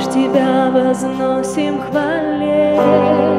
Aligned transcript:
Лишь 0.00 0.14
Тебя 0.14 0.70
возносим 0.70 1.78
хвале, 1.82 3.29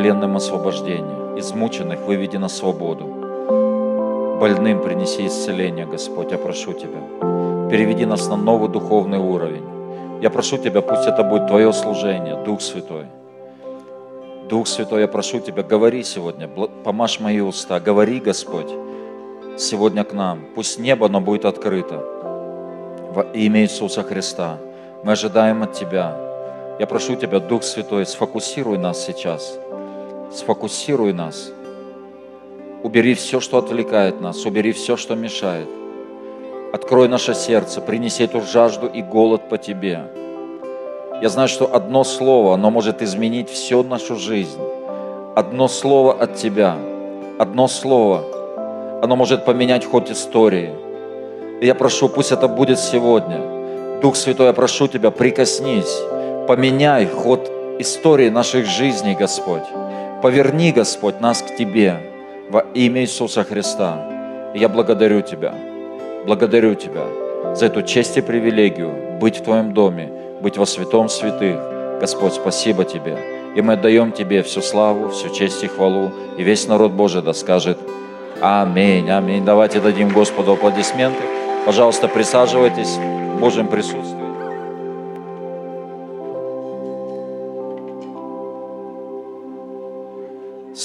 пленным 0.00 0.34
освобождение, 0.36 1.38
измученных 1.38 2.00
выведи 2.00 2.38
на 2.38 2.48
свободу. 2.48 3.04
Больным 4.40 4.80
принеси 4.80 5.26
исцеление, 5.26 5.84
Господь, 5.84 6.32
я 6.32 6.38
прошу 6.38 6.72
Тебя. 6.72 7.68
Переведи 7.70 8.06
нас 8.06 8.26
на 8.26 8.36
новый 8.36 8.70
духовный 8.70 9.18
уровень. 9.18 9.62
Я 10.22 10.30
прошу 10.30 10.56
Тебя, 10.56 10.80
пусть 10.80 11.06
это 11.06 11.22
будет 11.22 11.48
Твое 11.48 11.70
служение, 11.74 12.42
Дух 12.46 12.62
Святой. 12.62 13.04
Дух 14.48 14.68
Святой, 14.68 15.02
я 15.02 15.06
прошу 15.06 15.38
Тебя, 15.38 15.62
говори 15.62 16.02
сегодня, 16.02 16.48
помажь 16.48 17.20
мои 17.20 17.40
уста, 17.40 17.78
говори, 17.78 18.20
Господь, 18.20 18.72
сегодня 19.58 20.04
к 20.04 20.14
нам. 20.14 20.46
Пусть 20.54 20.78
небо, 20.78 21.06
оно 21.08 21.20
будет 21.20 21.44
открыто 21.44 22.02
во 23.12 23.26
имя 23.34 23.60
Иисуса 23.60 24.02
Христа. 24.02 24.56
Мы 25.04 25.12
ожидаем 25.12 25.62
от 25.62 25.74
Тебя. 25.74 26.16
Я 26.78 26.86
прошу 26.86 27.16
Тебя, 27.16 27.38
Дух 27.38 27.64
Святой, 27.64 28.06
сфокусируй 28.06 28.78
нас 28.78 29.04
сейчас– 29.04 29.58
сфокусируй 30.32 31.12
нас. 31.12 31.52
Убери 32.82 33.14
все, 33.14 33.40
что 33.40 33.58
отвлекает 33.58 34.20
нас, 34.20 34.46
убери 34.46 34.72
все, 34.72 34.96
что 34.96 35.14
мешает. 35.14 35.68
Открой 36.72 37.08
наше 37.08 37.34
сердце, 37.34 37.80
принеси 37.80 38.24
эту 38.24 38.40
жажду 38.40 38.86
и 38.86 39.02
голод 39.02 39.48
по 39.48 39.58
Тебе. 39.58 40.04
Я 41.20 41.28
знаю, 41.28 41.48
что 41.48 41.74
одно 41.74 42.04
слово, 42.04 42.54
оно 42.54 42.70
может 42.70 43.02
изменить 43.02 43.50
всю 43.50 43.82
нашу 43.82 44.16
жизнь. 44.16 44.60
Одно 45.34 45.68
слово 45.68 46.14
от 46.14 46.36
Тебя, 46.36 46.76
одно 47.38 47.68
слово, 47.68 48.24
оно 49.02 49.16
может 49.16 49.44
поменять 49.44 49.84
ход 49.84 50.10
истории. 50.10 50.70
И 51.60 51.66
я 51.66 51.74
прошу, 51.74 52.08
пусть 52.08 52.32
это 52.32 52.48
будет 52.48 52.78
сегодня. 52.78 54.00
Дух 54.00 54.16
Святой, 54.16 54.46
я 54.46 54.52
прошу 54.52 54.88
Тебя, 54.88 55.10
прикоснись, 55.10 56.00
поменяй 56.46 57.06
ход 57.06 57.50
истории 57.78 58.30
наших 58.30 58.66
жизней, 58.66 59.14
Господь. 59.14 59.79
Поверни, 60.22 60.70
Господь, 60.70 61.20
нас 61.20 61.40
к 61.40 61.56
Тебе 61.56 61.96
во 62.50 62.60
имя 62.74 63.00
Иисуса 63.00 63.42
Христа. 63.42 64.52
И 64.54 64.58
я 64.58 64.68
благодарю 64.68 65.22
Тебя, 65.22 65.54
благодарю 66.26 66.74
Тебя 66.74 67.06
за 67.54 67.66
эту 67.66 67.82
честь 67.82 68.18
и 68.18 68.20
привилегию 68.20 69.18
быть 69.18 69.38
в 69.38 69.44
Твоем 69.44 69.72
доме, 69.72 70.12
быть 70.42 70.58
во 70.58 70.66
святом 70.66 71.08
святых. 71.08 71.58
Господь, 72.00 72.34
спасибо 72.34 72.84
Тебе. 72.84 73.16
И 73.56 73.62
мы 73.62 73.74
отдаем 73.74 74.12
Тебе 74.12 74.42
всю 74.42 74.60
славу, 74.60 75.08
всю 75.08 75.30
честь 75.30 75.64
и 75.64 75.68
хвалу. 75.68 76.10
И 76.36 76.42
весь 76.42 76.68
народ 76.68 76.92
Божий 76.92 77.22
да 77.22 77.32
скажет 77.32 77.78
Аминь, 78.42 79.10
аминь. 79.10 79.44
Давайте 79.44 79.80
дадим 79.80 80.10
Господу 80.10 80.52
аплодисменты. 80.52 81.22
Пожалуйста, 81.64 82.08
присаживайтесь 82.08 82.96
в 82.96 83.40
Божьем 83.40 83.68
присутствии. 83.68 84.19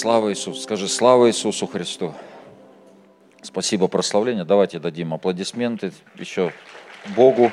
Слава 0.06 0.30
Иисусу. 0.30 0.62
Скажи, 0.62 0.88
слава 0.88 1.30
Иисусу 1.30 1.66
Христу. 1.66 2.14
Спасибо, 3.42 3.88
прославление. 3.88 4.46
Давайте 4.46 4.78
дадим 4.78 5.16
аплодисменты 5.16 5.94
еще 6.14 6.54
Богу 7.16 7.52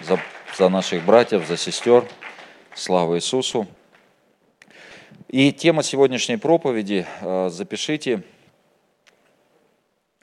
за, 0.00 0.18
за 0.58 0.68
наших 0.68 1.04
братьев, 1.04 1.46
за 1.46 1.56
сестер. 1.56 2.04
Слава 2.74 3.14
Иисусу. 3.14 3.68
И 5.28 5.52
тема 5.52 5.84
сегодняшней 5.84 6.38
проповеди, 6.38 7.06
э, 7.20 7.50
запишите, 7.50 8.24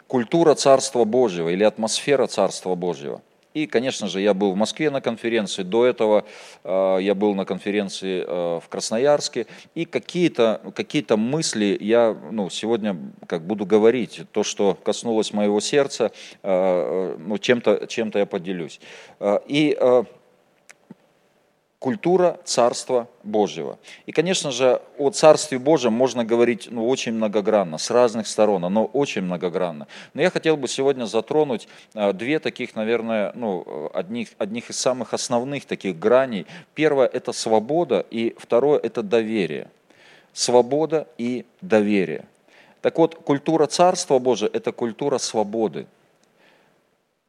культура 0.06 0.56
Царства 0.56 1.06
Божьего 1.06 1.48
или 1.48 1.64
атмосфера 1.64 2.28
Царства 2.28 2.76
Божьего. 2.76 3.22
И, 3.54 3.66
конечно 3.66 4.08
же, 4.08 4.22
я 4.22 4.34
был 4.34 4.52
в 4.52 4.56
Москве 4.56 4.92
на 4.92 5.02
конференции, 5.02 5.64
до 5.64 5.86
этого 5.86 6.26
э, 6.64 6.98
я 7.02 7.16
был 7.16 7.34
на 7.34 7.46
конференции 7.46 8.24
э, 8.26 8.60
в 8.64 8.70
Красноярске, 8.70 9.48
и 9.74 9.86
какие-то 9.86 10.62
какие 10.76 11.04
мысли 11.16 11.76
я 11.80 12.16
ну, 12.32 12.50
сегодня 12.50 12.96
как 13.26 13.42
буду 13.42 13.66
говорить, 13.66 14.22
то, 14.32 14.44
что 14.44 14.78
коснулось 14.84 15.34
моего 15.34 15.60
сердца, 15.60 16.12
э, 16.44 17.16
ну, 17.18 17.38
чем-то 17.40 17.88
чем 17.88 18.12
я 18.14 18.26
поделюсь. 18.26 18.80
И 19.48 19.78
культура 21.80 22.40
Царства 22.44 23.08
Божьего. 23.24 23.80
И, 24.06 24.12
конечно 24.12 24.52
же, 24.52 24.82
о 24.98 25.10
Царстве 25.12 25.58
Божьем 25.58 25.94
можно 25.94 26.26
говорить 26.26 26.68
ну, 26.70 26.88
очень 26.88 27.14
многогранно, 27.14 27.78
с 27.78 27.90
разных 27.90 28.28
сторон, 28.28 28.66
оно 28.66 28.86
очень 28.86 29.22
многогранно. 29.22 29.88
Но 30.14 30.22
я 30.22 30.30
хотел 30.30 30.58
бы 30.58 30.68
сегодня 30.68 31.06
затронуть 31.06 31.70
а, 31.94 32.12
две 32.12 32.40
таких, 32.40 32.76
наверное, 32.76 33.32
ну, 33.34 33.90
одних, 33.94 34.30
одних 34.38 34.70
из 34.70 34.78
самых 34.78 35.14
основных 35.14 35.66
таких 35.66 35.98
граней. 35.98 36.46
Первое– 36.76 37.08
это 37.14 37.32
свобода, 37.32 38.06
и 38.12 38.36
второе– 38.38 38.80
это 38.84 39.02
доверие. 39.02 39.72
Свобода 40.34 41.08
и 41.18 41.46
доверие. 41.62 42.26
Так 42.82 42.98
вот, 42.98 43.16
культура 43.16 43.68
Царства 43.68 44.20
Божия– 44.20 44.50
это 44.54 44.74
культура 44.74 45.18
свободы. 45.18 45.88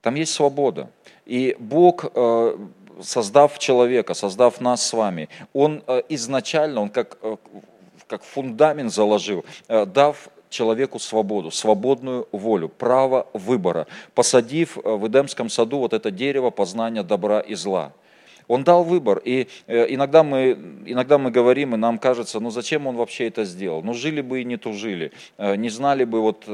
Там 0.03 0.15
есть 0.17 0.33
свобода. 0.33 0.91
И 1.27 1.55
Бог 1.59 2.07
э, 2.13 2.59
создав 3.03 3.59
человека, 3.59 4.15
создав 4.15 4.61
нас 4.61 4.87
с 4.87 4.93
вами, 4.93 5.29
он 5.53 5.83
э, 5.87 6.03
изначально, 6.09 6.81
он 6.83 6.91
как, 6.91 7.19
э, 7.23 7.37
как 8.07 8.23
фундамент 8.23 8.93
заложил, 8.93 9.45
э, 9.69 9.87
дав 9.87 10.29
человеку 10.49 10.99
свободу, 10.99 11.51
свободную 11.51 12.29
волю, 12.33 12.69
право 12.69 13.27
выбора, 13.33 13.87
посадив 14.15 14.77
в 14.77 15.07
Эдемском 15.07 15.49
саду 15.49 15.79
вот 15.79 15.93
это 15.93 16.11
дерево 16.11 16.51
познания 16.51 17.03
добра 17.03 17.41
и 17.41 17.55
зла. 17.55 17.93
Он 18.49 18.65
дал 18.65 18.83
выбор, 18.83 19.23
и 19.25 19.47
иногда 19.69 20.25
мы, 20.25 20.59
иногда 20.85 21.19
мы 21.19 21.31
говорим, 21.31 21.75
и 21.75 21.79
нам 21.79 21.99
кажется, 21.99 22.41
ну 22.41 22.51
зачем 22.51 22.89
он 22.89 22.97
вообще 22.97 23.29
это 23.29 23.45
сделал? 23.45 23.81
Ну 23.85 23.95
жили 23.95 24.23
бы 24.23 24.41
и 24.41 24.45
не 24.45 24.57
тужили, 24.57 25.13
не 25.39 25.69
знали 25.69 26.03
бы 26.03 26.21
вот 26.21 26.49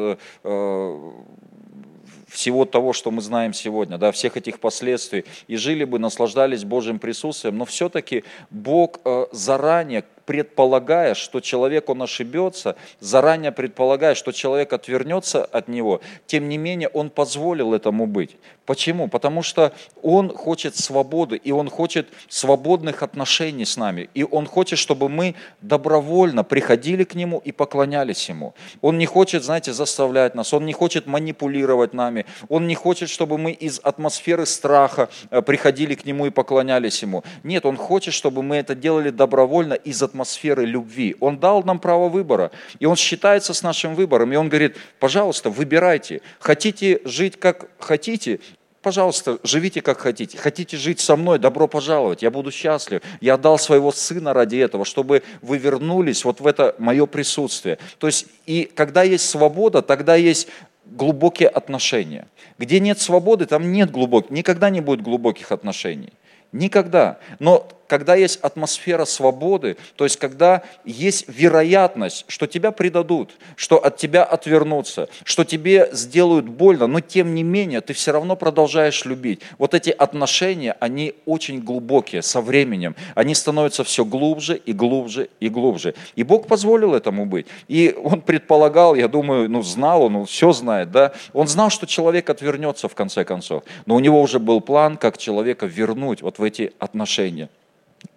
всего 2.26 2.64
того, 2.64 2.92
что 2.92 3.10
мы 3.10 3.22
знаем 3.22 3.52
сегодня, 3.52 3.98
да, 3.98 4.12
всех 4.12 4.36
этих 4.36 4.60
последствий, 4.60 5.24
и 5.46 5.56
жили 5.56 5.84
бы, 5.84 5.98
наслаждались 5.98 6.64
Божьим 6.64 6.98
присутствием, 6.98 7.56
но 7.56 7.64
все-таки 7.64 8.24
Бог 8.50 9.00
э, 9.04 9.26
заранее 9.32 10.04
предполагая, 10.26 11.14
что 11.14 11.40
человек, 11.40 11.88
он 11.88 12.02
ошибется, 12.02 12.76
заранее 13.00 13.52
предполагая, 13.52 14.14
что 14.14 14.32
человек 14.32 14.72
отвернется 14.72 15.44
от 15.44 15.68
него, 15.68 16.00
тем 16.26 16.48
не 16.48 16.58
менее 16.58 16.88
он 16.88 17.10
позволил 17.10 17.72
этому 17.72 18.06
быть. 18.06 18.36
Почему? 18.66 19.06
Потому 19.06 19.42
что 19.42 19.72
он 20.02 20.28
хочет 20.28 20.76
свободы, 20.76 21.36
и 21.36 21.52
он 21.52 21.70
хочет 21.70 22.08
свободных 22.28 23.04
отношений 23.04 23.64
с 23.64 23.76
нами, 23.76 24.10
и 24.12 24.24
он 24.24 24.46
хочет, 24.46 24.80
чтобы 24.80 25.08
мы 25.08 25.36
добровольно 25.60 26.42
приходили 26.42 27.04
к 27.04 27.14
нему 27.14 27.40
и 27.44 27.52
поклонялись 27.52 28.28
ему. 28.28 28.54
Он 28.82 28.98
не 28.98 29.06
хочет, 29.06 29.44
знаете, 29.44 29.72
заставлять 29.72 30.34
нас, 30.34 30.52
он 30.52 30.66
не 30.66 30.72
хочет 30.72 31.06
манипулировать 31.06 31.94
нами, 31.94 32.26
он 32.48 32.66
не 32.66 32.74
хочет, 32.74 33.08
чтобы 33.08 33.38
мы 33.38 33.52
из 33.52 33.78
атмосферы 33.78 34.46
страха 34.46 35.08
э, 35.30 35.42
приходили 35.42 35.94
к 35.94 36.04
нему 36.04 36.26
и 36.26 36.30
поклонялись 36.30 37.00
ему. 37.02 37.22
Нет, 37.44 37.64
он 37.66 37.76
хочет, 37.76 38.14
чтобы 38.14 38.42
мы 38.42 38.56
это 38.56 38.74
делали 38.74 39.10
добровольно 39.10 39.74
из 39.74 40.02
атмосферы 40.02 40.15
атмосферы 40.16 40.64
любви. 40.64 41.14
Он 41.20 41.38
дал 41.38 41.62
нам 41.62 41.78
право 41.78 42.08
выбора, 42.08 42.50
и 42.80 42.86
Он 42.86 42.96
считается 42.96 43.52
с 43.52 43.62
нашим 43.62 43.94
выбором, 43.94 44.32
и 44.32 44.36
Он 44.36 44.48
говорит, 44.48 44.76
пожалуйста, 44.98 45.50
выбирайте. 45.50 46.22
Хотите 46.40 47.00
жить 47.04 47.38
как 47.38 47.68
хотите, 47.78 48.40
пожалуйста, 48.80 49.38
живите 49.42 49.82
как 49.82 49.98
хотите. 49.98 50.38
Хотите 50.38 50.78
жить 50.78 51.00
со 51.00 51.16
мной, 51.16 51.38
добро 51.38 51.68
пожаловать, 51.68 52.22
я 52.22 52.30
буду 52.30 52.50
счастлив. 52.50 53.02
Я 53.20 53.34
отдал 53.34 53.58
своего 53.58 53.92
сына 53.92 54.32
ради 54.32 54.56
этого, 54.56 54.86
чтобы 54.86 55.22
вы 55.42 55.58
вернулись 55.58 56.24
вот 56.24 56.40
в 56.40 56.46
это 56.46 56.74
мое 56.78 57.04
присутствие. 57.06 57.78
То 57.98 58.06
есть, 58.06 58.26
и 58.46 58.64
когда 58.74 59.02
есть 59.02 59.28
свобода, 59.28 59.82
тогда 59.82 60.16
есть 60.16 60.48
глубокие 60.86 61.48
отношения. 61.48 62.26
Где 62.58 62.80
нет 62.80 62.98
свободы, 63.00 63.44
там 63.44 63.70
нет 63.70 63.90
глубоких, 63.90 64.30
никогда 64.30 64.70
не 64.70 64.80
будет 64.80 65.02
глубоких 65.02 65.52
отношений. 65.52 66.12
Никогда. 66.52 67.18
Но 67.38 67.68
когда 67.86 68.14
есть 68.14 68.38
атмосфера 68.40 69.04
свободы, 69.04 69.76
то 69.96 70.04
есть 70.04 70.16
когда 70.16 70.62
есть 70.84 71.24
вероятность, 71.28 72.24
что 72.28 72.46
тебя 72.46 72.72
предадут, 72.72 73.30
что 73.56 73.76
от 73.76 73.96
тебя 73.96 74.24
отвернутся, 74.24 75.08
что 75.24 75.44
тебе 75.44 75.88
сделают 75.92 76.48
больно, 76.48 76.86
но 76.86 77.00
тем 77.00 77.34
не 77.34 77.42
менее 77.42 77.80
ты 77.80 77.92
все 77.92 78.12
равно 78.12 78.36
продолжаешь 78.36 79.04
любить. 79.04 79.40
Вот 79.58 79.74
эти 79.74 79.90
отношения, 79.90 80.76
они 80.80 81.14
очень 81.24 81.60
глубокие 81.60 82.22
со 82.22 82.40
временем. 82.40 82.96
Они 83.14 83.34
становятся 83.34 83.84
все 83.84 84.04
глубже 84.04 84.56
и 84.56 84.72
глубже 84.72 85.28
и 85.40 85.48
глубже. 85.48 85.94
И 86.14 86.22
Бог 86.22 86.46
позволил 86.46 86.94
этому 86.94 87.26
быть. 87.26 87.46
И 87.68 87.96
Он 88.02 88.20
предполагал, 88.20 88.94
я 88.94 89.08
думаю, 89.08 89.50
ну 89.50 89.62
знал, 89.62 90.02
Он 90.02 90.26
все 90.26 90.52
знает, 90.52 90.90
да. 90.90 91.12
Он 91.32 91.48
знал, 91.48 91.70
что 91.70 91.86
человек 91.86 92.30
отвернется 92.30 92.88
в 92.88 92.94
конце 92.94 93.24
концов. 93.24 93.64
Но 93.86 93.94
у 93.94 94.00
него 94.00 94.20
уже 94.20 94.38
был 94.38 94.60
план, 94.60 94.96
как 94.96 95.18
человека 95.18 95.66
вернуть 95.66 96.22
вот 96.22 96.38
в 96.38 96.42
эти 96.42 96.72
отношения. 96.78 97.48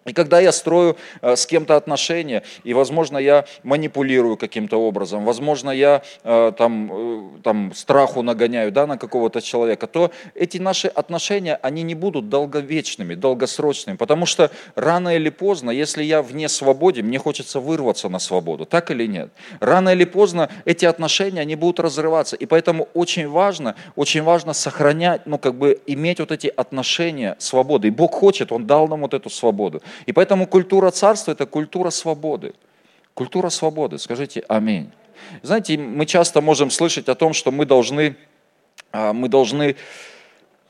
И 0.06 0.14
когда 0.14 0.40
я 0.40 0.52
строю 0.52 0.96
э, 1.22 1.36
с 1.36 1.46
кем-то 1.46 1.76
отношения, 1.76 2.44
и, 2.64 2.74
возможно, 2.74 3.18
я 3.18 3.46
манипулирую 3.64 4.38
каким-то 4.38 4.78
образом, 4.78 5.26
возможно, 5.26 5.72
я 5.72 6.02
э, 6.24 6.54
там, 6.58 6.92
э, 6.92 7.42
там 7.44 7.74
страху 7.76 8.22
нагоняю 8.22 8.72
да, 8.72 8.88
на 8.88 8.98
какого-то 8.98 9.42
человека, 9.42 9.88
то 9.88 10.12
эти 10.36 10.58
наши 10.58 10.88
отношения, 10.88 11.60
они 11.62 11.84
не 11.84 11.96
будут 11.96 12.30
долговечными, 12.30 13.14
долгосрочными, 13.14 13.98
потому 13.98 14.26
что 14.26 14.52
рано 14.76 15.16
или 15.16 15.30
поздно, 15.30 15.70
если 15.70 16.04
я 16.04 16.22
вне 16.22 16.48
свободы, 16.48 17.04
мне 17.04 17.20
хочется 17.20 17.60
вырваться 17.60 18.08
на 18.08 18.20
свободу, 18.20 18.66
так 18.66 18.92
или 18.92 19.06
нет? 19.06 19.30
Рано 19.60 19.90
или 19.90 20.06
поздно 20.06 20.50
эти 20.64 20.86
отношения, 20.86 21.42
они 21.42 21.56
будут 21.56 21.82
разрываться, 21.82 22.38
и 22.38 22.46
поэтому 22.46 22.88
очень 22.94 23.28
важно, 23.28 23.76
очень 23.98 24.24
важно 24.24 24.54
сохранять, 24.54 25.26
ну, 25.26 25.38
как 25.38 25.56
бы 25.56 25.82
иметь 25.88 26.20
вот 26.20 26.32
эти 26.32 26.48
отношения 26.48 27.36
свободы. 27.38 27.90
И 27.90 27.92
Бог 27.92 28.14
хочет, 28.14 28.52
Он 28.52 28.66
дал 28.66 28.88
нам 28.88 29.02
вот 29.02 29.14
эту 29.14 29.30
свободу. 29.30 29.82
И 30.06 30.12
поэтому 30.12 30.48
культура 30.48 30.92
царства– 30.92 31.32
это 31.34 31.46
культура 31.46 31.90
свободы. 31.90 32.54
Культура 33.14 33.50
свободы. 33.50 33.98
Скажите 33.98 34.44
аминь. 34.48 34.92
Знаете, 35.42 35.78
мы 35.78 36.06
часто 36.06 36.42
можем 36.42 36.72
слышать 36.72 37.10
о 37.10 37.16
том, 37.16 37.34
что 37.34 37.52
мы 37.52 37.66
должны, 37.66 38.16
а, 38.92 39.14
мы 39.14 39.28
должны 39.28 39.76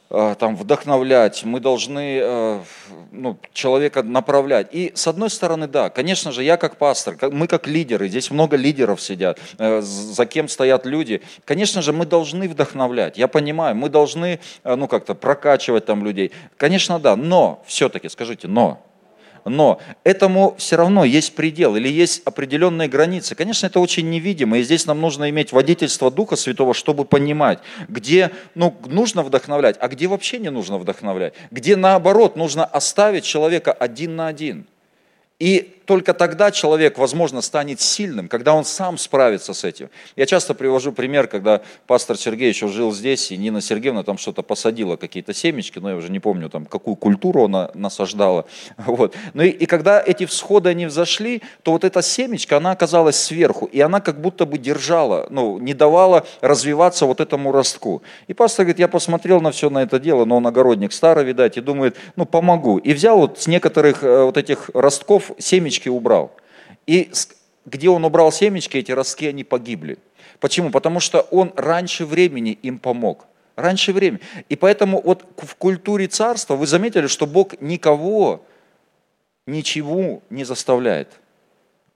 а, 0.10 0.36
там, 0.36 0.56
вдохновлять, 0.56 1.44
мы 1.44 1.60
должны 1.60 2.20
а, 2.22 2.64
ну, 3.12 3.38
человека 3.54 4.04
направлять. 4.04 4.68
И 4.72 4.92
с 4.96 5.08
одной 5.08 5.30
стороны, 5.30 5.68
да, 5.68 5.90
конечно 5.90 6.32
же, 6.32 6.44
я 6.44 6.58
как 6.58 6.78
пастор, 6.78 7.18
мы 7.32 7.48
как 7.48 7.68
лидеры, 7.68 8.08
здесь 8.08 8.32
много 8.32 8.58
лидеров 8.58 9.02
сидят, 9.02 9.40
э, 9.58 9.82
за 9.82 10.26
кем 10.26 10.48
стоят 10.48 10.86
люди. 10.86 11.22
Конечно 11.46 11.82
же, 11.82 11.94
мы 11.94 12.06
должны 12.06 12.50
вдохновлять, 12.50 13.18
я 13.18 13.28
понимаю, 13.28 13.76
мы 13.76 13.90
должны 13.90 14.40
ну, 14.64 14.88
как-то 14.88 15.14
прокачивать 15.16 15.86
там 15.86 16.04
людей. 16.04 16.32
Конечно, 16.58 17.00
да, 17.00 17.16
но 17.16 17.62
все-таки, 17.66 18.10
скажите, 18.10 18.48
но, 18.48 18.84
но 19.46 19.80
этому 20.04 20.56
все 20.58 20.76
равно 20.76 21.06
есть 21.06 21.36
предел 21.36 21.76
или 21.76 21.88
есть 21.88 22.22
определенные 22.26 22.88
границы. 22.88 23.36
Конечно, 23.36 23.68
это 23.68 23.80
очень 23.80 24.10
невидимо, 24.10 24.58
и 24.58 24.64
здесь 24.64 24.86
нам 24.86 25.02
нужно 25.02 25.30
иметь 25.30 25.52
водительство 25.52 26.12
Духа 26.12 26.36
Святого, 26.36 26.74
чтобы 26.74 27.06
понимать, 27.06 27.60
где 27.88 28.32
ну, 28.56 28.76
нужно 28.86 29.24
вдохновлять, 29.24 29.78
а 29.80 29.88
где 29.88 30.08
вообще 30.08 30.40
не 30.40 30.50
нужно 30.50 30.78
вдохновлять, 30.78 31.34
где 31.52 31.76
наоборот 31.76 32.36
нужно 32.36 32.66
оставить 32.66 33.24
человека 33.24 33.72
один 33.72 34.16
на 34.16 34.28
один. 34.28 34.66
И 35.40 35.80
только 35.90 36.14
тогда 36.14 36.52
человек, 36.52 37.00
возможно, 37.00 37.42
станет 37.42 37.82
сильным, 37.82 38.28
когда 38.28 38.54
он 38.54 38.64
сам 38.64 39.00
справится 39.00 39.56
с 39.56 39.64
этим. 39.64 39.90
Я 40.16 40.28
часто 40.28 40.54
привожу 40.54 40.92
пример, 40.92 41.26
когда 41.26 41.64
пастор 41.88 42.16
Сергей 42.16 42.50
еще 42.50 42.68
жил 42.68 42.92
здесь, 42.92 43.32
и 43.32 43.38
Нина 43.38 43.60
Сергеевна 43.60 44.04
там 44.04 44.20
что-то 44.20 44.44
посадила, 44.44 44.98
какие-то 44.98 45.34
семечки, 45.34 45.80
но 45.80 45.90
я 45.90 45.96
уже 45.96 46.12
не 46.12 46.20
помню, 46.20 46.48
там, 46.48 46.68
какую 46.68 46.96
культуру 46.96 47.46
она 47.46 47.72
насаждала. 47.74 48.46
Вот. 48.78 49.16
Ну 49.34 49.42
и, 49.42 49.50
и 49.50 49.66
когда 49.66 50.00
эти 50.00 50.28
всходы, 50.28 50.70
они 50.70 50.86
взошли, 50.86 51.42
то 51.64 51.72
вот 51.72 51.84
эта 51.84 52.04
семечка, 52.04 52.58
она 52.58 52.70
оказалась 52.70 53.16
сверху, 53.16 53.66
и 53.66 53.80
она 53.80 54.00
как 54.00 54.22
будто 54.22 54.46
бы 54.46 54.60
держала, 54.60 55.26
ну, 55.32 55.58
не 55.58 55.74
давала 55.74 56.28
развиваться 56.42 57.08
вот 57.08 57.20
этому 57.20 57.52
ростку. 57.52 58.04
И 58.28 58.36
пастор 58.36 58.66
говорит, 58.66 58.80
я 58.80 58.88
посмотрел 58.88 59.42
на 59.42 59.50
все 59.50 59.72
на 59.72 59.82
это 59.82 60.00
дело, 60.00 60.26
но 60.26 60.38
он 60.38 60.46
огородник 60.46 60.94
старый, 60.94 61.24
видать, 61.24 61.58
и 61.58 61.62
думает, 61.62 61.98
ну, 62.16 62.26
помогу. 62.26 62.78
И 62.78 62.94
взял 62.94 63.18
вот 63.18 63.40
с 63.40 63.48
некоторых 63.48 64.04
э, 64.04 64.24
вот 64.24 64.38
этих 64.38 64.70
ростков 64.76 65.29
семечки, 65.38 65.90
убрал. 65.90 66.36
И 66.88 67.12
где 67.66 67.90
он 67.90 68.06
убрал 68.06 68.32
семечки, 68.32 68.78
эти 68.78 68.92
ростки, 68.92 69.28
они 69.28 69.44
погибли. 69.44 69.98
Почему? 70.40 70.72
Потому 70.72 71.00
что 71.00 71.22
он 71.22 71.54
раньше 71.56 72.06
времени 72.06 72.58
им 72.62 72.80
помог. 72.80 73.26
Раньше 73.56 73.92
времени. 73.92 74.22
И 74.48 74.56
поэтому 74.56 75.02
вот 75.02 75.26
в 75.38 75.56
культуре 75.56 76.08
царства 76.08 76.56
вы 76.56 76.66
заметили, 76.66 77.08
что 77.08 77.28
Бог 77.28 77.60
никого 77.62 78.46
ничего 79.46 80.22
не 80.30 80.46
заставляет. 80.46 81.20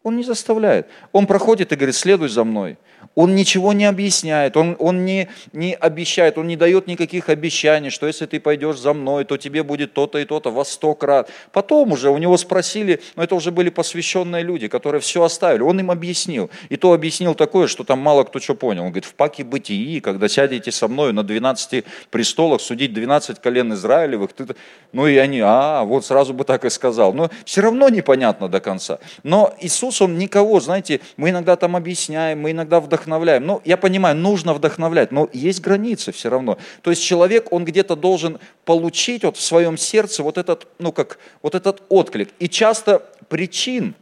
Он 0.03 0.17
не 0.17 0.23
заставляет. 0.23 0.87
Он 1.13 1.25
проходит 1.25 1.71
и 1.71 1.75
говорит, 1.75 1.95
следуй 1.95 2.27
за 2.27 2.43
мной. 2.43 2.77
Он 3.15 3.35
ничего 3.35 3.73
не 3.73 3.85
объясняет, 3.85 4.57
он, 4.57 4.75
он 4.79 5.05
не, 5.05 5.29
не 5.51 5.75
обещает, 5.75 6.37
он 6.37 6.47
не 6.47 6.55
дает 6.55 6.87
никаких 6.87 7.29
обещаний, 7.29 7.89
что 7.89 8.07
если 8.07 8.25
ты 8.25 8.39
пойдешь 8.39 8.79
за 8.79 8.93
мной, 8.93 9.23
то 9.25 9.37
тебе 9.37 9.61
будет 9.63 9.93
то-то 9.93 10.17
и 10.17 10.25
то-то 10.25 10.51
во 10.51 10.65
сто 10.65 10.95
крат. 10.95 11.29
Потом 11.51 11.91
уже 11.91 12.09
у 12.09 12.17
него 12.17 12.37
спросили, 12.37 13.01
но 13.15 13.23
это 13.23 13.35
уже 13.35 13.51
были 13.51 13.69
посвященные 13.69 14.43
люди, 14.43 14.67
которые 14.67 15.01
все 15.01 15.23
оставили. 15.23 15.61
Он 15.61 15.79
им 15.79 15.91
объяснил. 15.91 16.49
И 16.69 16.77
то 16.77 16.93
объяснил 16.93 17.35
такое, 17.35 17.67
что 17.67 17.83
там 17.83 17.99
мало 17.99 18.23
кто 18.23 18.39
что 18.39 18.55
понял. 18.55 18.83
Он 18.83 18.89
говорит, 18.89 19.05
в 19.05 19.13
паке 19.13 19.43
бытии, 19.43 19.99
когда 19.99 20.27
сядете 20.27 20.71
со 20.71 20.87
мной 20.87 21.13
на 21.13 21.23
12 21.23 21.85
престолах 22.09 22.61
судить 22.61 22.93
12 22.93 23.39
колен 23.39 23.73
Израилевых, 23.73 24.33
ты... 24.33 24.47
ну 24.91 25.07
и 25.07 25.17
они, 25.17 25.41
а, 25.43 25.83
вот 25.83 26.05
сразу 26.05 26.33
бы 26.33 26.43
так 26.45 26.65
и 26.65 26.69
сказал. 26.69 27.13
Но 27.13 27.29
все 27.45 27.61
равно 27.61 27.89
непонятно 27.89 28.49
до 28.49 28.59
конца. 28.59 28.99
Но 29.23 29.53
Иисус, 29.61 29.92
Он 30.01 30.17
никого, 30.17 30.59
знаете, 30.59 30.99
мы 31.17 31.29
иногда 31.29 31.55
там 31.55 31.75
объясняем, 31.75 32.41
мы 32.41 32.51
иногда 32.51 32.79
вдохновляем. 32.79 33.45
Ну, 33.45 33.61
я 33.65 33.77
понимаю, 33.77 34.15
нужно 34.15 34.53
вдохновлять, 34.53 35.11
но 35.11 35.29
есть 35.33 35.61
границы 35.61 36.11
все 36.11 36.29
равно. 36.29 36.57
То 36.81 36.89
есть 36.89 37.03
человек, 37.03 37.51
он 37.51 37.65
где-то 37.65 37.95
должен 37.95 38.39
получить 38.65 39.23
вот 39.23 39.37
в 39.37 39.41
своем 39.41 39.77
сердце 39.77 40.23
вот 40.23 40.37
этот, 40.37 40.67
ну 40.79 40.91
как, 40.91 41.19
вот 41.41 41.55
этот 41.55 41.83
отклик. 41.89 42.29
И 42.39 42.49
часто 42.49 43.03
причин, 43.29 43.95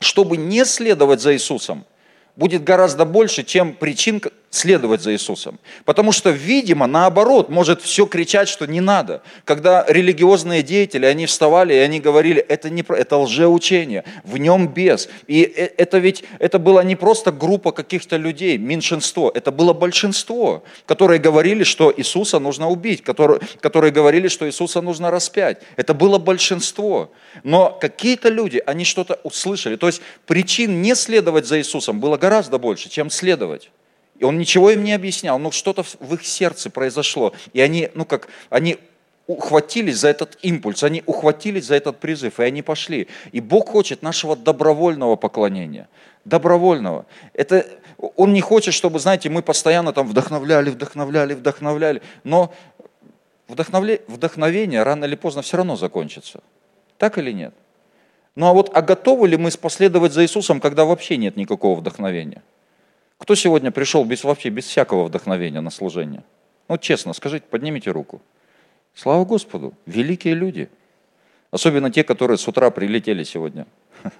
чтобы 0.00 0.36
не 0.36 0.64
следовать 0.64 1.20
за 1.20 1.34
Иисусом, 1.34 1.84
будет 2.36 2.62
гораздо 2.62 3.04
больше, 3.04 3.42
чем 3.42 3.74
причин, 3.74 4.22
следовать 4.50 5.02
за 5.02 5.12
Иисусом. 5.12 5.58
Потому 5.84 6.12
что, 6.12 6.30
видимо, 6.30 6.86
наоборот, 6.86 7.50
может 7.50 7.82
все 7.82 8.06
кричать, 8.06 8.48
что 8.48 8.66
не 8.66 8.80
надо. 8.80 9.22
Когда 9.44 9.84
религиозные 9.86 10.62
деятели, 10.62 11.04
они 11.04 11.26
вставали 11.26 11.74
и 11.74 11.78
они 11.78 12.00
говорили, 12.00 12.40
это, 12.40 12.70
не, 12.70 12.84
это 12.88 13.18
лжеучение, 13.18 14.04
в 14.24 14.38
нем 14.38 14.68
без. 14.68 15.08
И 15.26 15.42
э, 15.42 15.70
это 15.76 15.98
ведь, 15.98 16.24
это 16.38 16.58
была 16.58 16.82
не 16.82 16.96
просто 16.96 17.30
группа 17.30 17.72
каких-то 17.72 18.16
людей, 18.16 18.56
меньшинство, 18.56 19.30
это 19.34 19.52
было 19.52 19.72
большинство, 19.74 20.64
которые 20.86 21.20
говорили, 21.20 21.64
что 21.64 21.92
Иисуса 21.94 22.38
нужно 22.38 22.68
убить, 22.68 23.02
которые, 23.02 23.40
которые 23.60 23.92
говорили, 23.92 24.28
что 24.28 24.46
Иисуса 24.46 24.80
нужно 24.80 25.10
распять. 25.10 25.58
Это 25.76 25.92
было 25.92 26.18
большинство. 26.18 27.10
Но 27.42 27.76
какие-то 27.78 28.30
люди, 28.30 28.62
они 28.64 28.84
что-то 28.84 29.20
услышали. 29.22 29.76
То 29.76 29.86
есть 29.88 30.00
причин 30.26 30.80
не 30.80 30.94
следовать 30.94 31.46
за 31.46 31.58
Иисусом 31.58 32.00
было 32.00 32.16
гораздо 32.16 32.58
больше, 32.58 32.88
чем 32.88 33.10
следовать. 33.10 33.70
И 34.18 34.24
он 34.24 34.38
ничего 34.38 34.70
им 34.70 34.82
не 34.82 34.92
объяснял, 34.92 35.38
но 35.38 35.50
что-то 35.50 35.82
в 35.82 36.14
их 36.14 36.26
сердце 36.26 36.70
произошло. 36.70 37.32
И 37.52 37.60
они, 37.60 37.88
ну 37.94 38.04
как, 38.04 38.28
они 38.50 38.78
ухватились 39.28 39.98
за 39.98 40.08
этот 40.08 40.38
импульс, 40.42 40.82
они 40.82 41.02
ухватились 41.06 41.66
за 41.66 41.76
этот 41.76 41.98
призыв, 42.00 42.40
и 42.40 42.42
они 42.42 42.62
пошли. 42.62 43.08
И 43.30 43.40
Бог 43.40 43.68
хочет 43.68 44.02
нашего 44.02 44.34
добровольного 44.34 45.16
поклонения. 45.16 45.88
Добровольного. 46.24 47.06
Это, 47.34 47.64
он 48.16 48.32
не 48.32 48.40
хочет, 48.40 48.74
чтобы, 48.74 48.98
знаете, 48.98 49.28
мы 49.28 49.42
постоянно 49.42 49.92
там 49.92 50.08
вдохновляли, 50.08 50.70
вдохновляли, 50.70 51.34
вдохновляли. 51.34 52.02
Но 52.24 52.52
вдохновле, 53.46 54.00
вдохновение 54.08 54.82
рано 54.82 55.04
или 55.04 55.14
поздно 55.14 55.42
все 55.42 55.58
равно 55.58 55.76
закончится. 55.76 56.42
Так 56.96 57.18
или 57.18 57.30
нет? 57.30 57.54
Ну 58.34 58.46
а 58.46 58.52
вот, 58.52 58.70
а 58.72 58.82
готовы 58.82 59.28
ли 59.28 59.36
мы 59.36 59.50
последовать 59.50 60.12
за 60.12 60.22
Иисусом, 60.22 60.60
когда 60.60 60.84
вообще 60.84 61.16
нет 61.16 61.36
никакого 61.36 61.78
вдохновения? 61.78 62.42
Кто 63.18 63.34
сегодня 63.34 63.70
пришел 63.70 64.04
без, 64.04 64.24
вообще 64.24 64.48
без 64.48 64.64
всякого 64.66 65.04
вдохновения 65.04 65.60
на 65.60 65.70
служение? 65.70 66.22
Ну, 66.68 66.78
честно, 66.78 67.12
скажите, 67.12 67.44
поднимите 67.50 67.90
руку. 67.90 68.22
Слава 68.94 69.24
Господу, 69.24 69.74
великие 69.86 70.34
люди. 70.34 70.68
Особенно 71.50 71.90
те, 71.90 72.04
которые 72.04 72.38
с 72.38 72.46
утра 72.46 72.70
прилетели 72.70 73.24
сегодня. 73.24 73.66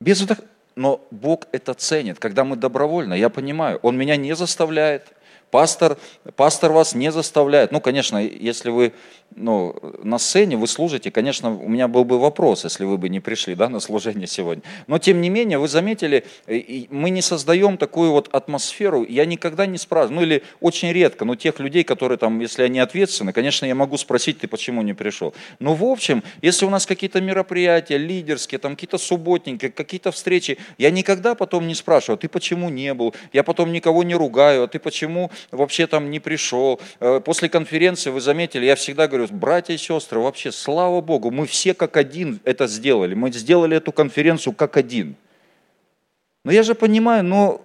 Без 0.00 0.20
вдох... 0.20 0.38
Но 0.76 1.04
Бог 1.10 1.46
это 1.50 1.74
ценит, 1.74 2.18
когда 2.20 2.44
мы 2.44 2.54
добровольно, 2.54 3.14
я 3.14 3.28
понимаю, 3.28 3.80
Он 3.82 3.98
меня 3.98 4.16
не 4.16 4.36
заставляет, 4.36 5.12
Пастор, 5.50 5.96
пастор 6.36 6.72
вас 6.72 6.94
не 6.94 7.10
заставляет. 7.10 7.72
Ну, 7.72 7.80
конечно, 7.80 8.18
если 8.18 8.68
вы 8.68 8.92
ну, 9.38 9.74
на 10.02 10.18
сцене, 10.18 10.56
вы 10.56 10.66
служите, 10.66 11.10
конечно, 11.10 11.54
у 11.54 11.68
меня 11.68 11.88
был 11.88 12.04
бы 12.04 12.18
вопрос, 12.18 12.64
если 12.64 12.84
вы 12.84 12.98
бы 12.98 13.08
не 13.08 13.20
пришли 13.20 13.54
да, 13.54 13.68
на 13.68 13.80
служение 13.80 14.26
сегодня. 14.26 14.62
Но, 14.86 14.98
тем 14.98 15.20
не 15.20 15.30
менее, 15.30 15.58
вы 15.58 15.68
заметили, 15.68 16.24
мы 16.90 17.10
не 17.10 17.22
создаем 17.22 17.76
такую 17.76 18.10
вот 18.10 18.28
атмосферу. 18.32 19.04
Я 19.04 19.24
никогда 19.24 19.66
не 19.66 19.78
спрашиваю, 19.78 20.20
ну 20.20 20.22
или 20.22 20.42
очень 20.60 20.92
редко, 20.92 21.24
но 21.24 21.36
тех 21.36 21.60
людей, 21.60 21.84
которые 21.84 22.18
там, 22.18 22.40
если 22.40 22.62
они 22.62 22.78
ответственны, 22.80 23.32
конечно, 23.32 23.66
я 23.66 23.74
могу 23.74 23.96
спросить, 23.96 24.38
ты 24.38 24.48
почему 24.48 24.82
не 24.82 24.94
пришел. 24.94 25.34
Но, 25.58 25.74
в 25.74 25.84
общем, 25.84 26.22
если 26.42 26.66
у 26.66 26.70
нас 26.70 26.86
какие-то 26.86 27.20
мероприятия 27.20 27.98
лидерские, 27.98 28.58
там 28.58 28.74
какие-то 28.74 28.98
субботники, 28.98 29.68
какие-то 29.68 30.10
встречи, 30.10 30.58
я 30.78 30.90
никогда 30.90 31.34
потом 31.34 31.66
не 31.66 31.74
спрашиваю, 31.74 32.16
«А 32.16 32.18
ты 32.18 32.28
почему 32.28 32.68
не 32.68 32.94
был, 32.94 33.14
я 33.32 33.42
потом 33.42 33.72
никого 33.72 34.02
не 34.02 34.14
ругаю, 34.14 34.64
а 34.64 34.68
ты 34.68 34.78
почему 34.78 35.30
вообще 35.50 35.86
там 35.86 36.10
не 36.10 36.20
пришел. 36.20 36.80
Э, 37.00 37.20
после 37.24 37.48
конференции, 37.48 38.10
вы 38.10 38.20
заметили, 38.20 38.66
я 38.66 38.74
всегда 38.74 39.06
говорю, 39.06 39.27
братья 39.30 39.74
и 39.74 39.78
сестры, 39.78 40.20
вообще, 40.20 40.52
слава 40.52 41.00
Богу, 41.00 41.30
мы 41.30 41.46
все 41.46 41.74
как 41.74 41.96
один 41.96 42.40
это 42.44 42.66
сделали. 42.66 43.14
Мы 43.14 43.32
сделали 43.32 43.76
эту 43.76 43.92
конференцию 43.92 44.54
как 44.54 44.76
один. 44.76 45.16
Но 46.44 46.52
я 46.52 46.62
же 46.62 46.74
понимаю, 46.74 47.24
но 47.24 47.64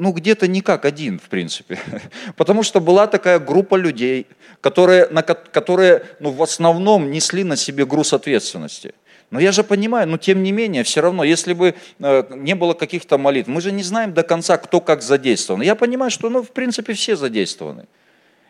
ну, 0.00 0.12
где-то 0.12 0.48
не 0.48 0.62
как 0.62 0.86
один, 0.86 1.18
в 1.18 1.28
принципе. 1.28 1.78
Потому 2.36 2.62
что 2.62 2.80
была 2.80 3.06
такая 3.06 3.38
группа 3.38 3.76
людей, 3.76 4.26
которые, 4.62 5.06
на, 5.08 5.22
которые 5.22 6.06
ну, 6.20 6.30
в 6.30 6.42
основном 6.42 7.10
несли 7.10 7.44
на 7.44 7.56
себе 7.56 7.84
груз 7.84 8.14
ответственности. 8.14 8.94
Но 9.30 9.38
я 9.38 9.52
же 9.52 9.62
понимаю, 9.62 10.08
но 10.08 10.16
тем 10.16 10.42
не 10.42 10.52
менее, 10.52 10.82
все 10.82 11.02
равно, 11.02 11.22
если 11.22 11.52
бы 11.52 11.74
э, 11.98 12.24
не 12.34 12.54
было 12.54 12.72
каких-то 12.72 13.18
молитв, 13.18 13.48
мы 13.48 13.60
же 13.60 13.72
не 13.72 13.82
знаем 13.82 14.14
до 14.14 14.22
конца, 14.22 14.56
кто 14.56 14.80
как 14.80 15.02
задействован. 15.02 15.60
Я 15.62 15.74
понимаю, 15.74 16.10
что, 16.10 16.30
ну, 16.30 16.42
в 16.42 16.50
принципе, 16.50 16.94
все 16.94 17.14
задействованы. 17.14 17.84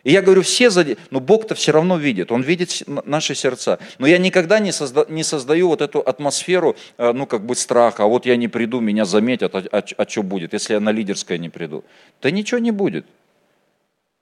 И 0.03 0.11
я 0.11 0.21
говорю, 0.21 0.41
все 0.41 0.69
задействованы, 0.69 1.07
но 1.11 1.19
Бог-то 1.19 1.55
все 1.55 1.71
равно 1.71 1.97
видит, 1.97 2.31
Он 2.31 2.41
видит 2.41 2.83
наши 2.87 3.35
сердца. 3.35 3.79
Но 3.99 4.07
я 4.07 4.17
никогда 4.17 4.59
не, 4.59 4.71
созда, 4.71 5.05
не 5.09 5.23
создаю 5.23 5.67
вот 5.67 5.81
эту 5.81 5.99
атмосферу, 5.99 6.75
э, 6.97 7.11
ну, 7.13 7.25
как 7.25 7.45
бы 7.45 7.55
страха, 7.55 8.03
а 8.03 8.07
вот 8.07 8.25
я 8.25 8.35
не 8.35 8.47
приду, 8.47 8.79
меня 8.79 9.05
заметят, 9.05 9.55
а, 9.55 9.63
а, 9.71 9.83
а 9.97 10.09
что 10.09 10.23
будет, 10.23 10.53
если 10.53 10.73
я 10.73 10.79
на 10.79 10.91
лидерское 10.91 11.37
не 11.37 11.49
приду? 11.49 11.83
Да 12.21 12.31
ничего 12.31 12.59
не 12.59 12.71
будет. 12.71 13.05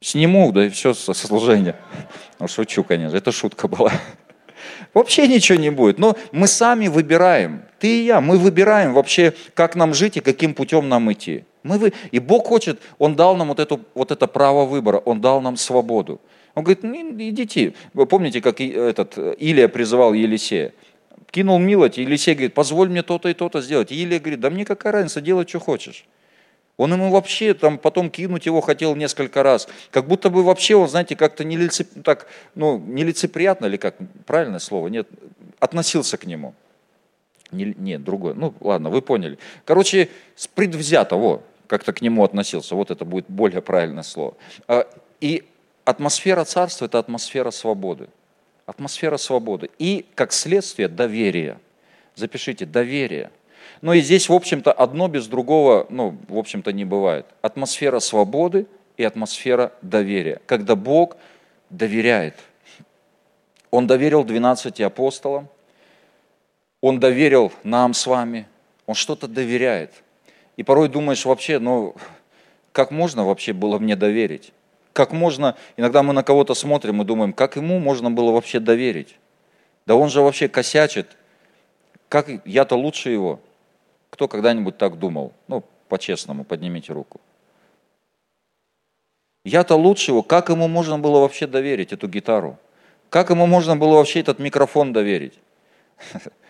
Сниму, 0.02 0.52
да 0.52 0.66
и 0.66 0.70
все 0.70 0.94
со 0.94 1.14
служения. 1.14 1.76
Ну, 2.40 2.48
шучу, 2.48 2.84
конечно, 2.84 3.18
это 3.18 3.32
шутка 3.32 3.68
была. 3.68 3.92
Вообще 4.94 5.28
ничего 5.28 5.58
не 5.58 5.70
будет. 5.70 6.00
Но 6.00 6.18
мы 6.32 6.48
сами 6.48 6.88
выбираем, 6.88 7.64
ты 7.80 8.02
и 8.02 8.06
я, 8.06 8.22
мы 8.22 8.38
выбираем 8.38 8.94
вообще, 8.94 9.34
как 9.54 9.76
нам 9.76 9.94
жить 9.94 10.18
и 10.18 10.22
каким 10.22 10.54
путем 10.54 10.90
нам 10.90 11.12
идти. 11.12 11.46
Мы 11.64 11.78
вы... 11.78 11.94
И 12.12 12.20
Бог 12.20 12.48
хочет, 12.48 12.80
Он 12.98 13.16
дал 13.16 13.36
нам 13.36 13.50
вот, 13.50 13.60
эту, 13.60 13.82
вот 13.94 14.12
это 14.12 14.28
право 14.28 14.66
выбора, 14.66 14.98
Он 15.00 15.22
дал 15.22 15.42
нам 15.42 15.58
свободу. 15.58 16.22
Он 16.56 16.64
говорит, 16.64 16.84
ну, 16.84 17.12
идите. 17.18 17.74
Вы 17.94 18.06
помните, 18.06 18.42
как 18.42 18.60
этот 18.62 19.18
Илия 19.18 19.68
призывал 19.68 20.14
Елисея? 20.14 20.74
Кинул 21.32 21.60
милость, 21.60 21.98
Елисей 21.98 22.34
говорит, 22.34 22.54
позволь 22.54 22.90
мне 22.90 23.04
то-то 23.04 23.30
и 23.30 23.34
то-то 23.34 23.62
сделать. 23.62 23.92
И 23.92 23.96
Илия 23.96 24.20
говорит, 24.20 24.40
да 24.40 24.50
мне 24.50 24.66
какая 24.66 24.94
разница, 24.94 25.22
делай, 25.22 25.48
что 25.48 25.60
хочешь. 25.60 26.06
Он 26.78 26.94
ему 26.94 27.12
вообще 27.12 27.54
там 27.54 27.78
потом 27.78 28.10
кинуть 28.10 28.46
его 28.46 28.62
хотел 28.62 28.96
несколько 28.96 29.44
раз. 29.44 29.68
Как 29.92 30.08
будто 30.08 30.30
бы 30.30 30.44
вообще 30.44 30.76
он, 30.76 30.88
знаете, 30.88 31.16
как-то 31.16 31.44
нелицеп... 31.44 31.90
так, 32.04 32.28
ну, 32.56 32.80
нелицеприятно 32.80 33.66
или 33.66 33.76
как, 33.76 33.96
правильное 34.26 34.60
слово, 34.60 34.88
нет, 34.88 35.08
относился 35.60 36.18
к 36.18 36.26
нему. 36.26 36.56
Не, 37.52 37.74
нет, 37.78 38.04
другое. 38.04 38.34
Ну, 38.34 38.54
ладно, 38.60 38.90
вы 38.90 39.02
поняли. 39.02 39.38
Короче, 39.66 40.10
предвзято, 40.56 41.16
во, 41.16 41.42
как-то 41.68 41.94
к 41.94 42.02
нему 42.02 42.24
относился. 42.24 42.76
Вот 42.76 42.92
это 42.92 43.06
будет 43.06 43.26
более 43.28 43.62
правильное 43.62 44.04
слово. 44.04 44.36
А, 44.68 44.88
и 45.22 45.44
атмосфера 45.86 46.44
царства– 46.46 46.86
это 46.86 47.00
атмосфера 47.00 47.52
свободы. 47.52 48.08
Атмосфера 48.66 49.18
свободы. 49.18 49.70
И, 49.80 50.06
как 50.16 50.32
следствие, 50.32 50.88
доверие. 50.88 51.60
Запишите, 52.16 52.66
доверие– 52.66 53.32
но 53.82 53.94
и 53.94 54.02
здесь, 54.02 54.28
в 54.28 54.34
общем-то, 54.34 54.72
одно 54.72 55.08
без 55.08 55.28
другого, 55.28 55.88
ну, 55.90 56.18
в 56.28 56.38
общем-то, 56.38 56.74
не 56.74 56.86
бывает. 56.86 57.26
Атмосфера 57.42 58.00
свободы 58.00 58.68
и 58.98 59.04
атмосфера 59.04 59.72
доверия. 59.82 60.42
Когда 60.46 60.76
Бог 60.76 61.16
доверяет. 61.70 62.36
Он 63.72 63.88
доверил 63.88 64.24
12 64.24 64.82
апостолам, 64.82 65.48
Он 66.82 67.00
доверил 67.00 67.52
нам 67.64 67.94
с 67.94 68.08
вами, 68.08 68.48
Он 68.86 68.96
что-то 68.96 69.28
доверяет. 69.28 69.92
И 70.58 70.64
порой 70.64 70.90
думаешь 70.90 71.26
вообще, 71.26 71.60
ну, 71.60 71.96
как 72.72 72.92
можно 72.92 73.26
вообще 73.26 73.54
было 73.54 73.80
мне 73.80 73.96
доверить? 73.96 74.52
Как 74.94 75.12
можно, 75.12 75.56
иногда 75.78 76.04
мы 76.04 76.14
на 76.14 76.24
кого-то 76.24 76.54
смотрим 76.54 77.02
и 77.02 77.06
думаем, 77.06 77.34
как 77.34 77.56
ему 77.56 77.80
можно 77.80 78.12
было 78.12 78.32
вообще 78.32 78.60
доверить? 78.60 79.16
Да 79.86 79.96
он 79.96 80.10
же 80.10 80.22
вообще 80.22 80.48
косячит. 80.48 81.18
Как 82.10 82.28
я-то 82.46 82.76
лучше 82.76 83.10
его? 83.10 83.40
Кто 84.10 84.28
когда-нибудь 84.28 84.78
так 84.78 84.98
думал? 84.98 85.34
Ну, 85.48 85.64
по-честному, 85.88 86.44
поднимите 86.44 86.92
руку. 86.94 87.22
Я-то 89.46 89.76
лучше 89.76 90.12
его. 90.12 90.24
Как 90.24 90.50
ему 90.50 90.68
можно 90.68 91.00
было 91.00 91.20
вообще 91.20 91.48
доверить 91.48 91.94
эту 91.94 92.08
гитару? 92.08 92.58
Как 93.10 93.30
ему 93.30 93.46
можно 93.46 93.76
было 93.76 93.96
вообще 93.96 94.20
этот 94.20 94.40
микрофон 94.40 94.94
доверить? 94.94 95.40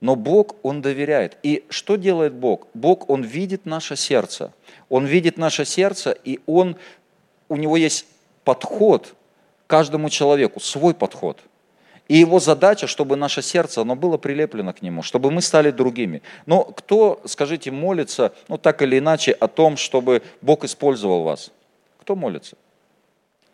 Но 0.00 0.14
Бог, 0.14 0.56
Он 0.62 0.80
доверяет. 0.80 1.38
И 1.42 1.64
что 1.68 1.96
делает 1.96 2.32
Бог? 2.34 2.68
Бог, 2.74 3.10
Он 3.10 3.22
видит 3.22 3.66
наше 3.66 3.96
сердце. 3.96 4.52
Он 4.88 5.06
видит 5.06 5.38
наше 5.38 5.64
сердце, 5.64 6.12
и 6.12 6.40
Он, 6.46 6.76
у 7.48 7.56
Него 7.56 7.76
есть 7.76 8.06
подход 8.44 9.14
каждому 9.66 10.08
человеку, 10.08 10.60
свой 10.60 10.94
подход– 10.94 11.40
и 12.08 12.16
его 12.16 12.40
задача, 12.40 12.86
чтобы 12.86 13.16
наше 13.16 13.42
сердце, 13.42 13.82
оно 13.82 13.94
было 13.94 14.16
прилеплено 14.16 14.72
к 14.72 14.80
нему, 14.80 15.02
чтобы 15.02 15.30
мы 15.30 15.42
стали 15.42 15.70
другими. 15.70 16.22
Но 16.46 16.64
кто, 16.64 17.20
скажите, 17.26 17.70
молится, 17.70 18.32
ну 18.48 18.56
так 18.56 18.80
или 18.80 18.98
иначе, 18.98 19.32
о 19.32 19.46
том, 19.46 19.76
чтобы 19.76 20.22
Бог 20.40 20.64
использовал 20.64 21.22
вас? 21.22 21.50
Кто 22.00 22.16
молится? 22.16 22.56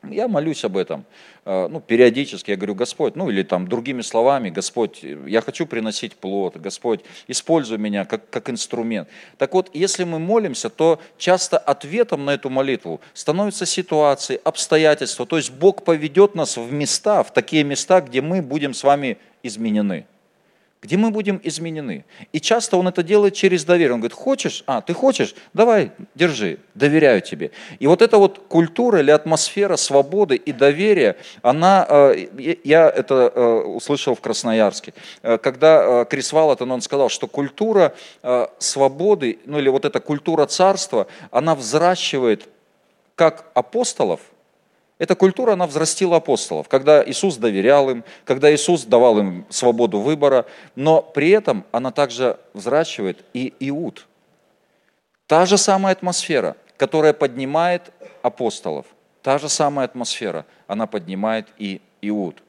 Я 0.05 0.29
молюсь 0.29 0.65
об 0.65 0.77
этом, 0.77 1.05
ну, 1.45 1.81
периодически, 1.81 2.51
я 2.51 2.57
говорю, 2.57 2.75
Господь, 2.75 3.17
ну, 3.17 3.29
или 3.29 3.43
там 3.43 3.69
другими 3.69 4.03
словами, 4.03 4.51
Господь, 4.51 5.03
я 5.27 5.41
хочу 5.41 5.67
приносить 5.67 6.15
плод, 6.15 6.57
Господь, 6.57 7.01
используй 7.29 7.79
меня 7.79 8.05
как, 8.05 8.31
как 8.31 8.49
инструмент. 8.49 9.09
Так 9.37 9.53
вот, 9.53 9.71
если 9.75 10.05
мы 10.05 10.19
молимся, 10.19 10.71
то 10.71 11.01
часто 11.19 11.59
ответом 11.59 12.25
на 12.25 12.31
эту 12.31 12.49
молитву 12.49 13.01
становятся 13.13 13.67
ситуации, 13.67 14.41
обстоятельства, 14.43 15.27
то 15.27 15.37
есть 15.37 15.53
Бог 15.53 15.85
поведет 15.85 16.35
нас 16.35 16.57
в 16.57 16.73
места, 16.73 17.23
в 17.23 17.33
такие 17.33 17.65
места, 17.65 18.01
где 18.01 18.23
мы 18.23 18.41
будем 18.41 18.73
с 18.73 18.83
вами 18.83 19.19
изменены 19.43 20.07
где 20.85 20.99
мы 20.99 21.11
будем 21.11 21.41
изменены. 21.43 22.05
И 22.35 22.41
часто 22.41 22.77
он 22.77 22.87
это 22.87 23.03
делает 23.03 23.33
через 23.33 23.65
доверие. 23.65 23.95
Он 23.95 24.01
говорит, 24.01 24.13
хочешь? 24.13 24.63
А, 24.67 24.83
ты 24.83 24.93
хочешь? 24.93 25.35
Давай, 25.55 25.93
держи, 26.15 26.59
доверяю 26.75 27.23
тебе. 27.23 27.53
И 27.79 27.87
вот 27.87 28.03
эта 28.03 28.19
вот 28.19 28.41
культура 28.49 29.01
или 29.01 29.11
атмосфера 29.11 29.77
свободы 29.77 30.37
и 30.37 30.53
доверия, 30.53 31.17
она, 31.41 31.87
э, 31.89 32.27
я 32.65 32.91
это 32.91 33.33
э, 33.35 33.63
услышал 33.65 34.15
в 34.15 34.21
Красноярске, 34.21 34.93
э, 35.23 35.39
когда 35.39 36.05
Крис 36.05 36.31
Валатон, 36.35 36.71
он 36.71 36.83
сказал, 36.83 37.09
что 37.09 37.29
культура 37.29 37.95
свободы, 38.59 39.39
ну 39.47 39.59
или 39.59 39.71
вот 39.71 39.87
эта 39.87 40.01
культура 40.01 40.45
царства, 40.45 41.07
она 41.31 41.55
взращивает 41.55 42.47
как 43.15 43.47
апостолов– 43.55 44.21
эта 45.05 45.15
культура, 45.15 45.53
она 45.53 45.67
взрастила 45.67 46.17
апостолов, 46.17 46.69
когда 46.69 47.05
Иисус 47.05 47.37
доверял 47.37 47.91
им, 47.91 48.05
когда 48.25 48.53
Иисус 48.53 48.85
давал 48.85 49.19
им 49.19 49.47
свободу 49.51 50.01
выбора, 50.01 50.47
но 50.77 51.03
при 51.03 51.31
этом 51.31 51.65
она 51.73 51.91
также 51.91 52.39
взращивает 52.55 53.25
и 53.35 53.53
Иуд. 53.61 54.07
Та 55.27 55.47
же 55.47 55.59
самая 55.59 55.93
атмосфера, 55.93 56.57
которая 56.77 57.13
поднимает 57.13 57.93
апостолов, 58.23 58.87
та 59.23 59.39
же 59.39 59.49
самая 59.49 59.85
атмосфера, 59.87 60.47
она 60.67 60.87
поднимает 60.87 61.49
и 61.59 61.81
Иуд 62.01 62.43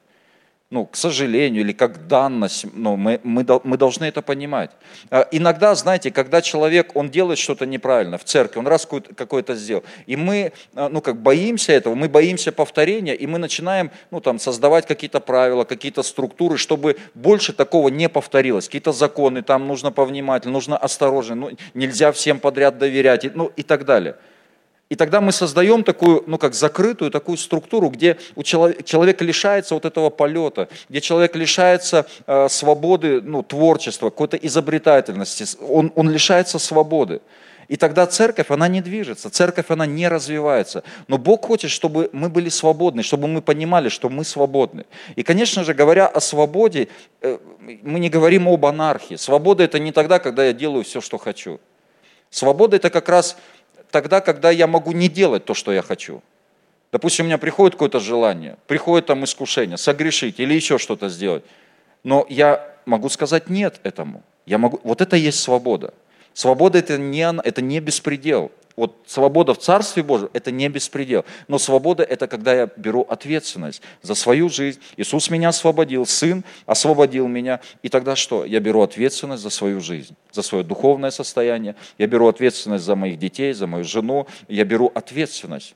ну, 0.75 0.85
к 0.85 0.97
сожалению, 0.97 1.61
или 1.61 1.71
как 1.71 2.07
данность, 2.07 2.65
ну, 2.73 2.97
мы, 2.97 3.21
мы, 3.23 3.45
мы 3.63 3.77
должны 3.77 4.03
это 4.03 4.21
понимать. 4.21 4.71
А, 5.09 5.25
иногда, 5.31 5.73
знаете, 5.73 6.11
когда 6.11 6.41
человек, 6.41 6.97
он 6.97 7.09
делает 7.09 7.39
что-то 7.39 7.65
неправильно 7.65 8.17
в 8.17 8.25
церкви, 8.25 8.59
он 8.59 8.67
раз 8.67 8.85
какое-то 9.15 9.55
сделал, 9.55 9.85
и 10.05 10.17
мы, 10.17 10.51
а, 10.73 10.89
ну, 10.89 10.99
как 10.99 11.21
боимся 11.21 11.71
этого, 11.71 11.95
мы 11.95 12.09
боимся 12.09 12.51
повторения, 12.51 13.15
и 13.15 13.25
мы 13.25 13.37
начинаем, 13.37 13.89
ну, 14.11 14.19
там, 14.19 14.37
создавать 14.37 14.85
какие-то 14.85 15.21
правила, 15.21 15.63
какие-то 15.63 16.03
структуры, 16.03 16.57
чтобы 16.57 16.97
больше 17.13 17.53
такого 17.53 17.87
не 17.87 18.09
повторилось. 18.09 18.65
Какие-то 18.65 18.91
законы, 18.91 19.43
там 19.43 19.67
нужно 19.67 19.93
повнимательно, 19.93 20.51
нужно 20.51 20.77
осторожно, 20.77 21.35
ну, 21.35 21.51
нельзя 21.73 22.11
всем 22.11 22.41
подряд 22.41 22.77
доверять, 22.77 23.33
ну, 23.33 23.49
и 23.55 23.63
так 23.63 23.85
далее. 23.85 24.17
И 24.95 24.97
тогда 24.97 25.19
мы 25.19 25.33
создаем 25.33 25.83
такую, 25.83 26.23
ну 26.25 26.37
как 26.37 26.53
закрытую 26.53 27.11
такую 27.11 27.37
структуру, 27.37 27.89
где 27.89 28.15
у 28.35 28.43
человека, 28.43 28.81
человек 28.83 29.21
лишается 29.21 29.73
вот 29.73 29.83
этого 29.83 30.09
полета, 30.09 30.69
где 30.87 31.01
человек 31.01 31.35
лишается 31.35 32.05
э, 32.25 32.47
свободы, 32.49 33.21
ну, 33.21 33.43
творчества, 33.43 34.09
какой-то 34.09 34.37
изобретательности, 34.37 35.43
он, 35.67 35.91
он 35.95 36.09
лишается 36.09 36.59
свободы. 36.59 37.19
И 37.67 37.75
тогда 37.75 38.07
церковь, 38.07 38.51
она 38.51 38.69
не 38.69 38.79
движется, 38.79 39.29
церковь, 39.29 39.65
она 39.67 39.85
не 39.85 40.07
развивается. 40.07 40.81
Но 41.09 41.17
Бог 41.17 41.45
хочет, 41.45 41.71
чтобы 41.71 42.09
мы 42.13 42.29
были 42.29 42.47
свободны, 42.47 43.03
чтобы 43.03 43.27
мы 43.27 43.41
понимали, 43.41 43.89
что 43.89 44.07
мы 44.07 44.23
свободны. 44.23 44.85
И, 45.17 45.23
конечно 45.23 45.65
же, 45.65 45.73
говоря 45.73 46.07
о 46.07 46.21
свободе, 46.21 46.87
э, 47.21 47.37
мы 47.59 47.99
не 47.99 48.09
говорим 48.09 48.47
об 48.47 48.65
анархии. 48.65 49.15
Свобода– 49.15 49.61
это 49.65 49.77
не 49.77 49.91
тогда, 49.91 50.19
когда 50.19 50.45
я 50.45 50.53
делаю 50.53 50.85
все, 50.85 51.01
что 51.01 51.17
хочу. 51.17 51.59
Свобода– 52.29 52.75
это 52.77 52.89
как 52.89 53.09
раз 53.09 53.37
тогда, 53.91 54.21
когда 54.21 54.51
я 54.51 54.67
могу 54.67 54.91
не 54.91 55.09
делать 55.09 55.45
то, 55.45 55.53
что 55.53 55.71
я 55.71 55.81
хочу. 55.81 56.21
Допустим, 56.91 57.25
у 57.25 57.27
меня 57.27 57.37
приходит 57.37 57.75
какое-то 57.75 57.99
желание, 57.99 58.57
приходит 58.67 59.07
там 59.07 59.23
искушение, 59.23 59.77
согрешить 59.77 60.39
или 60.39 60.53
еще 60.53 60.77
что-то 60.77 61.09
сделать. 61.09 61.43
Но 62.03 62.25
я 62.29 62.75
могу 62.85 63.09
сказать 63.09 63.49
нет 63.49 63.79
этому. 63.83 64.23
Я 64.45 64.57
могу, 64.57 64.79
вот 64.83 65.01
это 65.01 65.17
и 65.17 65.19
есть 65.19 65.39
свобода. 65.39 65.93
Свобода 66.33 66.77
это 66.77 66.97
не, 66.97 67.27
это 67.43 67.61
не 67.61 67.79
беспредел. 67.79 68.51
Вот 68.75 69.03
свобода 69.05 69.53
в 69.53 69.59
Царстве 69.59 70.03
Божьем– 70.03 70.29
это 70.33 70.51
не 70.51 70.67
беспредел. 70.67 71.23
Но 71.47 71.57
свобода– 71.57 72.03
это 72.09 72.27
когда 72.27 72.53
я 72.53 72.69
беру 72.75 73.01
ответственность 73.03 73.81
за 74.01 74.15
свою 74.15 74.49
жизнь. 74.49 74.81
Иисус 74.97 75.29
меня 75.29 75.49
освободил, 75.49 76.05
Сын 76.05 76.43
освободил 76.65 77.27
меня. 77.27 77.61
И 77.83 77.89
тогда 77.89 78.17
что? 78.17 78.43
Я 78.43 78.59
беру 78.59 78.81
ответственность 78.81 79.43
за 79.43 79.49
свою 79.49 79.79
жизнь, 79.79 80.15
за 80.31 80.41
свое 80.41 80.63
духовное 80.65 81.11
состояние. 81.11 81.75
Я 81.97 82.07
беру 82.07 82.27
ответственность 82.27 82.83
за 82.83 82.95
моих 82.95 83.17
детей, 83.17 83.53
за 83.53 83.65
мою 83.65 83.85
жену. 83.85 84.27
Я 84.49 84.65
беру 84.65 84.91
ответственность. 84.93 85.73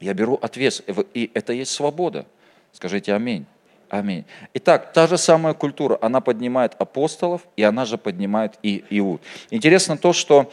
Я 0.00 0.14
беру 0.14 0.38
ответственность. 0.40 1.08
И 1.12 1.30
это 1.34 1.52
есть 1.52 1.72
свобода. 1.72 2.24
Скажите 2.72 3.12
аминь. 3.12 3.44
Аминь. 3.90 4.24
Итак, 4.52 4.92
та 4.92 5.06
же 5.06 5.16
самая 5.16 5.54
культура, 5.54 5.98
она 6.02 6.20
поднимает 6.20 6.74
апостолов, 6.78 7.42
и 7.56 7.62
она 7.62 7.86
же 7.86 7.96
поднимает 7.96 8.58
и 8.62 8.84
Иуд. 8.90 9.22
Интересно 9.50 9.96
то, 9.96 10.12
что, 10.12 10.52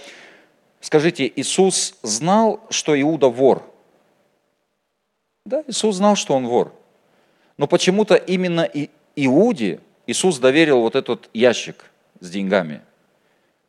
скажите, 0.86 1.32
Иисус 1.36 1.96
знал, 2.02 2.60
что 2.70 3.00
Иуда 3.00 3.28
вор. 3.28 3.64
Да, 5.46 5.64
Иисус 5.68 5.96
знал, 5.96 6.16
что 6.16 6.36
он 6.36 6.48
вор. 6.48 6.74
Но 7.58 7.68
почему-то 7.68 8.16
именно 8.16 8.70
Иуде 9.16 9.80
Иисус 10.08 10.40
доверил 10.40 10.82
вот 10.82 10.96
этот 10.96 11.30
ящик 11.34 11.92
с 12.20 12.30
деньгами. 12.30 12.82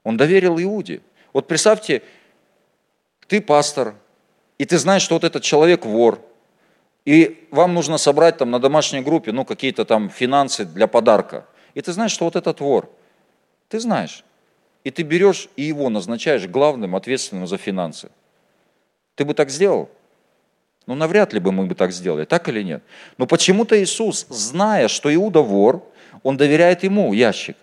Он 0.03 0.17
доверил 0.17 0.59
Иуде. 0.59 1.01
Вот 1.33 1.49
представьте, 1.49 2.03
ты 3.27 3.41
пастор, 3.41 3.95
и 4.59 4.65
ты 4.65 4.79
знаешь, 4.79 5.03
что 5.03 5.15
вот 5.15 5.25
этот 5.25 5.43
человек 5.43 5.85
вор– 5.85 6.21
и 7.07 7.47
вам 7.53 7.73
нужно 7.73 7.99
собрать 7.99 8.37
там 8.37 8.51
на 8.51 8.59
домашней 8.59 9.01
группе, 9.01 9.31
ну, 9.31 9.45
какие-то 9.45 9.85
там 9.85 10.11
финансы 10.11 10.65
для 10.65 10.89
подарка. 10.89 11.47
И 11.73 11.81
ты 11.81 11.93
знаешь, 11.93 12.11
что 12.11 12.25
вот 12.25 12.35
этот 12.35 12.61
вор, 12.61 12.91
ты 13.69 13.79
знаешь. 13.79 14.25
И 14.87 14.93
ты 14.93 15.03
берешь 15.03 15.49
и 15.57 15.65
его 15.65 15.91
назначаешь 15.91 16.47
главным, 16.47 16.95
ответственным 16.95 17.49
за 17.49 17.57
финансы. 17.57 18.09
Ты 19.17 19.25
бы 19.25 19.35
так 19.35 19.51
сделал? 19.51 19.91
Ну, 20.87 20.95
навряд 20.95 21.33
ли 21.33 21.41
бы 21.41 21.51
мы 21.51 21.67
бы 21.67 21.75
так 21.75 21.91
сделали, 21.91 22.25
так 22.25 22.49
или 22.49 22.63
нет? 22.63 22.85
Но 23.19 23.27
почему-то 23.27 23.77
Иисус, 23.83 24.27
зная, 24.29 24.87
что 24.87 25.13
Иуда 25.13 25.41
вор, 25.41 25.83
он 26.23 26.37
доверяет 26.37 26.85
ему 26.85 27.13
ящик. 27.15 27.57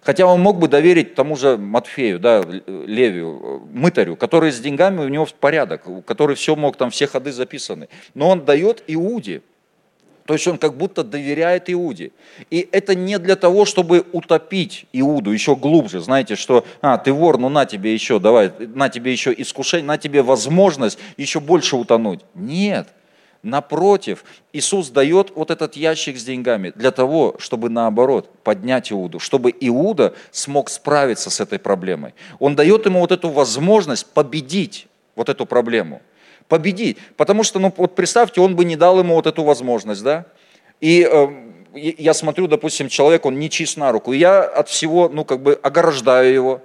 Хотя 0.00 0.24
он 0.24 0.40
мог 0.40 0.58
бы 0.58 0.68
доверить 0.68 1.14
тому 1.14 1.36
же 1.36 1.58
Матфею, 1.58 2.18
да, 2.18 2.42
Левию, 2.66 3.68
мытарю, 3.70 4.16
который 4.16 4.50
с 4.50 4.58
деньгами 4.58 5.00
у 5.00 5.08
него 5.08 5.26
в 5.26 5.34
порядок, 5.34 5.82
который 6.06 6.34
все 6.34 6.56
мог, 6.56 6.78
там 6.78 6.88
все 6.88 7.06
ходы 7.06 7.30
записаны. 7.32 7.90
Но 8.14 8.30
он 8.30 8.46
дает 8.46 8.84
Иуде. 8.86 9.42
То 10.30 10.34
есть 10.34 10.46
он 10.46 10.58
как 10.58 10.76
будто 10.76 11.02
доверяет 11.02 11.68
Иуде. 11.70 12.12
И 12.50 12.68
это 12.70 12.94
не 12.94 13.18
для 13.18 13.34
того, 13.34 13.64
чтобы 13.64 14.06
утопить 14.12 14.86
Иуду 14.92 15.32
еще 15.32 15.56
глубже. 15.56 15.98
Знаете, 15.98 16.36
что, 16.36 16.64
а, 16.80 16.98
ты 16.98 17.12
вор, 17.12 17.36
ну 17.36 17.48
на 17.48 17.66
тебе 17.66 17.92
еще, 17.92 18.20
давай, 18.20 18.52
на 18.60 18.88
тебе 18.88 19.10
еще 19.10 19.34
искушение, 19.36 19.88
на 19.88 19.98
тебе 19.98 20.22
возможность 20.22 21.00
еще 21.16 21.40
больше 21.40 21.74
утонуть. 21.74 22.20
Нет. 22.36 22.86
Напротив, 23.42 24.22
Иисус 24.52 24.90
дает 24.90 25.32
вот 25.34 25.50
этот 25.50 25.74
ящик 25.74 26.16
с 26.16 26.22
деньгами 26.22 26.72
для 26.76 26.92
того, 26.92 27.34
чтобы 27.40 27.68
наоборот 27.68 28.30
поднять 28.44 28.92
Иуду, 28.92 29.18
чтобы 29.18 29.52
Иуда 29.58 30.14
смог 30.30 30.70
справиться 30.70 31.28
с 31.30 31.40
этой 31.40 31.58
проблемой. 31.58 32.14
Он 32.38 32.54
дает 32.54 32.86
ему 32.86 33.00
вот 33.00 33.10
эту 33.10 33.30
возможность 33.30 34.06
победить 34.06 34.86
вот 35.16 35.28
эту 35.28 35.44
проблему. 35.44 36.02
Победить. 36.50 36.98
Потому 37.16 37.44
что, 37.44 37.60
ну 37.60 37.72
вот 37.76 37.94
представьте, 37.94 38.40
он 38.40 38.56
бы 38.56 38.64
не 38.64 38.74
дал 38.74 38.98
ему 38.98 39.14
вот 39.14 39.26
эту 39.26 39.44
возможность, 39.44 40.02
да? 40.02 40.26
И 40.80 41.08
э, 41.08 41.28
я 41.74 42.12
смотрю, 42.12 42.48
допустим, 42.48 42.88
человек, 42.88 43.24
он 43.24 43.38
не 43.38 43.48
чист 43.48 43.76
на 43.76 43.92
руку, 43.92 44.12
и 44.12 44.18
я 44.18 44.42
от 44.42 44.68
всего, 44.68 45.08
ну 45.08 45.24
как 45.24 45.42
бы 45.42 45.54
ограждаю 45.62 46.34
его, 46.34 46.62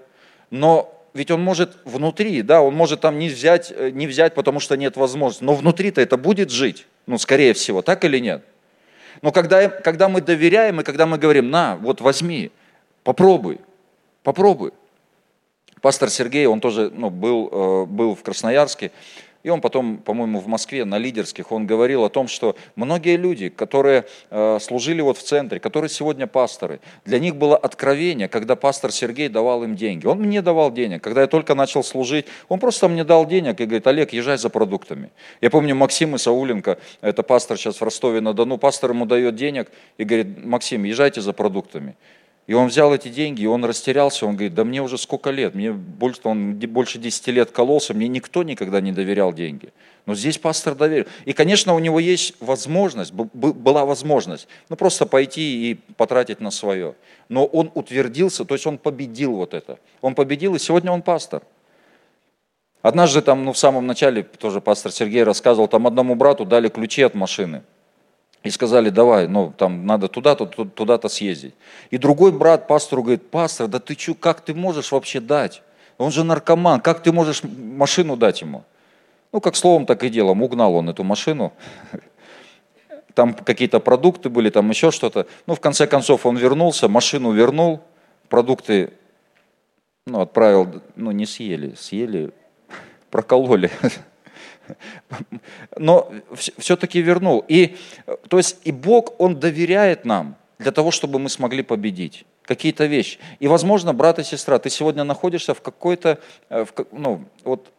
но 0.50 0.92
ведь 1.14 1.30
он 1.30 1.42
может 1.42 1.78
внутри, 1.86 2.42
да, 2.42 2.64
он 2.64 2.74
может 2.74 3.02
там 3.02 3.20
не 3.20 3.30
взять, 3.30 3.72
э, 3.76 3.92
не 3.92 4.08
взять, 4.08 4.34
потому 4.34 4.60
что 4.60 4.76
нет 4.76 4.98
возможности, 4.98 5.44
но 5.44 5.54
внутри-то 5.54 6.02
это 6.02 6.18
будет 6.18 6.50
жить, 6.50 6.88
ну, 7.06 7.20
скорее 7.20 7.54
всего, 7.54 7.84
так 7.84 8.04
или 8.06 8.18
нет? 8.18 8.44
Но 9.22 9.32
когда, 9.32 9.70
когда 9.70 10.10
мы 10.10 10.20
доверяем 10.20 10.82
и 10.82 10.84
когда 10.84 11.06
мы 11.06 11.20
говорим, 11.20 11.52
на, 11.52 11.76
вот 11.76 12.02
возьми, 12.02 12.52
попробуй, 13.04 13.60
попробуй. 14.24 14.72
Пастор 15.82 16.10
Сергей, 16.10 16.48
он 16.48 16.60
тоже 16.60 16.92
ну, 16.92 17.12
был, 17.12 17.50
э, 17.52 17.86
был 17.86 18.16
в 18.16 18.24
Красноярске, 18.24 18.92
и 19.46 19.50
он 19.50 19.62
потом, 19.62 19.98
по-моему, 19.98 20.40
в 20.40 20.48
Москве 20.48 20.86
на 20.86 20.98
лидерских, 20.98 21.52
он 21.52 21.68
говорил 21.68 22.04
о 22.04 22.10
том, 22.10 22.28
что 22.28 22.56
многие 22.76 23.16
люди, 23.16 23.50
которые 23.50 24.06
э, 24.32 24.58
служили 24.60 25.02
вот 25.02 25.20
в 25.20 25.22
центре, 25.22 25.60
которые 25.60 25.92
сегодня 25.92 26.26
пасторы, 26.26 26.80
для 27.06 27.20
них 27.20 27.36
было 27.36 27.56
откровение, 27.56 28.28
когда 28.28 28.56
пастор 28.56 28.92
Сергей 28.92 29.30
давал 29.30 29.64
им 29.64 29.76
деньги. 29.76 30.08
Он 30.08 30.18
мне 30.18 30.42
давал 30.42 30.72
денег. 30.72 31.04
Когда 31.04 31.22
я 31.22 31.28
только 31.28 31.54
начал 31.54 31.84
служить, 31.84 32.26
он 32.50 32.60
просто 32.60 32.88
мне 32.88 33.04
дал 33.04 33.28
денег 33.28 33.62
и 33.62 33.66
говорит, 33.66 33.86
Олег, 33.86 34.14
езжай 34.14 34.40
за 34.40 34.50
продуктами. 34.50 35.12
Я 35.42 35.52
помню, 35.52 35.76
Максим 35.76 36.16
Исауленко, 36.16 36.80
это 37.02 37.22
пастор 37.22 37.60
сейчас 37.60 37.80
в 37.80 37.84
Ростове-на-Дону, 37.84 38.58
пастор 38.58 38.90
ему 38.90 39.06
дает 39.06 39.36
денег 39.36 39.68
и 40.00 40.06
говорит, 40.06 40.44
Максим, 40.44 40.86
езжайте 40.86 41.22
за 41.22 41.34
продуктами. 41.34 41.96
И 42.48 42.54
он 42.54 42.68
взял 42.68 42.94
эти 42.94 43.08
деньги, 43.08 43.42
и 43.42 43.48
он 43.48 43.66
растерялся, 43.66 44.28
он 44.28 44.36
говорит, 44.36 44.54
да 44.54 44.64
мне 44.64 44.80
уже 44.80 45.00
сколько 45.00 45.32
лет, 45.32 45.56
мне 45.56 45.72
больше, 45.72 46.22
он 46.26 46.54
больше 46.54 47.00
10 47.00 47.28
лет 47.28 47.50
кололся, 47.50 47.96
мне 47.96 48.08
никто 48.08 48.44
никогда 48.44 48.82
не 48.82 48.92
доверял 48.92 49.34
деньги. 49.34 49.74
Но 50.06 50.14
здесь 50.14 50.38
пастор 50.38 50.76
доверил. 50.76 51.08
И, 51.26 51.34
конечно, 51.34 51.74
у 51.74 51.80
него 51.80 52.00
есть 52.00 52.36
возможность, 52.40 53.12
была 53.14 53.86
возможность, 53.86 54.48
ну 54.70 54.76
просто 54.76 55.08
пойти 55.08 55.72
и 55.72 55.74
потратить 55.98 56.40
на 56.40 56.52
свое. 56.52 56.94
Но 57.30 57.46
он 57.46 57.72
утвердился, 57.74 58.46
то 58.46 58.54
есть 58.54 58.68
он 58.68 58.78
победил 58.78 59.34
вот 59.34 59.56
это. 59.56 59.80
Он 60.02 60.14
победил, 60.14 60.54
и 60.54 60.60
сегодня 60.60 60.92
он 60.92 61.02
пастор. 61.02 61.42
Однажды 62.84 63.22
там, 63.22 63.44
ну 63.44 63.54
в 63.54 63.58
самом 63.58 63.88
начале, 63.88 64.22
тоже 64.22 64.62
пастор 64.62 64.92
Сергей 64.92 65.24
рассказывал, 65.24 65.68
там 65.68 65.88
одному 65.88 66.14
брату 66.14 66.46
дали 66.46 66.70
ключи 66.70 67.02
от 67.02 67.16
машины– 67.16 67.64
и 68.46 68.52
сказали, 68.52 68.92
давай, 68.92 69.28
ну, 69.28 69.52
там 69.58 69.88
надо 69.88 70.08
туда-то, 70.08 70.46
туда-то 70.46 71.10
съездить. 71.10 71.56
И 71.90 71.98
другой 71.98 72.32
брат 72.32 72.68
пастору 72.68 73.02
говорит, 73.02 73.30
пастор, 73.32 73.68
да 73.68 73.80
ты 73.80 73.98
что, 73.98 74.14
как 74.14 74.42
ты 74.42 74.54
можешь 74.54 74.92
вообще 74.92 75.20
дать? 75.20 75.64
Он 75.98 76.12
же 76.12 76.24
наркоман, 76.24 76.80
как 76.80 77.02
ты 77.02 77.12
можешь 77.12 77.42
машину 77.44 78.16
дать 78.16 78.42
ему? 78.42 78.64
Ну, 79.32 79.42
как 79.42 79.56
словом, 79.56 79.88
так 79.88 80.04
и 80.04 80.10
делом, 80.10 80.44
угнал 80.44 80.76
он 80.76 80.90
эту 80.90 81.04
машину. 81.04 81.54
Там 83.16 83.34
какие-то 83.34 83.80
продукты 83.80 84.30
были, 84.30 84.50
там 84.50 84.70
еще 84.70 84.92
что-то. 84.92 85.26
Ну, 85.48 85.56
в 85.56 85.62
конце 85.62 85.88
концов, 85.88 86.26
он 86.26 86.36
вернулся, 86.36 86.90
машину 86.90 87.32
вернул, 87.32 87.80
продукты, 88.28 88.92
ну, 90.06 90.20
отправил, 90.20 90.82
ну, 90.98 91.12
не 91.12 91.26
съели, 91.26 91.76
съели, 91.76 92.32
прокололи. 93.10 93.72
но 95.78 96.12
все-таки 96.34 97.02
вернул. 97.02 97.44
И, 97.48 97.76
то 98.28 98.38
есть 98.38 98.58
и 98.64 98.72
Бог, 98.72 99.20
Он 99.20 99.40
доверяет 99.40 100.06
нам 100.06 100.36
для 100.60 100.72
того, 100.72 100.92
чтобы 100.92 101.20
мы 101.20 101.30
смогли 101.30 101.64
победить 101.64 102.26
какие-то 102.44 102.86
вещи. 102.86 103.20
И, 103.40 103.48
возможно, 103.48 103.94
брат 103.94 104.20
и 104.20 104.24
сестра, 104.24 104.60
ты 104.60 104.70
сегодня 104.70 105.04
находишься 105.04 105.54
в 105.54 105.62
какой-то, 105.62 106.20
э, 106.50 106.66
в, 106.66 106.86
ну, 106.92 107.26
вот, 107.44 107.72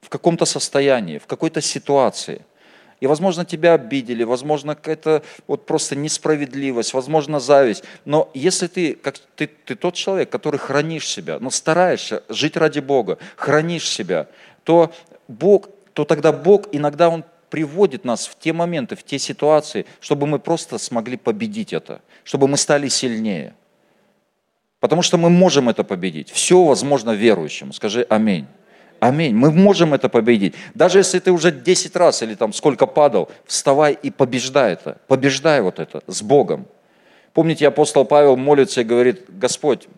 в 0.00 0.08
каком-то 0.08 0.44
состоянии, 0.44 1.18
в 1.18 1.26
какой-то 1.26 1.60
ситуации. 1.60 2.42
И, 3.00 3.06
возможно, 3.06 3.44
тебя 3.46 3.74
обидели, 3.74 4.24
возможно, 4.24 4.74
какая-то 4.74 5.22
вот 5.46 5.64
просто 5.64 5.96
несправедливость, 5.96 6.92
возможно, 6.92 7.40
зависть. 7.40 7.82
Но 8.04 8.30
если 8.34 8.66
ты, 8.66 8.94
как 8.94 9.18
ты, 9.36 9.46
ты 9.46 9.74
тот 9.74 9.94
человек, 9.94 10.28
который 10.28 10.58
хранишь 10.58 11.08
себя, 11.08 11.38
но 11.40 11.50
стараешься 11.50 12.22
жить 12.28 12.58
ради 12.58 12.80
Бога, 12.80 13.16
хранишь 13.36 13.88
себя, 13.88 14.26
то 14.64 14.92
Бог 15.28 15.70
то 15.92 16.04
тогда 16.04 16.32
Бог 16.32 16.68
иногда 16.72 17.08
Он 17.08 17.24
приводит 17.50 18.04
нас 18.04 18.26
в 18.26 18.38
те 18.38 18.52
моменты, 18.52 18.96
в 18.96 19.02
те 19.02 19.18
ситуации, 19.18 19.86
чтобы 20.00 20.26
мы 20.26 20.38
просто 20.38 20.78
смогли 20.78 21.16
победить 21.16 21.72
это, 21.72 22.00
чтобы 22.24 22.48
мы 22.48 22.56
стали 22.56 22.88
сильнее. 22.88 23.54
Потому 24.78 25.02
что 25.02 25.18
мы 25.18 25.28
можем 25.28 25.68
это 25.68 25.84
победить. 25.84 26.30
Все 26.30 26.64
возможно 26.64 27.10
верующим. 27.10 27.72
Скажи 27.72 28.06
аминь. 28.08 28.46
Аминь. 28.98 29.34
Мы 29.34 29.50
можем 29.50 29.94
это 29.94 30.08
победить. 30.08 30.54
Даже 30.74 30.98
если 30.98 31.18
ты 31.18 31.32
уже 31.32 31.50
10 31.52 31.96
раз 31.96 32.22
или 32.22 32.34
там 32.34 32.52
сколько 32.52 32.86
падал, 32.86 33.30
вставай 33.46 33.98
и 34.02 34.10
побеждай 34.10 34.72
это. 34.72 34.98
Побеждай 35.06 35.60
вот 35.60 35.78
это 35.78 36.02
с 36.06 36.22
Богом. 36.22 36.66
Помните, 37.32 37.66
апостол 37.68 38.04
Павел 38.04 38.36
молится 38.36 38.80
и 38.80 38.84
говорит, 38.84 39.24
Господь, 39.28 39.88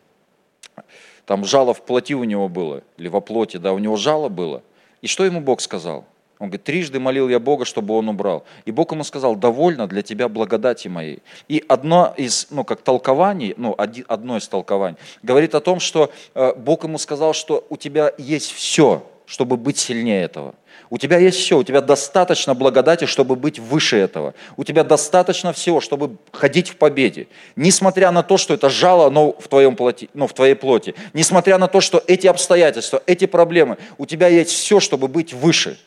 Там 1.27 1.45
жало 1.45 1.73
в 1.73 1.83
плоти 1.83 2.15
у 2.15 2.25
него 2.25 2.49
было, 2.49 2.83
или 2.99 3.09
во 3.09 3.21
плоти, 3.21 3.57
да, 3.57 3.73
у 3.73 3.79
него 3.79 3.97
жало 3.97 4.29
было. 4.29 4.63
И 5.03 5.07
что 5.07 5.25
ему 5.25 5.41
Бог 5.41 5.61
сказал? 5.61 6.07
Он 6.39 6.49
говорит, 6.49 6.65
трижды 6.65 6.99
молил 6.99 7.29
я 7.29 7.39
Бога, 7.39 7.65
чтобы 7.65 7.95
он 7.95 8.09
убрал. 8.09 8.45
И 8.65 8.73
Бог 8.73 8.91
ему 8.91 9.05
сказал, 9.05 9.37
довольно 9.37 9.87
для 9.87 10.03
тебя 10.03 10.29
благодати 10.29 10.89
моей. 10.89 11.23
И 11.47 11.65
одно 11.69 12.15
из, 12.17 12.49
ну, 12.51 12.65
как 12.65 12.83
толкований, 12.83 13.55
ну, 13.57 13.77
одно 14.09 14.37
из 14.37 14.49
толкований, 14.49 14.97
говорит 15.23 15.55
о 15.55 15.61
том, 15.61 15.79
что 15.79 16.11
э, 16.35 16.53
Бог 16.57 16.83
ему 16.83 16.99
сказал, 16.99 17.33
что 17.33 17.65
у 17.69 17.77
тебя 17.77 18.13
есть 18.19 18.51
все, 18.51 19.07
чтобы 19.33 19.57
быть 19.57 19.79
сильнее 19.79 20.25
этого. 20.25 20.55
У 20.91 20.99
тебя 20.99 21.17
есть 21.17 21.39
все, 21.39 21.57
у 21.57 21.65
тебя 21.65 21.81
достаточно 21.81 22.53
благодати, 22.53 23.07
чтобы 23.07 23.35
быть 23.35 23.59
выше 23.59 23.97
этого. 23.97 24.35
У 24.59 24.65
тебя 24.65 24.85
достаточно 24.85 25.55
всего, 25.55 25.81
чтобы 25.81 26.19
ходить 26.33 26.69
в 26.69 26.77
победе. 26.77 27.29
Несмотря 27.57 28.11
на 28.11 28.23
то, 28.23 28.37
что 28.37 28.53
это 28.53 28.69
жало 28.69 29.09
но 29.09 29.33
в, 29.33 29.49
твоем 29.49 29.75
плоти, 29.75 30.11
ну, 30.13 30.27
в 30.27 30.35
твоей 30.35 30.55
плоти. 30.55 30.95
Несмотря 31.15 31.57
на 31.57 31.67
то, 31.67 31.81
что 31.81 32.05
эти 32.07 32.27
обстоятельства, 32.27 33.03
эти 33.07 33.25
проблемы, 33.25 33.79
у 33.97 34.05
тебя 34.05 34.29
есть 34.29 34.51
все, 34.51 34.81
чтобы 34.81 35.09
быть 35.09 35.33
выше 35.33 35.79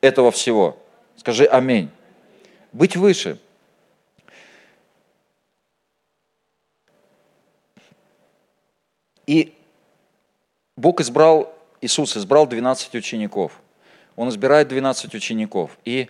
этого 0.00 0.30
всего. 0.30 0.78
Скажи 1.18 1.44
аминь. 1.44 1.90
Быть 2.72 2.96
выше. 2.96 3.38
И 9.26 9.52
Бог 10.78 11.02
избрал, 11.02 11.55
Иисус 11.86 12.16
избрал 12.16 12.46
12 12.46 12.94
учеников– 12.94 13.52
он 14.16 14.30
избирает 14.30 14.68
12 14.68 15.14
учеников. 15.14 15.70
И, 15.84 16.08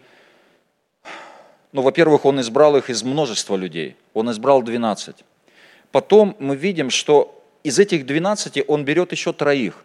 ну, 1.72 1.82
во-первых, 1.82 2.24
он 2.24 2.40
избрал 2.40 2.76
их 2.76 2.88
из 2.88 3.02
множества 3.02 3.56
людей. 3.56 3.96
Он 4.14 4.30
избрал 4.30 4.62
12. 4.62 5.16
Потом 5.92 6.36
мы 6.38 6.56
видим, 6.56 6.90
что 6.90 7.32
из 7.64 7.78
этих 7.78 8.06
12 8.06 8.64
он 8.68 8.84
берет 8.84 9.12
еще 9.12 9.32
троих. 9.32 9.84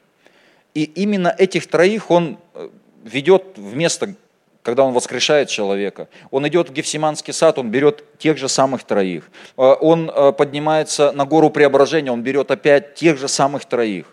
И 0.76 0.84
именно 0.84 1.34
этих 1.38 1.68
троих 1.68 2.12
он 2.12 2.38
э, 2.54 2.70
ведет 3.04 3.58
в 3.58 3.76
место, 3.76 4.14
когда 4.62 4.84
он 4.84 4.94
воскрешает 4.94 5.50
человека. 5.50 6.08
Он 6.30 6.48
идет 6.48 6.70
в 6.70 6.74
Гефсиманский 6.74 7.34
сад, 7.34 7.58
он 7.58 7.72
берет 7.72 8.06
тех 8.20 8.38
же 8.38 8.48
самых 8.48 8.84
троих. 8.84 9.30
Э, 9.58 9.74
он 9.82 10.10
э, 10.10 10.32
поднимается 10.32 11.12
на 11.12 11.26
гору 11.26 11.50
преображения, 11.50 12.12
он 12.12 12.22
берет 12.22 12.52
опять 12.52 12.94
тех 12.94 13.18
же 13.18 13.28
самых 13.28 13.66
троих. 13.66 14.06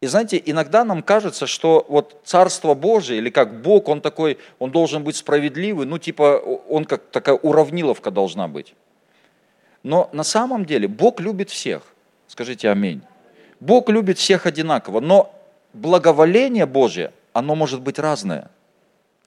И 0.00 0.06
знаете, 0.06 0.42
иногда 0.44 0.84
нам 0.84 1.02
кажется, 1.02 1.46
что 1.46 1.84
вот 1.88 2.20
Царство 2.24 2.74
Божие, 2.74 3.18
или 3.18 3.28
как 3.28 3.60
Бог, 3.60 3.88
он 3.88 4.00
такой, 4.00 4.38
он 4.58 4.70
должен 4.70 5.04
быть 5.04 5.16
справедливый, 5.16 5.86
ну 5.86 5.98
типа 5.98 6.38
он 6.68 6.86
как 6.86 7.10
такая 7.10 7.36
уравниловка 7.36 8.10
должна 8.10 8.48
быть. 8.48 8.74
Но 9.82 10.08
на 10.12 10.24
самом 10.24 10.64
деле 10.64 10.88
Бог 10.88 11.20
любит 11.20 11.50
всех. 11.50 11.82
Скажите 12.28 12.70
аминь. 12.70 13.02
Бог 13.60 13.90
любит 13.90 14.18
всех 14.18 14.46
одинаково, 14.46 15.00
но 15.00 15.34
благоволение 15.74 16.64
Божье, 16.64 17.12
оно 17.32 17.54
может 17.54 17.82
быть 17.82 17.98
разное 17.98 18.50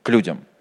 к 0.02 0.10
людям– 0.10 0.44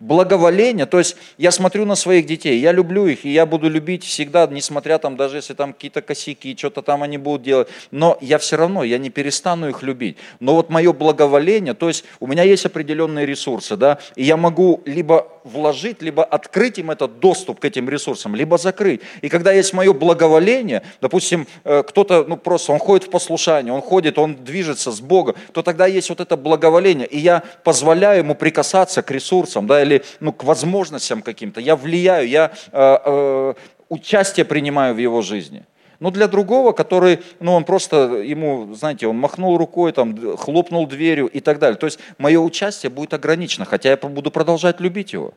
благоволение, 0.00 0.86
то 0.86 0.98
есть 0.98 1.16
я 1.38 1.50
смотрю 1.50 1.84
на 1.84 1.96
своих 1.96 2.26
детей, 2.26 2.58
я 2.60 2.72
люблю 2.72 3.06
их, 3.06 3.24
и 3.24 3.32
я 3.32 3.46
буду 3.46 3.68
любить 3.68 4.04
всегда, 4.04 4.46
несмотря 4.46 4.98
там, 4.98 5.16
даже 5.16 5.36
если 5.36 5.54
там 5.54 5.72
какие-то 5.72 6.02
косяки, 6.02 6.56
что-то 6.56 6.82
там 6.82 7.02
они 7.02 7.18
будут 7.18 7.42
делать, 7.42 7.68
но 7.90 8.16
я 8.20 8.38
все 8.38 8.56
равно, 8.56 8.84
я 8.84 8.98
не 8.98 9.10
перестану 9.10 9.68
их 9.68 9.82
любить. 9.82 10.16
Но 10.40 10.54
вот 10.54 10.70
мое 10.70 10.92
благоволение, 10.92 11.74
то 11.74 11.88
есть 11.88 12.04
у 12.20 12.26
меня 12.26 12.44
есть 12.44 12.64
определенные 12.64 13.26
ресурсы, 13.26 13.76
да, 13.76 13.98
и 14.14 14.22
я 14.22 14.36
могу 14.36 14.82
либо 14.84 15.26
вложить, 15.42 16.02
либо 16.02 16.24
открыть 16.24 16.78
им 16.78 16.90
этот 16.90 17.18
доступ 17.20 17.60
к 17.60 17.64
этим 17.64 17.88
ресурсам, 17.88 18.34
либо 18.36 18.58
закрыть. 18.58 19.00
И 19.22 19.28
когда 19.28 19.52
есть 19.52 19.72
мое 19.72 19.92
благоволение, 19.92 20.82
допустим, 21.00 21.46
э, 21.64 21.82
кто-то, 21.86 22.24
ну 22.28 22.36
просто 22.36 22.72
он 22.72 22.78
ходит 22.78 23.08
в 23.08 23.10
послушание, 23.10 23.72
он 23.72 23.80
ходит, 23.80 24.18
он 24.18 24.36
движется 24.36 24.92
с 24.92 25.00
Богом, 25.00 25.34
то 25.52 25.62
тогда 25.62 25.86
есть 25.86 26.08
вот 26.10 26.20
это 26.20 26.36
благоволение, 26.36 27.06
и 27.06 27.18
я 27.18 27.42
позволяю 27.64 28.18
ему 28.18 28.34
прикасаться 28.34 29.02
к 29.02 29.10
ресурсам, 29.10 29.66
да, 29.66 29.87
или 29.88 30.04
ну, 30.20 30.32
к 30.32 30.44
возможностям 30.44 31.22
каким-то, 31.22 31.60
я 31.60 31.74
влияю, 31.74 32.28
я 32.28 32.52
э, 32.72 32.98
э, 33.04 33.54
участие 33.88 34.44
принимаю 34.44 34.94
в 34.94 34.98
его 34.98 35.22
жизни. 35.22 35.64
Но 36.00 36.10
для 36.12 36.28
другого, 36.28 36.72
который, 36.72 37.18
ну, 37.40 37.54
он 37.54 37.64
просто, 37.64 38.22
ему, 38.22 38.72
знаете, 38.74 39.08
он 39.08 39.18
махнул 39.18 39.58
рукой, 39.58 39.92
там, 39.92 40.36
хлопнул 40.36 40.86
дверью 40.86 41.26
и 41.26 41.40
так 41.40 41.58
далее. 41.58 41.76
То 41.76 41.86
есть 41.86 41.98
мое 42.18 42.38
участие 42.38 42.90
будет 42.90 43.14
ограничено, 43.14 43.64
хотя 43.64 43.90
я 43.90 43.96
буду 43.96 44.30
продолжать 44.30 44.80
любить 44.80 45.12
его. 45.12 45.34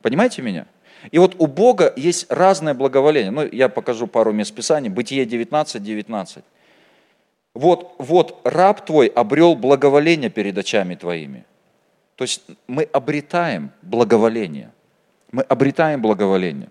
Понимаете 0.00 0.42
меня? 0.42 0.66
И 1.12 1.18
вот 1.18 1.36
у 1.38 1.46
Бога 1.46 1.92
есть 1.96 2.26
разное 2.30 2.74
благоволение. 2.74 3.30
Ну, 3.30 3.48
я 3.50 3.68
покажу 3.68 4.06
пару 4.06 4.32
мест 4.32 4.54
Писаний. 4.54 4.88
Бытие 4.88 5.24
19, 5.24 5.82
19. 5.82 6.44
Вот, 7.54 7.94
вот 7.98 8.40
раб 8.44 8.84
твой 8.84 9.06
обрел 9.06 9.54
благоволение 9.54 10.30
перед 10.30 10.56
очами 10.58 10.94
твоими. 10.94 11.44
То 12.16 12.24
есть 12.24 12.42
мы 12.66 12.84
обретаем 12.92 13.70
благоволение. 13.82 14.70
Мы 15.30 15.42
обретаем 15.42 16.02
благоволение. 16.02 16.68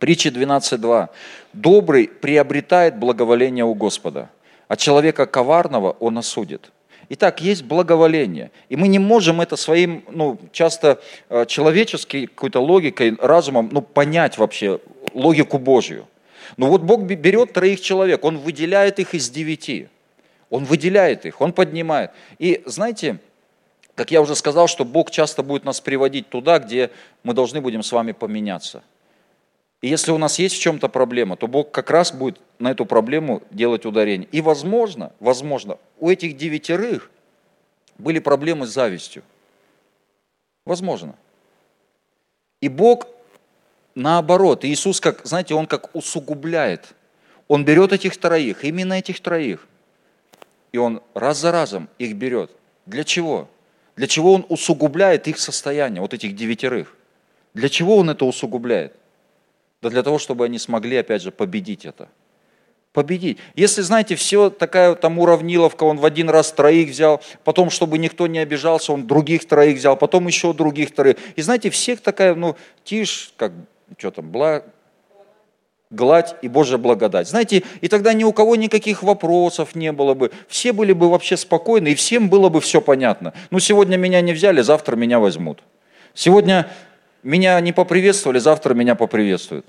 Притча 0.00 0.30
12.2. 0.30 1.08
Добрый 1.52 2.08
приобретает 2.08 2.96
благоволение 2.96 3.64
у 3.64 3.74
Господа, 3.74 4.30
а 4.68 4.76
человека 4.76 5.26
коварного 5.26 5.92
он 6.00 6.18
осудит. 6.18 6.70
Итак, 7.10 7.40
есть 7.42 7.64
благоволение. 7.64 8.50
И 8.68 8.76
мы 8.76 8.88
не 8.88 8.98
можем 8.98 9.40
это 9.40 9.56
своим, 9.56 10.04
ну, 10.10 10.38
часто 10.52 11.00
э, 11.28 11.44
человеческой 11.46 12.26
какой-то 12.26 12.60
логикой, 12.60 13.16
разумом, 13.20 13.68
ну, 13.70 13.82
понять 13.82 14.38
вообще 14.38 14.80
логику 15.12 15.58
Божью. 15.58 16.06
Но 16.56 16.68
вот 16.68 16.82
Бог 16.82 17.02
берет 17.02 17.52
троих 17.52 17.80
человек, 17.80 18.24
Он 18.24 18.38
выделяет 18.38 18.98
их 18.98 19.14
из 19.14 19.28
девяти. 19.28 19.88
Он 20.50 20.64
выделяет 20.64 21.26
их, 21.26 21.40
Он 21.40 21.52
поднимает. 21.52 22.10
И 22.38 22.62
знаете, 22.64 23.18
как 23.94 24.10
я 24.10 24.20
уже 24.20 24.34
сказал, 24.34 24.66
что 24.66 24.84
Бог 24.84 25.10
часто 25.10 25.42
будет 25.42 25.64
нас 25.64 25.80
приводить 25.80 26.28
туда, 26.28 26.58
где 26.58 26.90
мы 27.22 27.34
должны 27.34 27.60
будем 27.60 27.82
с 27.82 27.92
вами 27.92 28.12
поменяться. 28.12 28.82
И 29.80 29.88
если 29.88 30.12
у 30.12 30.18
нас 30.18 30.38
есть 30.38 30.56
в 30.56 30.60
чем-то 30.60 30.88
проблема, 30.88 31.36
то 31.36 31.46
Бог 31.46 31.70
как 31.70 31.90
раз 31.90 32.12
будет 32.12 32.40
на 32.58 32.70
эту 32.70 32.86
проблему 32.86 33.42
делать 33.50 33.84
ударение. 33.84 34.28
И 34.32 34.40
возможно, 34.40 35.12
возможно, 35.20 35.78
у 35.98 36.10
этих 36.10 36.36
девятерых 36.36 37.10
были 37.98 38.18
проблемы 38.18 38.66
с 38.66 38.70
завистью. 38.70 39.22
Возможно. 40.64 41.14
И 42.60 42.68
Бог 42.68 43.06
наоборот, 43.94 44.64
Иисус, 44.64 45.00
как, 45.00 45.24
знаете, 45.24 45.54
Он 45.54 45.66
как 45.66 45.94
усугубляет. 45.94 46.94
Он 47.46 47.64
берет 47.64 47.92
этих 47.92 48.16
троих, 48.16 48.64
именно 48.64 48.94
этих 48.94 49.20
троих, 49.20 49.66
и 50.72 50.78
Он 50.78 51.02
раз 51.12 51.38
за 51.38 51.52
разом 51.52 51.88
их 51.98 52.16
берет. 52.16 52.50
Для 52.86 53.04
чего? 53.04 53.48
Для 53.96 54.06
чего 54.06 54.34
он 54.34 54.44
усугубляет 54.48 55.28
их 55.28 55.38
состояние, 55.38 56.00
вот 56.00 56.14
этих 56.14 56.34
девятерых? 56.34 56.96
Для 57.54 57.68
чего 57.68 57.96
он 57.96 58.10
это 58.10 58.24
усугубляет? 58.24 58.94
Да 59.82 59.90
для 59.90 60.02
того, 60.02 60.18
чтобы 60.18 60.44
они 60.44 60.58
смогли, 60.58 60.96
опять 60.96 61.22
же, 61.22 61.30
победить 61.30 61.84
это. 61.84 62.08
Победить. 62.92 63.38
Если, 63.54 63.82
знаете, 63.82 64.14
все 64.14 64.50
такая 64.50 64.94
там 64.94 65.18
уравниловка, 65.18 65.84
он 65.84 65.98
в 65.98 66.04
один 66.04 66.30
раз 66.30 66.52
троих 66.52 66.90
взял, 66.90 67.20
потом, 67.42 67.70
чтобы 67.70 67.98
никто 67.98 68.26
не 68.26 68.38
обижался, 68.38 68.92
он 68.92 69.06
других 69.06 69.46
троих 69.46 69.78
взял, 69.78 69.96
потом 69.96 70.26
еще 70.26 70.52
других 70.52 70.94
троих. 70.94 71.16
И 71.36 71.42
знаете, 71.42 71.70
всех 71.70 72.00
такая, 72.00 72.34
ну, 72.34 72.56
тишь, 72.84 73.32
как, 73.36 73.52
что 73.98 74.10
там, 74.10 74.30
бла, 74.30 74.62
гладь 75.90 76.36
и 76.42 76.48
Божья 76.48 76.76
благодать. 76.76 77.28
Знаете, 77.28 77.62
и 77.80 77.88
тогда 77.88 78.12
ни 78.12 78.24
у 78.24 78.32
кого 78.32 78.56
никаких 78.56 79.02
вопросов 79.02 79.74
не 79.74 79.92
было 79.92 80.14
бы. 80.14 80.30
Все 80.48 80.72
были 80.72 80.92
бы 80.92 81.08
вообще 81.10 81.36
спокойны, 81.36 81.88
и 81.88 81.94
всем 81.94 82.28
было 82.28 82.48
бы 82.48 82.60
все 82.60 82.80
понятно. 82.80 83.32
Ну, 83.50 83.58
сегодня 83.58 83.96
меня 83.96 84.20
не 84.20 84.32
взяли, 84.32 84.60
завтра 84.62 84.96
меня 84.96 85.18
возьмут. 85.18 85.62
Сегодня 86.14 86.68
меня 87.22 87.60
не 87.60 87.72
поприветствовали, 87.72 88.38
завтра 88.38 88.74
меня 88.74 88.94
поприветствуют. 88.94 89.66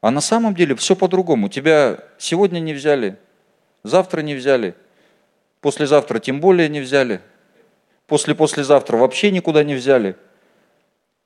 А 0.00 0.10
на 0.10 0.20
самом 0.20 0.54
деле 0.54 0.74
все 0.76 0.94
по-другому. 0.94 1.48
Тебя 1.48 1.98
сегодня 2.18 2.60
не 2.60 2.72
взяли, 2.72 3.16
завтра 3.82 4.20
не 4.22 4.34
взяли, 4.34 4.74
послезавтра 5.60 6.20
тем 6.20 6.40
более 6.40 6.68
не 6.68 6.80
взяли, 6.80 7.20
после-послезавтра 8.06 8.96
вообще 8.96 9.30
никуда 9.30 9.64
не 9.64 9.74
взяли. 9.74 10.16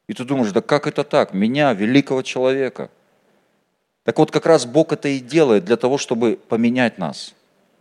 И 0.08 0.14
ты 0.14 0.24
думаешь, 0.24 0.52
да 0.52 0.62
как 0.62 0.86
это 0.86 1.04
так? 1.04 1.32
Меня, 1.34 1.72
великого 1.74 2.22
человека– 2.22 2.90
так 4.04 4.18
вот, 4.18 4.30
как 4.30 4.46
раз 4.46 4.66
Бог 4.66 4.92
это 4.92 5.08
и 5.08 5.20
делает 5.20 5.64
для 5.64 5.76
того, 5.76 5.98
чтобы 5.98 6.38
поменять 6.48 6.98
нас. 6.98 7.34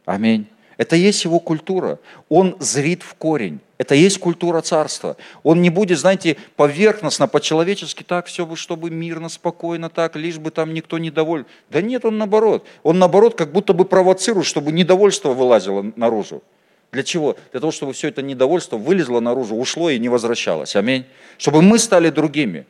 Аминь. 0.06 0.48
Это 0.78 0.96
есть 0.96 1.24
его 1.26 1.40
культура. 1.40 2.00
Он 2.30 2.56
зрит 2.60 3.04
в 3.04 3.14
корень. 3.16 3.60
Это 3.78 3.96
есть 3.96 4.20
культура 4.20 4.62
царства. 4.62 5.18
Он 5.44 5.62
не 5.62 5.70
будет, 5.70 5.98
знаете, 5.98 6.38
поверхностно, 6.56 7.28
по-человечески, 7.28 8.04
так 8.04 8.28
все, 8.28 8.56
чтобы 8.56 8.92
мирно, 8.92 9.30
спокойно, 9.30 9.90
так, 9.90 10.16
лишь 10.16 10.38
бы 10.38 10.52
там 10.52 10.74
никто 10.74 11.00
не 11.00 11.10
доволен. 11.10 11.46
Да 11.70 11.82
нет, 11.82 12.06
он 12.06 12.18
наоборот. 12.18 12.66
Он 12.84 13.00
наоборот 13.00 13.36
как 13.36 13.52
будто 13.52 13.74
бы 13.74 13.86
провоцирует, 13.86 14.46
чтобы 14.46 14.72
недовольство 14.72 15.34
вылазило 15.34 15.92
наружу. 15.96 16.44
Для 16.92 17.04
чего? 17.04 17.38
Для 17.52 17.60
того, 17.60 17.72
чтобы 17.72 17.94
все 17.94 18.10
это 18.10 18.22
недовольство 18.22 18.78
вылезло 18.78 19.20
наружу, 19.20 19.56
ушло 19.56 19.90
и 19.90 19.98
не 19.98 20.10
возвращалось. 20.10 20.76
Аминь. 20.76 21.06
Чтобы 21.38 21.62
мы 21.62 21.80
стали 21.80 22.10
другими. 22.10 22.66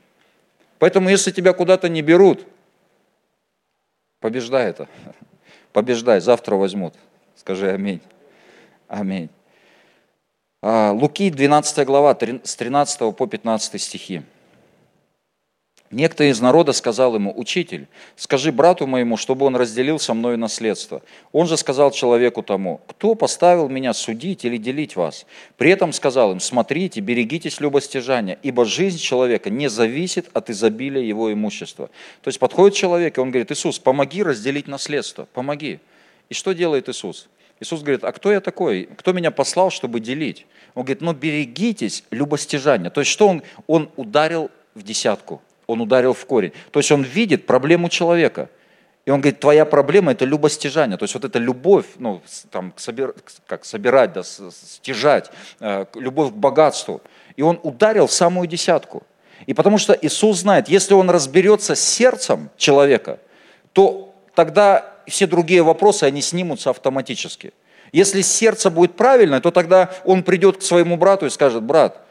Поэтому, 0.79 1.09
если 1.09 1.31
тебя 1.31 1.53
куда-то 1.53 1.89
не 1.89 2.01
берут, 2.01 2.45
Побеждай 4.21 4.69
это. 4.69 4.87
Побеждай, 5.73 6.21
завтра 6.21 6.55
возьмут. 6.55 6.93
Скажи 7.35 7.71
аминь. 7.71 8.01
Аминь. 8.87 9.29
А, 10.61 10.91
Луки 10.91 11.31
12 11.31 11.85
глава, 11.87 12.15
с 12.43 12.55
13 12.55 13.15
по 13.15 13.25
15 13.25 13.81
стихи. 13.81 14.21
Некто 15.91 16.23
из 16.23 16.39
народа 16.39 16.71
сказал 16.71 17.15
ему, 17.15 17.33
«Учитель, 17.37 17.87
скажи 18.15 18.53
брату 18.53 18.87
моему, 18.87 19.17
чтобы 19.17 19.45
он 19.45 19.57
разделил 19.57 19.99
со 19.99 20.13
мною 20.13 20.37
наследство». 20.37 21.01
Он 21.33 21.47
же 21.47 21.57
сказал 21.57 21.91
человеку 21.91 22.43
тому, 22.43 22.79
«Кто 22.87 23.13
поставил 23.13 23.67
меня 23.67 23.93
судить 23.93 24.45
или 24.45 24.55
делить 24.55 24.95
вас?» 24.95 25.25
При 25.57 25.69
этом 25.69 25.91
сказал 25.91 26.31
им, 26.31 26.39
«Смотрите, 26.39 27.01
берегитесь 27.01 27.59
любостяжания, 27.59 28.39
ибо 28.41 28.63
жизнь 28.63 28.99
человека 28.99 29.49
не 29.49 29.69
зависит 29.69 30.29
от 30.31 30.49
изобилия 30.49 31.03
его 31.03 31.33
имущества». 31.33 31.89
То 32.21 32.29
есть 32.29 32.39
подходит 32.39 32.73
человек, 32.73 33.17
и 33.17 33.21
он 33.21 33.29
говорит, 33.29 33.51
«Иисус, 33.51 33.77
помоги 33.77 34.23
разделить 34.23 34.69
наследство, 34.69 35.27
помоги». 35.33 35.79
И 36.29 36.33
что 36.33 36.53
делает 36.53 36.87
Иисус? 36.87 37.27
Иисус 37.59 37.81
говорит, 37.81 38.05
а 38.05 38.13
кто 38.13 38.31
я 38.31 38.39
такой? 38.39 38.87
Кто 38.95 39.11
меня 39.11 39.29
послал, 39.29 39.69
чтобы 39.69 39.99
делить? 39.99 40.47
Он 40.73 40.83
говорит, 40.83 41.01
ну 41.01 41.11
берегитесь 41.11 42.05
любостяжания. 42.11 42.89
То 42.89 43.01
есть 43.01 43.11
что 43.11 43.27
он? 43.27 43.43
Он 43.67 43.89
ударил 43.97 44.49
в 44.73 44.83
десятку 44.83 45.41
он 45.71 45.81
ударил 45.81 46.13
в 46.13 46.25
корень. 46.25 46.53
То 46.71 46.79
есть 46.79 46.91
он 46.91 47.03
видит 47.03 47.45
проблему 47.45 47.89
человека. 47.89 48.49
И 49.05 49.09
он 49.09 49.19
говорит, 49.19 49.39
твоя 49.39 49.65
проблема– 49.65 50.11
это 50.13 50.25
любостяжание. 50.25 50.97
То 50.97 51.03
есть 51.05 51.15
вот 51.15 51.25
эта 51.25 51.39
любовь, 51.39 51.85
ну, 51.97 52.21
там, 52.51 52.73
собир, 52.77 53.15
как 53.47 53.65
собирать, 53.65 54.13
да, 54.13 54.21
стяжать, 54.23 55.31
э, 55.59 55.85
любовь 55.95 56.31
к 56.31 56.35
богатству. 56.35 57.01
И 57.35 57.41
он 57.41 57.59
ударил 57.63 58.05
в 58.05 58.11
самую 58.11 58.47
десятку. 58.47 59.03
И 59.47 59.55
потому 59.55 59.79
что 59.79 59.97
Иисус 59.99 60.39
знает, 60.39 60.69
если 60.69 60.93
он 60.93 61.09
разберется 61.09 61.73
с 61.73 61.81
сердцем 61.81 62.51
человека, 62.57 63.19
то 63.73 64.13
тогда 64.35 64.93
все 65.07 65.25
другие 65.25 65.63
вопросы, 65.63 66.03
они 66.03 66.21
снимутся 66.21 66.69
автоматически. 66.69 67.53
Если 67.91 68.21
сердце 68.21 68.69
будет 68.69 68.95
правильное, 68.95 69.41
то 69.41 69.51
тогда 69.51 69.89
он 70.05 70.23
придет 70.23 70.57
к 70.57 70.61
своему 70.61 70.95
брату 70.95 71.25
и 71.25 71.29
скажет, 71.29 71.63
брат, 71.63 72.05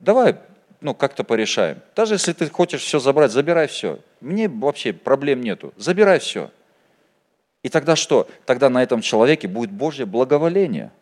давай 0.00 0.36
ну, 0.80 0.94
как-то 0.94 1.24
порешаем. 1.24 1.78
Даже 1.96 2.14
если 2.14 2.32
ты 2.32 2.48
хочешь 2.48 2.82
все 2.82 2.98
забрать, 2.98 3.32
забирай 3.32 3.66
все. 3.66 3.98
Мне 4.20 4.48
вообще 4.48 4.92
проблем 4.92 5.40
нету. 5.42 5.72
Забирай 5.76 6.20
все. 6.20 6.50
И 7.62 7.68
тогда 7.68 7.96
что? 7.96 8.28
Тогда 8.46 8.68
на 8.70 8.82
этом 8.82 9.00
человеке 9.00 9.48
будет 9.48 9.72
Божье 9.72 10.06
благоволение. 10.06 10.92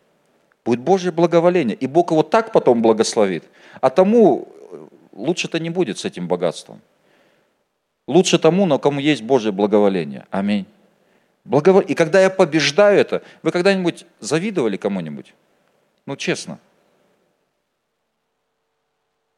Будет 0.65 0.79
Божье 0.79 1.11
благоволение. 1.11 1.77
И 1.77 1.87
Бог 1.87 2.11
его 2.11 2.23
так 2.23 2.51
потом 2.51 2.81
благословит. 2.81 3.43
А 3.79 3.89
тому 3.89 4.47
э, 4.71 4.87
лучше-то 5.13 5.59
не 5.59 5.69
будет 5.69 5.99
с 5.99 6.05
этим 6.05 6.27
богатством. 6.27 6.81
Лучше 8.07 8.39
тому, 8.39 8.65
на 8.65 8.79
кому 8.79 8.99
есть 8.99 9.21
Божье 9.21 9.51
благоволение. 9.51 10.25
Аминь. 10.31 10.65
Благовол... 11.45 11.81
И 11.81 11.93
когда 11.93 12.19
я 12.19 12.29
побеждаю 12.29 12.99
это, 12.99 13.21
вы 13.43 13.51
когда-нибудь 13.51 14.05
завидовали 14.19 14.77
кому-нибудь? 14.77 15.33
Ну, 16.05 16.15
честно. 16.15 16.59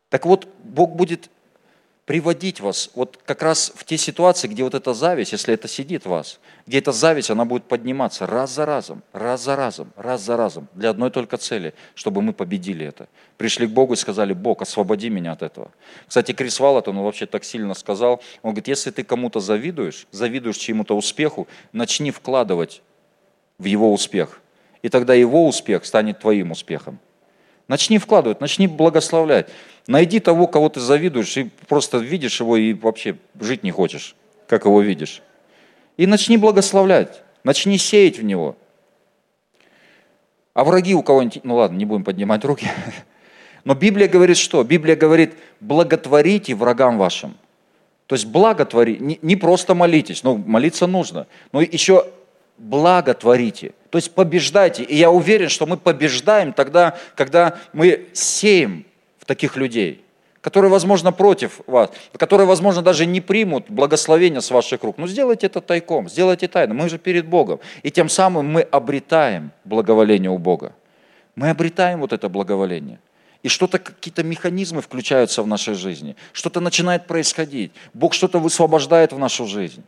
Так 0.10 0.26
вот, 0.26 0.48
Бог 0.63 0.95
будет 0.95 1.30
приводить 2.10 2.60
вас 2.60 2.89
вот 2.95 3.19
как 3.24 3.43
раз 3.43 3.72
в 3.76 3.84
те 3.84 3.95
ситуации, 3.95 4.48
где 4.48 4.63
вот 4.63 4.74
эта 4.74 4.95
зависть, 4.95 5.32
если 5.32 5.54
это 5.54 5.67
сидит 5.67 6.06
в 6.06 6.10
вас, 6.10 6.39
где 6.65 6.80
эта 6.80 6.91
зависть, 6.91 7.30
она 7.30 7.45
будет 7.45 7.65
подниматься 7.65 8.26
раз 8.26 8.52
за 8.52 8.65
разом, 8.65 9.04
раз 9.13 9.43
за 9.43 9.56
разом, 9.56 9.93
раз 9.95 10.22
за 10.22 10.36
разом, 10.36 10.67
для 10.74 10.89
одной 10.89 11.12
только 11.12 11.38
цели, 11.38 11.76
чтобы 11.93 12.24
мы 12.24 12.34
победили 12.34 12.84
это. 12.84 13.08
Пришли 13.38 13.67
к 13.67 13.69
Богу 13.69 13.93
и 13.93 13.95
сказали, 13.95 14.34
Бог, 14.34 14.63
освободи 14.63 15.12
меня 15.12 15.34
от 15.34 15.43
этого. 15.43 15.69
Кстати, 16.08 16.32
Крис 16.32 16.60
Валлот, 16.60 16.88
он 16.88 16.98
вообще 16.98 17.28
так 17.28 17.43
сильно 17.43 17.76
сказал, 17.76 18.24
он 18.41 18.54
говорит, 18.54 18.69
если 18.69 18.89
ты 18.89 19.04
кому-то 19.04 19.39
завидуешь, 19.39 20.08
завидуешь 20.10 20.58
чему-то 20.58 20.98
успеху, 20.98 21.48
начни 21.74 22.10
вкладывать 22.10 22.82
в 23.60 23.65
его 23.65 23.93
успех, 23.93 24.41
и 24.82 24.89
тогда 24.89 25.13
его 25.13 25.48
успех 25.48 25.86
станет 25.86 26.22
твоим 26.22 26.50
успехом. 26.50 26.98
Начни 27.69 28.00
вкладывать, 28.00 28.41
начни 28.41 28.65
благословлять. 28.65 29.48
Найди 29.89 30.19
того, 30.19 30.45
кого 30.45 30.69
ты 30.69 30.80
завидуешь, 30.82 31.36
и 31.36 31.49
просто 31.67 31.97
видишь 31.97 32.39
его 32.39 32.58
и 32.58 32.73
вообще 32.73 33.17
жить 33.39 33.63
не 33.63 33.71
хочешь, 33.71 34.15
как 34.47 34.65
его 34.65 34.82
видишь. 34.82 35.23
И 35.97 36.06
начни 36.06 36.38
благословлять, 36.38 37.23
начни 37.43 37.80
сеять 37.80 38.19
в 38.19 38.23
него. 38.23 38.56
А 40.54 40.63
враги 40.63 40.93
у 40.93 41.02
кого-нибудь, 41.02 41.43
ну 41.43 41.56
ладно, 41.56 41.75
не 41.75 41.86
будем 41.86 42.04
поднимать 42.04 42.45
руки. 42.45 42.67
Но 43.63 43.73
Библия 43.73 44.08
говорит 44.08 44.38
что? 44.38 44.63
Библия 44.63 44.95
говорит, 44.95 45.34
благотворите 45.60 46.54
врагам 46.54 46.99
вашим. 46.99 47.36
То 48.06 48.13
есть 48.13 48.28
благотвори, 48.28 48.95
не, 48.99 49.36
просто 49.38 49.73
молитесь, 49.73 50.21
ну 50.21 50.38
молиться 50.38 50.86
нужно, 50.86 51.25
но 51.52 51.62
еще 51.62 52.06
благотворите. 52.60 53.73
То 53.89 53.97
есть 53.97 54.13
побеждайте. 54.13 54.84
И 54.84 54.95
я 54.95 55.10
уверен, 55.10 55.49
что 55.49 55.65
мы 55.65 55.78
побеждаем 55.78 56.54
тогда, 56.54 56.95
когда 57.15 57.58
мы 57.73 58.08
сеем 58.13 58.86
таких 59.29 59.57
людей, 59.57 60.01
которые, 60.41 60.71
возможно, 60.71 61.11
против 61.11 61.61
вас, 61.67 61.91
которые, 62.17 62.47
возможно, 62.47 62.81
даже 62.81 63.05
не 63.05 63.21
примут 63.21 63.65
благословения 63.69 64.41
с 64.41 64.51
ваших 64.51 64.83
рук. 64.83 64.97
Но 64.97 65.07
сделайте 65.07 65.45
это 65.45 65.61
тайком, 65.61 66.09
сделайте 66.09 66.47
тайно. 66.47 66.73
Мы 66.73 66.89
же 66.89 66.97
перед 66.97 67.27
Богом. 67.27 67.59
И 67.83 67.91
тем 67.91 68.09
самым 68.09 68.45
мы 68.47 68.61
обретаем 68.61 69.51
благоволение 69.65 70.31
у 70.31 70.37
Бога. 70.37 70.73
Мы 71.35 71.51
обретаем 71.51 71.99
вот 71.99 72.11
это 72.11 72.27
благоволение. 72.27 72.99
И 73.43 73.49
что-то, 73.49 73.77
какие-то 73.77 74.23
механизмы 74.23 74.81
включаются 74.81 75.43
в 75.43 75.47
нашей 75.47 75.75
жизни. 75.75 76.15
Что-то 76.33 76.59
начинает 76.59 77.07
происходить. 77.07 77.71
Бог 77.93 78.13
что-то 78.13 78.39
высвобождает 78.39 79.13
в 79.13 79.19
нашу 79.19 79.45
жизнь 79.45 79.83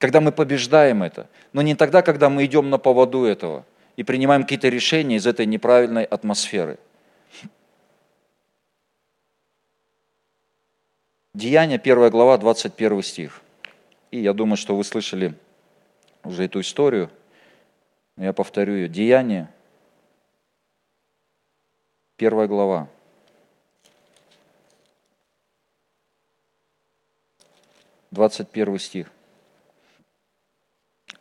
когда 0.00 0.22
мы 0.22 0.32
побеждаем 0.32 1.02
это, 1.02 1.26
но 1.52 1.60
не 1.60 1.74
тогда, 1.74 2.00
когда 2.00 2.30
мы 2.30 2.46
идем 2.46 2.70
на 2.70 2.78
поводу 2.78 3.24
этого 3.24 3.66
и 3.96 4.02
принимаем 4.02 4.42
какие-то 4.42 4.70
решения 4.70 5.16
из 5.16 5.26
этой 5.26 5.44
неправильной 5.44 6.04
атмосферы. 6.04 6.78
Деяние, 11.32 11.78
1 11.78 12.10
глава, 12.10 12.38
21 12.38 13.02
стих. 13.02 13.40
И 14.10 14.18
я 14.18 14.32
думаю, 14.32 14.56
что 14.56 14.76
вы 14.76 14.82
слышали 14.82 15.34
уже 16.24 16.44
эту 16.44 16.60
историю, 16.60 17.10
я 18.16 18.32
повторю 18.32 18.74
ее. 18.74 18.88
Деяние, 18.88 19.48
1 22.18 22.46
глава. 22.48 22.88
Двадцать 28.10 28.50
первый 28.50 28.80
стих. 28.80 29.06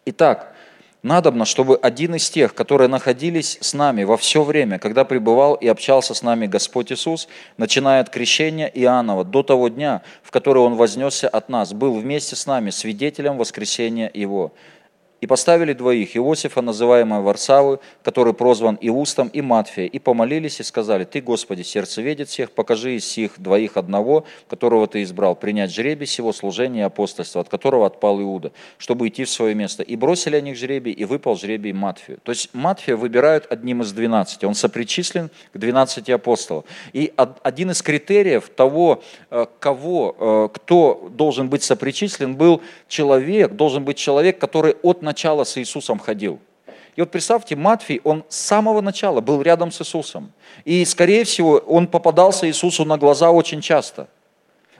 Итак, 0.06 0.56
надобно, 1.04 1.46
чтобы 1.46 1.78
один 1.78 2.16
из 2.16 2.30
тех, 2.30 2.54
которые 2.54 2.88
находились 2.88 3.58
с 3.62 3.74
нами 3.74 4.04
во 4.04 4.18
все 4.18 4.44
время, 4.44 4.80
когда 4.80 5.06
пребывал 5.06 5.56
и 5.56 5.68
общался 5.68 6.14
с 6.14 6.22
нами 6.22 6.46
Господь 6.46 6.92
Иисус, 6.92 7.28
начиная 7.58 8.02
от 8.02 8.10
крещения 8.10 8.68
Иоаннова 8.68 9.24
до 9.24 9.44
того 9.44 9.70
дня, 9.70 10.02
в 10.24 10.32
который 10.32 10.64
Он 10.64 10.76
вознесся 10.76 11.28
от 11.28 11.50
нас, 11.50 11.74
был 11.74 11.96
вместе 11.96 12.36
с 12.36 12.46
нами 12.46 12.70
свидетелем 12.70 13.38
воскресения 13.38 14.12
Его. 14.14 14.54
И 15.22 15.28
поставили 15.28 15.74
двоих, 15.74 16.16
Иосифа, 16.16 16.62
называемого 16.62 17.22
Варсавы, 17.22 17.80
который 18.04 18.34
прозван 18.34 18.78
Иустом, 18.80 19.28
и 19.28 19.42
Матфия, 19.42 19.86
и 19.86 20.00
помолились 20.00 20.60
и 20.60 20.64
сказали, 20.64 21.04
«Ты, 21.04 21.22
Господи, 21.22 21.62
сердце 21.62 22.02
видит 22.02 22.30
всех, 22.30 22.52
покажи 22.52 22.96
из 22.96 23.06
сих 23.06 23.34
двоих 23.38 23.76
одного, 23.76 24.24
которого 24.48 24.88
Ты 24.88 25.04
избрал, 25.04 25.36
принять 25.36 25.72
жребий 25.74 26.08
сего 26.08 26.32
служения 26.32 26.82
и 26.82 26.84
апостольства, 26.84 27.42
от 27.42 27.50
которого 27.50 27.86
отпал 27.86 28.22
Иуда, 28.22 28.52
чтобы 28.78 29.08
идти 29.10 29.26
в 29.26 29.30
свое 29.30 29.56
место». 29.56 29.84
И 29.84 29.96
бросили 29.96 30.38
они 30.38 30.56
жребий, 30.56 30.94
и 30.94 31.06
выпал 31.06 31.36
жребий 31.36 31.74
Матфию. 31.74 32.20
То 32.24 32.32
есть 32.32 32.50
Матфия 32.54 32.96
выбирают 32.96 33.46
одним 33.50 33.82
из 33.82 33.92
двенадцати, 33.92 34.46
он 34.46 34.56
сопричислен 34.56 35.30
к 35.54 35.58
двенадцати 35.58 36.12
апостолам. 36.12 36.64
И 36.94 37.14
один 37.44 37.72
из 37.72 37.82
критериев 37.82 38.50
того, 38.50 39.04
э, 39.32 39.46
кого, 39.60 40.16
э, 40.18 40.50
кто 40.54 41.10
должен 41.12 41.50
быть 41.50 41.64
сопричислен, 41.64 42.36
был 42.36 42.62
человек, 42.88 43.54
должен 43.54 43.84
быть 43.84 43.98
человек, 43.98 44.40
который 44.40 44.76
от 44.82 45.02
начала 45.10 45.44
с 45.44 45.58
Иисусом 45.58 45.98
ходил. 46.00 46.40
И 46.96 47.02
вот 47.02 47.12
представьте, 47.12 47.56
Матфей, 47.56 48.02
он 48.04 48.24
с 48.30 48.36
самого 48.36 48.82
начала 48.82 49.22
был 49.22 49.42
рядом 49.42 49.72
с 49.72 49.82
Иисусом. 49.82 50.32
И, 50.66 50.86
скорее 50.86 51.24
всего, 51.24 51.58
он 51.58 51.88
попадался 51.88 52.48
Иисусу 52.48 52.86
на 52.86 52.98
глаза 52.98 53.32
очень 53.32 53.62
часто. 53.62 54.08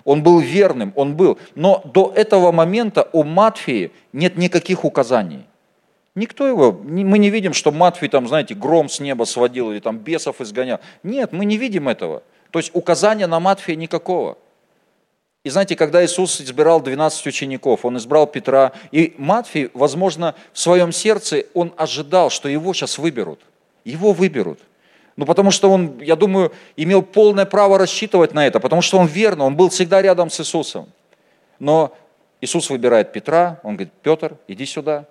Он 0.04 0.22
был 0.22 0.40
верным, 0.40 0.94
он 0.96 1.16
был. 1.16 1.40
Но 1.56 1.82
до 1.84 2.12
этого 2.16 2.52
момента 2.52 3.08
у 3.14 3.24
Матфея 3.24 3.90
нет 4.14 4.38
никаких 4.38 4.86
указаний. 4.86 5.46
Никто 6.16 6.48
его, 6.48 6.72
мы 6.84 7.18
не 7.18 7.30
видим, 7.30 7.54
что 7.54 7.72
Матфей 7.72 8.10
там, 8.10 8.28
знаете, 8.28 8.54
гром 8.54 8.90
с 8.90 9.00
неба 9.00 9.26
сводил 9.26 9.72
или 9.72 9.80
там 9.80 9.98
бесов 9.98 10.42
изгонял. 10.42 10.80
Нет, 11.04 11.32
мы 11.32 11.46
не 11.46 11.58
видим 11.58 11.88
этого. 11.88 12.22
То 12.52 12.60
есть 12.60 12.72
указания 12.74 13.28
на 13.28 13.40
Матфея 13.40 13.78
никакого. 13.78 14.38
И 15.44 15.50
знаете, 15.50 15.78
когда 15.78 16.04
Иисус 16.04 16.42
избирал 16.42 16.82
12 16.82 17.26
учеников, 17.28 17.86
Он 17.86 17.98
избрал 17.98 18.28
Петра, 18.28 18.74
и 18.92 19.16
Матфей, 19.18 19.72
возможно, 19.74 20.36
в 20.52 20.60
своем 20.60 20.92
сердце 20.92 21.46
он 21.54 21.74
ожидал, 21.78 22.30
что 22.30 22.50
его 22.50 22.74
сейчас 22.74 22.98
выберут. 22.98 23.40
Его 23.86 24.12
выберут. 24.12 24.60
Ну, 25.16 25.26
потому 25.26 25.52
что 25.52 25.70
он, 25.70 26.00
я 26.00 26.16
думаю, 26.16 26.52
имел 26.76 27.02
полное 27.02 27.46
право 27.46 27.78
рассчитывать 27.78 28.34
на 28.34 28.48
это, 28.48 28.60
потому 28.60 28.82
что 28.82 28.98
он 28.98 29.08
верно, 29.08 29.46
он 29.46 29.56
был 29.56 29.70
всегда 29.70 30.02
рядом 30.02 30.30
с 30.30 30.40
Иисусом. 30.42 30.90
Но 31.58 31.94
Иисус 32.42 32.70
выбирает 32.70 33.12
Петра, 33.14 33.60
он 33.64 33.76
говорит, 33.76 33.94
Петр, 34.02 34.38
иди 34.48 34.66
сюда. 34.66 35.06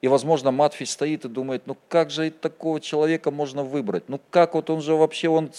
И, 0.00 0.08
возможно, 0.08 0.50
Матфей 0.50 0.86
стоит 0.86 1.26
и 1.26 1.28
думает, 1.28 1.66
ну 1.66 1.76
как 1.88 2.10
же 2.10 2.30
такого 2.30 2.80
человека 2.80 3.30
можно 3.30 3.62
выбрать? 3.62 4.04
Ну 4.08 4.18
как 4.30 4.54
вот 4.54 4.70
он 4.70 4.80
же 4.80 4.94
вообще, 4.94 5.28
он, 5.28 5.50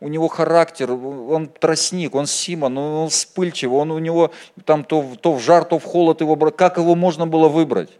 у 0.00 0.08
него 0.08 0.26
характер, 0.26 0.90
он 0.90 1.46
тростник, 1.46 2.16
он 2.16 2.26
Симон, 2.26 2.74
ну, 2.74 3.02
он 3.02 3.08
вспыльчивый, 3.08 3.78
он 3.78 3.92
у 3.92 4.00
него 4.00 4.32
там 4.64 4.82
то, 4.82 5.06
то 5.20 5.32
в 5.32 5.40
жар, 5.40 5.64
то 5.64 5.78
в 5.78 5.84
холод 5.84 6.20
его 6.20 6.34
брать. 6.34 6.56
Как 6.56 6.76
его 6.76 6.96
можно 6.96 7.28
было 7.28 7.48
выбрать? 7.48 7.90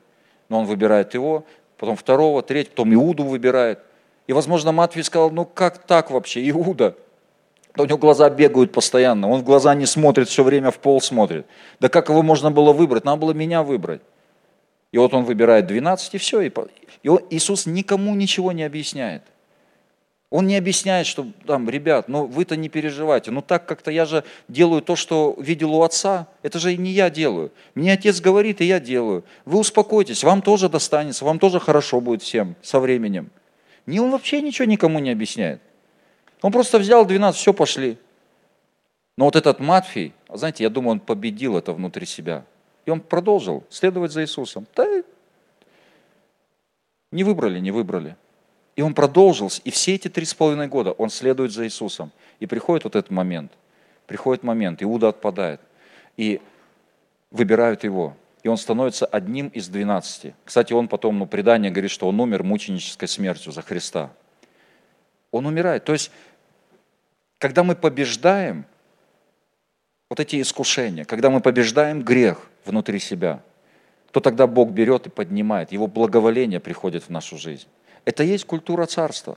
Но 0.48 0.60
он 0.60 0.66
выбирает 0.66 1.14
его, 1.14 1.44
потом 1.76 1.94
второго, 1.94 2.42
третьего, 2.42 2.72
потом 2.72 2.94
Иуду 2.94 3.22
выбирает. 3.22 3.78
И, 4.26 4.32
возможно, 4.32 4.72
Матфей 4.72 5.04
сказал, 5.04 5.30
ну 5.30 5.44
как 5.44 5.78
так 5.78 6.10
вообще, 6.10 6.48
Иуда? 6.50 6.96
Да 7.76 7.84
у 7.84 7.86
него 7.86 7.98
глаза 7.98 8.28
бегают 8.30 8.72
постоянно, 8.72 9.28
он 9.30 9.42
в 9.42 9.44
глаза 9.44 9.72
не 9.76 9.86
смотрит, 9.86 10.28
все 10.28 10.42
время 10.42 10.72
в 10.72 10.78
пол 10.78 11.00
смотрит. 11.00 11.46
Да 11.78 11.88
как 11.88 12.08
его 12.08 12.22
можно 12.22 12.50
было 12.50 12.72
выбрать? 12.72 13.04
Надо 13.04 13.20
было 13.20 13.32
меня 13.32 13.62
выбрать. 13.62 14.00
И 14.92 14.98
вот 14.98 15.12
он 15.14 15.24
выбирает 15.24 15.66
12, 15.66 16.14
и 16.14 16.18
все. 16.18 16.40
И, 16.40 16.52
и 17.02 17.08
Иисус 17.30 17.66
никому 17.66 18.14
ничего 18.14 18.52
не 18.52 18.62
объясняет. 18.62 19.22
Он 20.30 20.46
не 20.46 20.56
объясняет, 20.56 21.06
что 21.06 21.26
там, 21.46 21.70
ребят, 21.70 22.08
ну 22.08 22.26
вы-то 22.26 22.54
не 22.54 22.68
переживайте. 22.68 23.30
Ну 23.30 23.40
так 23.40 23.64
как-то 23.64 23.90
я 23.90 24.04
же 24.04 24.24
делаю 24.46 24.82
то, 24.82 24.94
что 24.94 25.34
видел 25.38 25.74
у 25.74 25.82
отца. 25.82 26.28
Это 26.42 26.58
же 26.58 26.76
не 26.76 26.90
я 26.90 27.08
делаю. 27.08 27.50
Мне 27.74 27.94
отец 27.94 28.20
говорит, 28.20 28.60
и 28.60 28.66
я 28.66 28.78
делаю. 28.78 29.24
Вы 29.46 29.58
успокойтесь, 29.58 30.22
вам 30.24 30.42
тоже 30.42 30.68
достанется, 30.68 31.24
вам 31.24 31.38
тоже 31.38 31.60
хорошо 31.60 32.02
будет 32.02 32.22
всем 32.22 32.56
со 32.60 32.78
временем. 32.78 33.30
Не, 33.86 34.00
он 34.00 34.10
вообще 34.10 34.42
ничего 34.42 34.66
никому 34.66 34.98
не 34.98 35.10
объясняет. 35.10 35.62
Он 36.42 36.52
просто 36.52 36.78
взял 36.78 37.06
12, 37.06 37.40
все, 37.40 37.54
пошли. 37.54 37.96
Но 39.16 39.24
вот 39.24 39.34
этот 39.34 39.60
Матфей, 39.60 40.12
знаете, 40.28 40.62
я 40.62 40.70
думаю, 40.70 40.92
он 40.92 41.00
победил 41.00 41.56
это 41.56 41.72
внутри 41.72 42.04
себя. 42.04 42.44
И 42.88 42.90
он 42.90 43.02
продолжил 43.02 43.64
следовать 43.68 44.12
за 44.12 44.22
Иисусом. 44.22 44.66
Да, 44.74 44.86
не 47.12 47.22
выбрали, 47.22 47.58
не 47.58 47.70
выбрали. 47.70 48.16
И 48.76 48.80
он 48.80 48.94
продолжил, 48.94 49.50
и 49.62 49.70
все 49.70 49.96
эти 49.96 50.08
три 50.08 50.24
с 50.24 50.32
половиной 50.32 50.68
года 50.68 50.92
он 50.92 51.10
следует 51.10 51.52
за 51.52 51.66
Иисусом. 51.66 52.10
И 52.40 52.46
приходит 52.46 52.84
вот 52.84 52.96
этот 52.96 53.10
момент, 53.10 53.52
приходит 54.06 54.42
момент, 54.42 54.82
Иуда 54.82 55.08
отпадает, 55.08 55.60
и 56.16 56.40
выбирают 57.30 57.84
его. 57.84 58.16
И 58.42 58.48
он 58.48 58.56
становится 58.56 59.04
одним 59.04 59.48
из 59.48 59.68
двенадцати. 59.68 60.34
Кстати, 60.46 60.72
он 60.72 60.88
потом, 60.88 61.18
ну, 61.18 61.26
предание 61.26 61.70
говорит, 61.70 61.90
что 61.90 62.08
он 62.08 62.18
умер 62.18 62.42
мученической 62.42 63.06
смертью 63.06 63.52
за 63.52 63.60
Христа. 63.60 64.10
Он 65.30 65.44
умирает. 65.44 65.84
То 65.84 65.92
есть, 65.92 66.10
когда 67.36 67.64
мы 67.64 67.76
побеждаем 67.76 68.64
вот 70.10 70.20
эти 70.20 70.40
искушения, 70.40 71.04
когда 71.04 71.28
мы 71.28 71.40
побеждаем 71.40 72.02
грех 72.02 72.38
внутри 72.64 72.98
себя, 72.98 73.42
то 74.10 74.20
тогда 74.20 74.46
Бог 74.46 74.70
берет 74.70 75.06
и 75.06 75.10
поднимает, 75.10 75.70
Его 75.70 75.86
благоволение 75.86 76.60
приходит 76.60 77.04
в 77.04 77.10
нашу 77.10 77.36
жизнь. 77.36 77.66
Это 78.06 78.22
есть 78.22 78.46
культура 78.46 78.86
царства. 78.86 79.36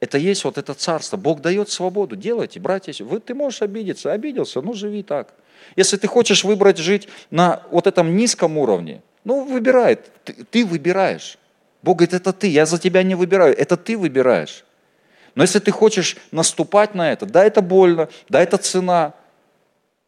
Это 0.00 0.16
есть 0.18 0.44
вот 0.44 0.56
это 0.58 0.74
царство. 0.74 1.16
Бог 1.16 1.40
дает 1.40 1.70
свободу. 1.70 2.16
Делайте, 2.16 2.60
братья. 2.60 3.04
Вы, 3.04 3.20
ты 3.20 3.34
можешь 3.34 3.62
обидеться. 3.62 4.12
Обиделся, 4.12 4.60
ну 4.60 4.72
живи 4.72 5.02
так. 5.02 5.34
Если 5.74 5.96
ты 5.96 6.06
хочешь 6.06 6.44
выбрать 6.44 6.78
жить 6.78 7.08
на 7.30 7.62
вот 7.70 7.86
этом 7.86 8.14
низком 8.16 8.58
уровне, 8.58 9.02
ну 9.24 9.44
выбирай. 9.44 9.98
Ты, 10.24 10.32
ты 10.50 10.66
выбираешь. 10.66 11.38
Бог 11.82 11.98
говорит, 11.98 12.14
это 12.14 12.32
ты. 12.32 12.48
Я 12.48 12.66
за 12.66 12.78
тебя 12.78 13.02
не 13.02 13.14
выбираю. 13.14 13.56
Это 13.56 13.76
ты 13.76 13.96
выбираешь. 13.96 14.64
Но 15.34 15.42
если 15.42 15.58
ты 15.58 15.70
хочешь 15.70 16.16
наступать 16.30 16.94
на 16.94 17.12
это, 17.12 17.26
да, 17.26 17.44
это 17.44 17.60
больно, 17.60 18.08
да, 18.28 18.42
это 18.42 18.56
цена, 18.56 19.14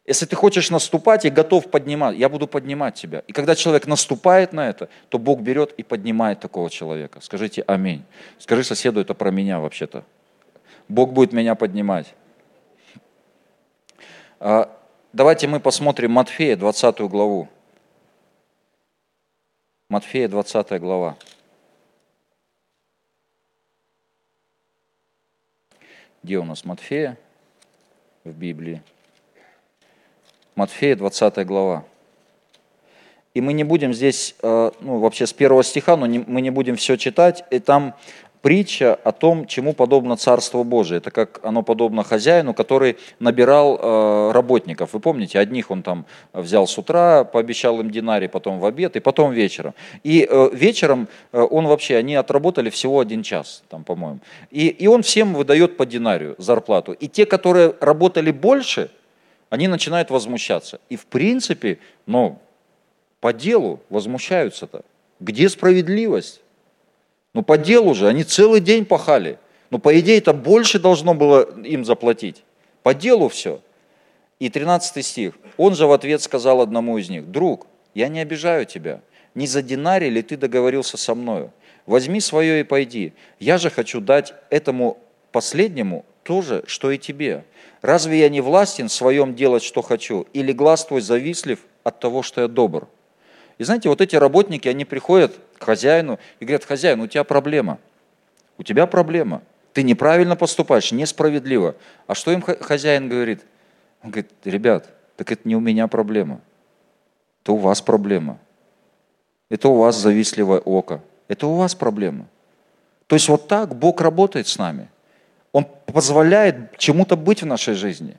если 0.09 0.25
ты 0.25 0.35
хочешь 0.35 0.71
наступать 0.71 1.25
и 1.25 1.29
готов 1.29 1.69
поднимать, 1.69 2.17
я 2.17 2.29
буду 2.29 2.47
поднимать 2.47 2.95
тебя. 2.95 3.19
И 3.27 3.31
когда 3.31 3.53
человек 3.53 3.85
наступает 3.85 4.53
на 4.53 4.67
это, 4.67 4.89
то 5.09 5.19
Бог 5.19 5.41
берет 5.41 5.71
и 5.73 5.83
поднимает 5.83 6.39
такого 6.39 6.71
человека. 6.71 7.19
Скажите 7.21 7.63
аминь. 7.67 8.03
Скажи 8.39 8.63
соседу, 8.63 8.99
это 8.99 9.13
про 9.13 9.29
меня 9.29 9.59
вообще-то. 9.59 10.03
Бог 10.87 11.13
будет 11.13 11.31
меня 11.31 11.53
поднимать. 11.53 12.15
А, 14.39 14.75
давайте 15.13 15.47
мы 15.47 15.59
посмотрим 15.59 16.13
Матфея, 16.13 16.55
20 16.55 17.01
главу. 17.01 17.47
Матфея, 19.89 20.27
20 20.27 20.79
глава. 20.79 21.17
Где 26.23 26.39
у 26.39 26.45
нас 26.45 26.65
Матфея 26.65 27.15
в 28.23 28.31
Библии? 28.31 28.81
Матфея, 30.59 30.97
20 30.97 31.47
глава. 31.47 31.85
И 33.33 33.39
мы 33.39 33.53
не 33.53 33.63
будем 33.63 33.93
здесь, 33.93 34.35
э, 34.43 34.71
ну, 34.81 34.99
вообще 34.99 35.25
с 35.25 35.31
первого 35.31 35.63
стиха, 35.63 35.95
но 35.95 36.05
не, 36.05 36.19
мы 36.19 36.41
не 36.41 36.49
будем 36.49 36.75
все 36.75 36.97
читать. 36.97 37.45
И 37.49 37.59
там 37.59 37.93
притча 38.41 38.95
о 38.95 39.13
том, 39.13 39.47
чему 39.47 39.71
подобно 39.71 40.17
Царство 40.17 40.63
Божие. 40.63 40.97
Это 40.97 41.11
как 41.11 41.39
оно 41.43 41.63
подобно 41.63 42.03
хозяину, 42.03 42.53
который 42.53 42.97
набирал 43.19 43.79
э, 43.81 44.31
работников. 44.33 44.91
Вы 44.91 44.99
помните, 44.99 45.39
одних 45.39 45.71
он 45.71 45.81
там 45.81 46.05
взял 46.33 46.67
с 46.67 46.77
утра, 46.77 47.23
пообещал 47.23 47.79
им 47.79 47.89
динарий, 47.89 48.27
потом 48.27 48.59
в 48.59 48.65
обед 48.65 48.97
и 48.97 48.99
потом 48.99 49.31
вечером. 49.31 49.73
И 50.03 50.27
э, 50.29 50.49
вечером 50.51 51.07
он 51.31 51.67
вообще, 51.67 51.95
они 51.95 52.15
отработали 52.15 52.69
всего 52.69 52.99
один 52.99 53.23
час, 53.23 53.63
там, 53.69 53.85
по-моему. 53.85 54.19
И, 54.51 54.67
и 54.67 54.87
он 54.87 55.03
всем 55.03 55.35
выдает 55.35 55.77
по 55.77 55.85
динарию 55.85 56.35
зарплату. 56.37 56.91
И 56.91 57.07
те, 57.07 57.25
которые 57.25 57.75
работали 57.79 58.31
больше, 58.31 58.89
они 59.49 59.67
начинают 59.67 60.09
возмущаться. 60.09 60.79
И 60.89 60.95
в 60.95 61.05
принципе, 61.05 61.79
ну, 62.05 62.39
по 63.19 63.33
делу 63.33 63.81
возмущаются-то. 63.89 64.83
Где 65.19 65.49
справедливость? 65.49 66.41
Ну, 67.33 67.43
по 67.43 67.57
делу 67.57 67.93
же, 67.93 68.07
они 68.07 68.23
целый 68.23 68.61
день 68.61 68.85
пахали. 68.85 69.37
Ну, 69.69 69.79
по 69.79 69.97
идее, 69.99 70.17
это 70.17 70.33
больше 70.33 70.79
должно 70.79 71.13
было 71.13 71.47
им 71.61 71.85
заплатить. 71.85 72.43
По 72.83 72.93
делу 72.93 73.29
все. 73.29 73.61
И 74.39 74.49
13 74.49 75.05
стих. 75.05 75.33
Он 75.57 75.75
же 75.75 75.85
в 75.85 75.91
ответ 75.91 76.21
сказал 76.21 76.61
одному 76.61 76.97
из 76.97 77.09
них, 77.09 77.29
«Друг, 77.29 77.67
я 77.93 78.07
не 78.07 78.19
обижаю 78.19 78.65
тебя. 78.65 79.01
Не 79.35 79.47
за 79.47 79.61
динарий 79.61 80.09
ли 80.09 80.21
ты 80.21 80.37
договорился 80.37 80.97
со 80.97 81.13
мною? 81.13 81.51
Возьми 81.85 82.21
свое 82.21 82.61
и 82.61 82.63
пойди. 82.63 83.13
Я 83.39 83.57
же 83.57 83.69
хочу 83.69 83.99
дать 83.99 84.33
этому 84.49 84.97
последнему 85.31 86.05
то 86.29 86.43
же, 86.43 86.63
что 86.67 86.91
и 86.91 86.99
тебе. 86.99 87.43
Разве 87.81 88.19
я 88.19 88.29
не 88.29 88.39
властен 88.39 88.87
в 88.87 88.93
своем 88.93 89.33
делать, 89.33 89.63
что 89.63 89.81
хочу? 89.81 90.27
Или 90.31 90.51
глаз 90.51 90.85
твой 90.85 91.01
завистлив 91.01 91.57
от 91.83 91.99
того, 91.99 92.21
что 92.21 92.41
я 92.41 92.47
добр? 92.47 92.87
И 93.57 93.63
знаете, 93.63 93.89
вот 93.89 93.99
эти 93.99 94.15
работники, 94.15 94.67
они 94.67 94.85
приходят 94.85 95.35
к 95.57 95.63
хозяину 95.63 96.19
и 96.39 96.45
говорят, 96.45 96.65
хозяин, 96.65 97.01
у 97.01 97.07
тебя 97.07 97.23
проблема. 97.23 97.79
У 98.59 98.63
тебя 98.63 98.85
проблема. 98.85 99.41
Ты 99.73 99.81
неправильно 99.81 100.35
поступаешь, 100.35 100.91
несправедливо. 100.91 101.75
А 102.05 102.13
что 102.13 102.31
им 102.31 102.43
хозяин 102.43 103.09
говорит? 103.09 103.43
Он 104.03 104.11
говорит, 104.11 104.29
ребят, 104.43 104.87
так 105.15 105.31
это 105.31 105.47
не 105.47 105.55
у 105.55 105.59
меня 105.59 105.87
проблема. 105.87 106.41
Это 107.41 107.53
у 107.53 107.57
вас 107.57 107.81
проблема. 107.81 108.37
Это 109.49 109.67
у 109.67 109.77
вас 109.77 109.95
завистливое 109.95 110.59
око. 110.59 111.01
Это 111.27 111.47
у 111.47 111.55
вас 111.55 111.73
проблема. 111.73 112.27
То 113.07 113.15
есть 113.15 113.27
вот 113.29 113.47
так 113.47 113.73
Бог 113.75 113.99
работает 113.99 114.45
с 114.45 114.59
нами– 114.59 114.89
он 115.51 115.65
позволяет 115.85 116.77
чему-то 116.77 117.15
быть 117.15 117.41
в 117.41 117.45
нашей 117.45 117.73
жизни 117.73 118.17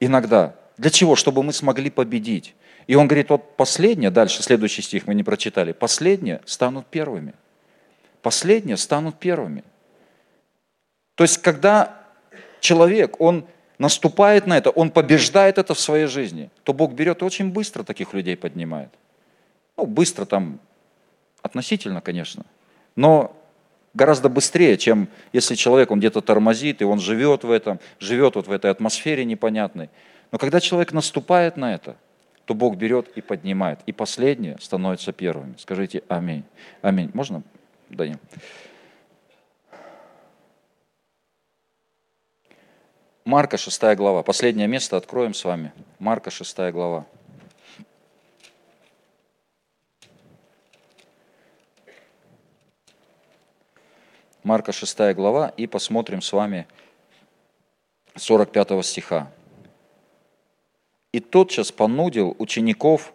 иногда. 0.00 0.54
Для 0.76 0.90
чего? 0.90 1.16
Чтобы 1.16 1.42
мы 1.42 1.52
смогли 1.52 1.90
победить. 1.90 2.54
И 2.86 2.94
он 2.94 3.08
говорит, 3.08 3.30
вот 3.30 3.56
последние, 3.56 4.10
дальше 4.10 4.42
следующий 4.42 4.82
стих 4.82 5.06
мы 5.06 5.14
не 5.14 5.24
прочитали, 5.24 5.72
последние 5.72 6.40
станут 6.44 6.86
первыми. 6.86 7.34
Последние 8.22 8.76
станут 8.76 9.18
первыми. 9.18 9.64
То 11.14 11.24
есть, 11.24 11.38
когда 11.38 12.00
человек, 12.60 13.20
он 13.20 13.46
наступает 13.78 14.46
на 14.46 14.56
это, 14.56 14.70
он 14.70 14.90
побеждает 14.90 15.58
это 15.58 15.74
в 15.74 15.80
своей 15.80 16.06
жизни, 16.06 16.50
то 16.62 16.72
Бог 16.72 16.92
берет 16.92 17.22
и 17.22 17.24
очень 17.24 17.50
быстро 17.50 17.82
таких 17.82 18.12
людей 18.14 18.36
поднимает. 18.36 18.90
Ну, 19.76 19.86
быстро 19.86 20.24
там, 20.24 20.60
относительно, 21.42 22.00
конечно. 22.00 22.44
Но 22.94 23.35
гораздо 23.96 24.28
быстрее, 24.28 24.76
чем 24.76 25.08
если 25.32 25.54
человек, 25.54 25.90
он 25.90 25.98
где-то 25.98 26.20
тормозит, 26.20 26.82
и 26.82 26.84
он 26.84 27.00
живет 27.00 27.44
в 27.44 27.50
этом, 27.50 27.80
живет 27.98 28.36
вот 28.36 28.46
в 28.46 28.52
этой 28.52 28.70
атмосфере 28.70 29.24
непонятной. 29.24 29.88
Но 30.30 30.38
когда 30.38 30.60
человек 30.60 30.92
наступает 30.92 31.56
на 31.56 31.74
это, 31.74 31.96
то 32.44 32.54
Бог 32.54 32.76
берет 32.76 33.08
и 33.16 33.20
поднимает. 33.22 33.80
И 33.86 33.92
последнее 33.92 34.56
становится 34.60 35.12
первыми. 35.12 35.54
Скажите 35.58 36.02
аминь. 36.08 36.44
Аминь. 36.82 37.10
Можно, 37.14 37.42
Данил? 37.88 38.18
Марка 43.24 43.56
6 43.56 43.82
глава. 43.96 44.22
Последнее 44.22 44.68
место 44.68 44.96
откроем 44.96 45.34
с 45.34 45.44
вами. 45.44 45.72
Марка 45.98 46.30
6 46.30 46.58
глава. 46.70 47.06
Марка 54.46 54.70
6 54.70 55.12
глава, 55.16 55.52
и 55.56 55.66
посмотрим 55.66 56.22
с 56.22 56.32
вами 56.32 56.68
45 58.14 58.86
стиха. 58.86 59.28
«И 61.10 61.18
тотчас 61.18 61.72
понудил 61.72 62.36
учеников 62.38 63.12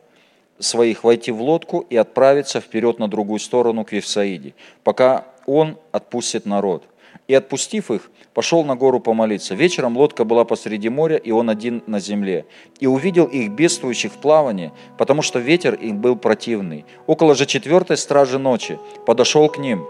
своих 0.60 1.06
войти 1.06 1.32
в 1.32 1.42
лодку 1.42 1.86
и 1.90 1.96
отправиться 1.96 2.60
вперед 2.60 3.00
на 3.00 3.08
другую 3.08 3.40
сторону 3.40 3.86
к 3.86 3.94
Вифсаиде, 3.94 4.56
пока 4.84 5.24
он 5.46 5.78
отпустит 5.94 6.46
народ. 6.46 6.84
И 7.30 7.34
отпустив 7.34 7.92
их, 7.92 8.12
пошел 8.34 8.66
на 8.66 8.76
гору 8.76 9.00
помолиться. 9.00 9.56
Вечером 9.56 9.96
лодка 9.96 10.26
была 10.26 10.44
посреди 10.44 10.90
моря, 10.90 11.16
и 11.16 11.32
он 11.32 11.50
один 11.50 11.82
на 11.88 12.02
земле. 12.02 12.46
И 12.82 12.88
увидел 12.88 13.26
их 13.26 13.52
бедствующих 13.52 14.12
в 14.12 14.18
плавании, 14.18 14.74
потому 14.98 15.22
что 15.22 15.40
ветер 15.40 15.76
им 15.76 16.02
был 16.02 16.18
противный. 16.18 16.84
Около 17.08 17.36
же 17.36 17.46
четвертой 17.46 17.96
стражи 17.96 18.38
ночи 18.38 18.78
подошел 19.06 19.48
к 19.48 19.58
ним, 19.58 19.88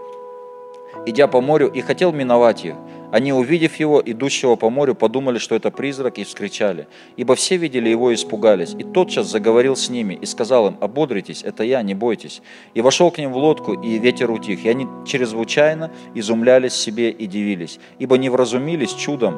идя 1.06 1.26
по 1.26 1.40
морю, 1.40 1.68
и 1.68 1.80
хотел 1.80 2.12
миновать 2.12 2.64
их. 2.64 2.74
Они, 3.12 3.32
увидев 3.32 3.76
его, 3.76 4.02
идущего 4.04 4.56
по 4.56 4.70
морю, 4.70 4.94
подумали, 4.94 5.36
что 5.36 5.54
это 5.54 5.70
призрак, 5.70 6.18
и 6.18 6.24
вскричали. 6.24 6.88
Ибо 7.16 7.34
все 7.34 7.58
видели 7.58 7.90
его 7.90 8.10
и 8.10 8.14
испугались. 8.14 8.74
И 8.78 8.84
тотчас 8.84 9.26
заговорил 9.26 9.76
с 9.76 9.90
ними 9.90 10.14
и 10.14 10.24
сказал 10.24 10.68
им, 10.68 10.78
ободритесь, 10.80 11.42
это 11.42 11.62
я, 11.62 11.82
не 11.82 11.94
бойтесь. 11.94 12.40
И 12.72 12.80
вошел 12.80 13.10
к 13.10 13.18
ним 13.18 13.32
в 13.32 13.36
лодку, 13.36 13.74
и 13.74 13.98
ветер 13.98 14.30
утих. 14.30 14.64
И 14.64 14.68
они 14.68 14.86
чрезвычайно 15.06 15.90
изумлялись 16.14 16.72
себе 16.72 17.10
и 17.10 17.26
дивились, 17.26 17.78
ибо 17.98 18.16
не 18.16 18.30
вразумились 18.30 18.94
чудом 18.94 19.34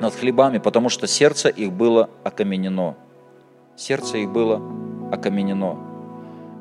над 0.00 0.14
хлебами, 0.14 0.58
потому 0.58 0.88
что 0.88 1.06
сердце 1.06 1.50
их 1.50 1.72
было 1.72 2.08
окаменено. 2.24 2.96
Сердце 3.76 4.18
их 4.18 4.30
было 4.30 4.62
окаменено. 5.12 5.78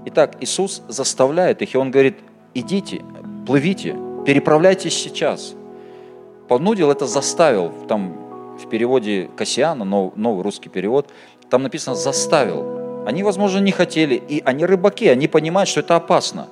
Итак, 0.07 0.37
Иисус 0.41 0.83
заставляет 0.87 1.61
их, 1.61 1.73
и 1.73 1.77
Он 1.77 1.89
говорит, 1.89 2.17
идите, 2.53 3.01
плывите, 3.45 3.95
переправляйтесь 4.27 4.93
сейчас– 4.93 5.55
понудил, 6.47 6.91
это 6.91 7.05
заставил. 7.05 7.71
Там 7.87 8.57
в 8.57 8.67
переводе 8.69 9.29
Кассиана, 9.35 9.85
новый 9.85 10.43
русский 10.43 10.69
перевод, 10.69 11.07
там 11.49 11.63
написано 11.63 11.95
«заставил». 11.95 13.05
Они, 13.05 13.23
возможно, 13.23 13.59
не 13.59 13.71
хотели, 13.71 14.15
и 14.15 14.41
они 14.43 14.65
рыбаки, 14.65 15.07
они 15.07 15.27
понимают, 15.27 15.69
что 15.69 15.79
это 15.79 15.95
опасно. 15.95 16.47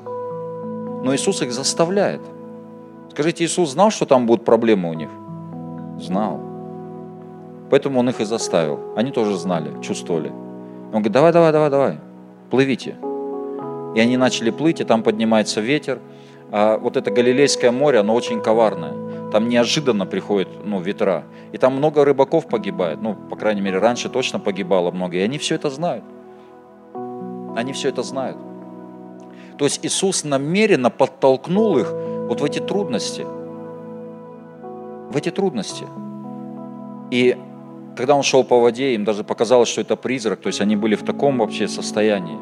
Но 1.03 1.13
Иисус 1.13 1.41
их 1.41 1.51
заставляет. 1.51 2.21
Скажите, 3.11 3.43
Иисус 3.43 3.71
знал, 3.71 3.91
что 3.91 4.05
там 4.05 4.25
будут 4.25 4.45
проблемы 4.45 4.89
у 4.89 4.93
них? 4.93 5.09
Знал. 5.99 6.39
Поэтому 7.69 7.99
Он 7.99 8.09
их 8.09 8.21
и 8.21 8.25
заставил. 8.25 8.79
Они 8.95 9.11
тоже 9.11 9.37
знали, 9.37 9.69
чувствовали. 9.81 10.29
Он 10.29 11.01
говорит, 11.01 11.11
давай, 11.11 11.33
давай, 11.33 11.51
давай, 11.51 11.69
давай, 11.69 11.97
плывите. 12.49 12.95
И 13.95 13.99
они 13.99 14.15
начали 14.15 14.49
плыть, 14.49 14.79
и 14.79 14.85
там 14.85 15.03
поднимается 15.03 15.59
ветер. 15.59 15.99
А 16.51 16.77
вот 16.77 16.97
это 16.97 17.11
Галилейское 17.11 17.71
море, 17.71 17.99
оно 17.99 18.13
очень 18.13 18.41
коварное 18.41 19.05
там 19.35 19.49
неожиданно 19.49 20.05
приходят 20.05 20.47
ну, 20.63 20.79
ветра. 20.79 21.25
И 21.51 21.57
там 21.57 21.75
много 21.75 22.05
рыбаков 22.05 22.47
погибает. 22.47 23.01
Ну, 23.01 23.15
по 23.15 23.35
крайней 23.35 23.59
мере, 23.59 23.79
раньше 23.79 24.07
точно 24.07 24.39
погибало 24.39 24.91
много. 24.91 25.17
И 25.17 25.19
они 25.19 25.37
все 25.37 25.55
это 25.55 25.69
знают. 25.69 26.05
Они 27.53 27.73
все 27.73 27.89
это 27.89 28.01
знают. 28.01 28.37
То 29.57 29.65
есть 29.65 29.85
Иисус 29.85 30.23
намеренно 30.23 30.89
подтолкнул 30.89 31.77
их 31.77 31.91
вот 32.29 32.39
в 32.39 32.45
эти 32.45 32.59
трудности. 32.59 33.25
В 35.11 35.17
эти 35.17 35.31
трудности. 35.31 35.85
И 37.11 37.37
когда 37.97 38.15
он 38.15 38.23
шел 38.23 38.45
по 38.45 38.61
воде, 38.61 38.95
им 38.95 39.03
даже 39.03 39.25
показалось, 39.25 39.67
что 39.67 39.81
это 39.81 39.97
призрак. 39.97 40.39
То 40.39 40.47
есть 40.47 40.61
они 40.61 40.77
были 40.77 40.95
в 40.95 41.03
таком 41.03 41.39
вообще 41.39 41.67
состоянии, 41.67 42.37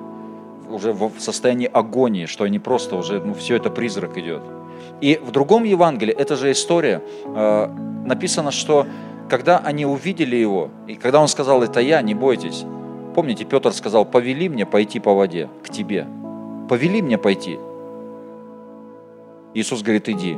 уже 0.73 0.91
в 0.93 1.19
состоянии 1.19 1.69
агонии, 1.71 2.25
что 2.25 2.43
они 2.43 2.59
просто 2.59 2.95
уже, 2.95 3.19
ну, 3.19 3.33
все 3.33 3.55
это 3.55 3.69
призрак 3.69 4.17
идет. 4.17 4.41
И 5.01 5.19
в 5.23 5.31
другом 5.31 5.63
Евангелии, 5.63 6.13
эта 6.13 6.35
же 6.35 6.51
история, 6.51 7.01
э, 7.25 7.67
написано, 8.05 8.51
что 8.51 8.85
когда 9.29 9.59
они 9.59 9.85
увидели 9.85 10.35
его, 10.35 10.69
и 10.87 10.95
когда 10.95 11.19
он 11.21 11.27
сказал, 11.27 11.63
это 11.63 11.79
я, 11.79 12.01
не 12.01 12.13
бойтесь, 12.13 12.65
помните, 13.15 13.45
Петр 13.45 13.71
сказал, 13.73 14.05
повели 14.05 14.49
мне 14.49 14.65
пойти 14.65 14.99
по 14.99 15.13
воде 15.13 15.49
к 15.63 15.69
тебе, 15.69 16.07
повели 16.69 17.01
мне 17.01 17.17
пойти. 17.17 17.59
Иисус 19.53 19.81
говорит, 19.81 20.09
иди. 20.09 20.37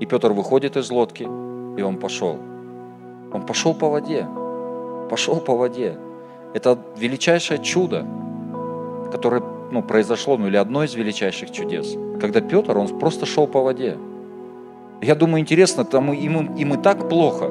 И 0.00 0.06
Петр 0.06 0.32
выходит 0.32 0.76
из 0.76 0.90
лодки, 0.90 1.24
и 1.24 1.82
он 1.82 1.98
пошел. 1.98 2.38
Он 3.32 3.42
пошел 3.44 3.74
по 3.74 3.88
воде, 3.88 4.26
пошел 5.10 5.36
по 5.36 5.54
воде. 5.56 5.98
Это 6.54 6.78
величайшее 6.96 7.62
чудо, 7.62 8.06
которое 9.12 9.42
ну, 9.70 9.82
произошло, 9.82 10.36
ну 10.36 10.46
или 10.46 10.56
одно 10.56 10.84
из 10.84 10.94
величайших 10.94 11.50
чудес, 11.50 11.96
когда 12.20 12.40
Петр, 12.40 12.76
он 12.76 12.98
просто 12.98 13.26
шел 13.26 13.46
по 13.46 13.62
воде. 13.62 13.96
Я 15.00 15.14
думаю, 15.14 15.40
интересно, 15.40 15.84
там 15.84 16.12
им, 16.12 16.54
им 16.54 16.74
и 16.74 16.76
так 16.82 17.08
плохо, 17.08 17.50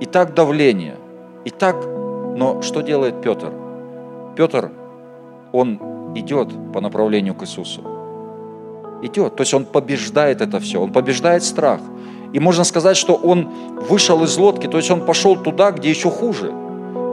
и 0.00 0.06
так 0.06 0.34
давление, 0.34 0.96
и 1.44 1.50
так, 1.50 1.76
но 2.36 2.62
что 2.62 2.82
делает 2.82 3.22
Петр? 3.22 3.52
Петр, 4.36 4.70
он 5.52 5.78
идет 6.16 6.48
по 6.72 6.80
направлению 6.80 7.34
к 7.34 7.42
Иисусу. 7.42 7.82
Идет, 9.02 9.36
то 9.36 9.42
есть 9.42 9.54
он 9.54 9.64
побеждает 9.64 10.40
это 10.40 10.58
все, 10.58 10.80
он 10.80 10.92
побеждает 10.92 11.42
страх. 11.42 11.80
И 12.32 12.40
можно 12.40 12.64
сказать, 12.64 12.96
что 12.96 13.14
он 13.14 13.48
вышел 13.88 14.22
из 14.24 14.36
лодки, 14.36 14.66
то 14.66 14.78
есть 14.78 14.90
он 14.90 15.06
пошел 15.06 15.36
туда, 15.36 15.70
где 15.70 15.90
еще 15.90 16.10
хуже, 16.10 16.52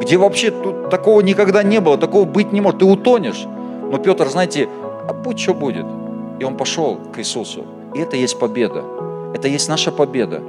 где 0.02 0.18
вообще 0.18 0.50
тут 0.50 0.90
такого 0.90 1.22
никогда 1.22 1.62
не 1.62 1.80
было, 1.80 1.98
такого 1.98 2.26
быть 2.26 2.52
не 2.52 2.62
может, 2.62 2.80
ты 2.80 2.86
утонешь. 2.86 3.46
Но 3.92 3.98
Петр, 3.98 4.28
знаете, 4.30 4.70
а 5.08 5.14
будь 5.14 5.38
что 5.38 5.54
будет. 5.54 5.86
И 6.40 6.44
он 6.46 6.56
пошел 6.56 6.98
к 7.14 7.20
Иисусу. 7.20 7.66
И 7.94 8.00
это 8.00 8.16
есть 8.16 8.40
победа. 8.40 8.84
Это 9.36 9.50
есть 9.50 9.68
наша 9.68 9.92
победа. 9.92 10.42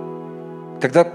Когда 0.81 1.09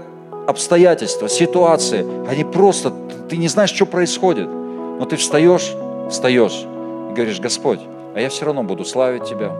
обстоятельства, 0.46 1.28
ситуации, 1.28 2.04
они 2.28 2.44
просто, 2.44 2.92
ты 3.30 3.38
не 3.38 3.48
знаешь, 3.48 3.70
что 3.70 3.86
происходит. 3.86 4.46
Но 4.46 5.06
ты 5.06 5.16
встаешь, 5.16 5.72
встаешь 6.10 6.66
и 7.10 7.14
говоришь, 7.14 7.40
Господь, 7.40 7.80
а 8.14 8.20
я 8.20 8.28
все 8.28 8.44
равно 8.44 8.62
буду 8.62 8.84
славить 8.84 9.24
Тебя, 9.24 9.50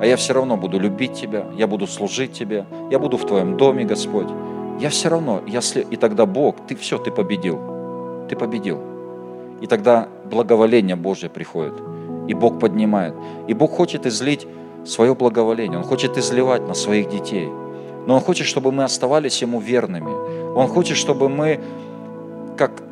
а 0.00 0.02
я 0.04 0.16
все 0.16 0.32
равно 0.32 0.56
буду 0.56 0.78
любить 0.78 1.12
Тебя, 1.12 1.46
я 1.56 1.66
буду 1.66 1.86
служить 1.86 2.32
Тебе, 2.32 2.64
я 2.90 2.98
буду 2.98 3.18
в 3.18 3.26
Твоем 3.26 3.56
доме, 3.56 3.84
Господь. 3.84 4.28
Я 4.80 4.88
все 4.90 5.08
равно, 5.08 5.42
след... 5.60 5.92
и 5.92 5.96
тогда 5.96 6.24
Бог, 6.24 6.56
ты 6.66 6.74
все, 6.74 6.96
ты 6.98 7.10
победил. 7.10 7.58
Ты 8.30 8.36
победил. 8.36 8.80
И 9.60 9.66
тогда 9.66 10.08
благоволение 10.30 10.94
Божье 10.96 11.28
приходит 11.28 11.74
и 12.28 12.34
Бог 12.34 12.58
поднимает. 12.60 13.14
И 13.48 13.54
Бог 13.54 13.72
хочет 13.72 14.06
излить 14.06 14.46
свое 14.84 15.14
благоволение, 15.14 15.78
Он 15.78 15.84
хочет 15.84 16.16
изливать 16.18 16.68
на 16.68 16.74
своих 16.74 17.08
детей. 17.08 17.48
Но 18.06 18.14
Он 18.14 18.20
хочет, 18.20 18.46
чтобы 18.46 18.72
мы 18.72 18.84
оставались 18.84 19.42
Ему 19.42 19.60
верными. 19.60 20.10
Он 20.54 20.68
хочет, 20.68 20.96
чтобы 20.96 21.28
мы 21.28 21.60
как 22.56 22.82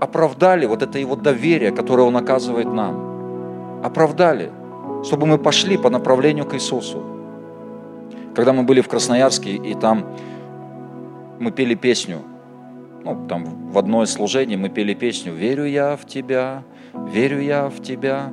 оправдали 0.00 0.66
вот 0.66 0.82
это 0.82 0.98
Его 0.98 1.16
доверие, 1.16 1.70
которое 1.70 2.02
Он 2.02 2.16
оказывает 2.16 2.72
нам. 2.72 3.80
Оправдали, 3.84 4.50
чтобы 5.04 5.26
мы 5.26 5.38
пошли 5.38 5.76
по 5.76 5.90
направлению 5.90 6.46
к 6.46 6.54
Иисусу. 6.54 7.02
Когда 8.34 8.52
мы 8.52 8.62
были 8.62 8.80
в 8.80 8.88
Красноярске, 8.88 9.50
и 9.50 9.74
там 9.74 10.04
мы 11.38 11.50
пели 11.50 11.74
песню, 11.74 12.18
ну, 13.04 13.26
там 13.28 13.70
в 13.70 13.78
одно 13.78 14.02
из 14.02 14.12
служений 14.12 14.56
мы 14.56 14.68
пели 14.68 14.94
песню 14.94 15.32
«Верю 15.32 15.64
я 15.64 15.96
в 15.96 16.06
Тебя, 16.06 16.62
верю 16.94 17.40
я 17.40 17.68
в 17.68 17.80
Тебя, 17.82 18.30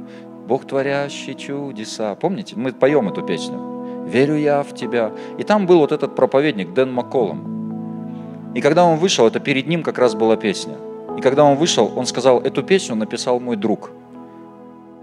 Бог 0.48 0.66
творящий 0.66 1.36
чудеса. 1.36 2.16
Помните, 2.16 2.56
мы 2.56 2.72
поем 2.72 3.10
эту 3.10 3.22
песню. 3.22 4.06
Верю 4.06 4.38
я 4.38 4.64
в 4.64 4.74
тебя. 4.74 5.12
И 5.38 5.44
там 5.44 5.66
был 5.68 5.80
вот 5.80 5.92
этот 5.92 6.16
проповедник 6.16 6.74
Дэн 6.74 6.90
Макколом. 6.90 8.54
И 8.56 8.62
когда 8.62 8.86
он 8.86 8.98
вышел, 8.98 9.28
это 9.28 9.42
перед 9.42 9.68
ним 9.68 9.84
как 9.84 9.98
раз 9.98 10.16
была 10.16 10.38
песня. 10.38 10.76
И 11.18 11.22
когда 11.22 11.44
он 11.44 11.58
вышел, 11.58 11.92
он 11.98 12.06
сказал, 12.06 12.40
эту 12.40 12.64
песню 12.64 12.96
написал 12.96 13.42
мой 13.42 13.58
друг, 13.58 13.92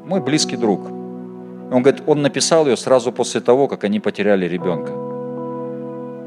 мой 0.06 0.22
близкий 0.22 0.56
друг. 0.56 0.86
Он 1.70 1.82
говорит, 1.82 2.02
он 2.06 2.22
написал 2.22 2.66
ее 2.66 2.78
сразу 2.78 3.12
после 3.12 3.42
того, 3.42 3.68
как 3.68 3.84
они 3.84 4.00
потеряли 4.00 4.46
ребенка. 4.46 4.92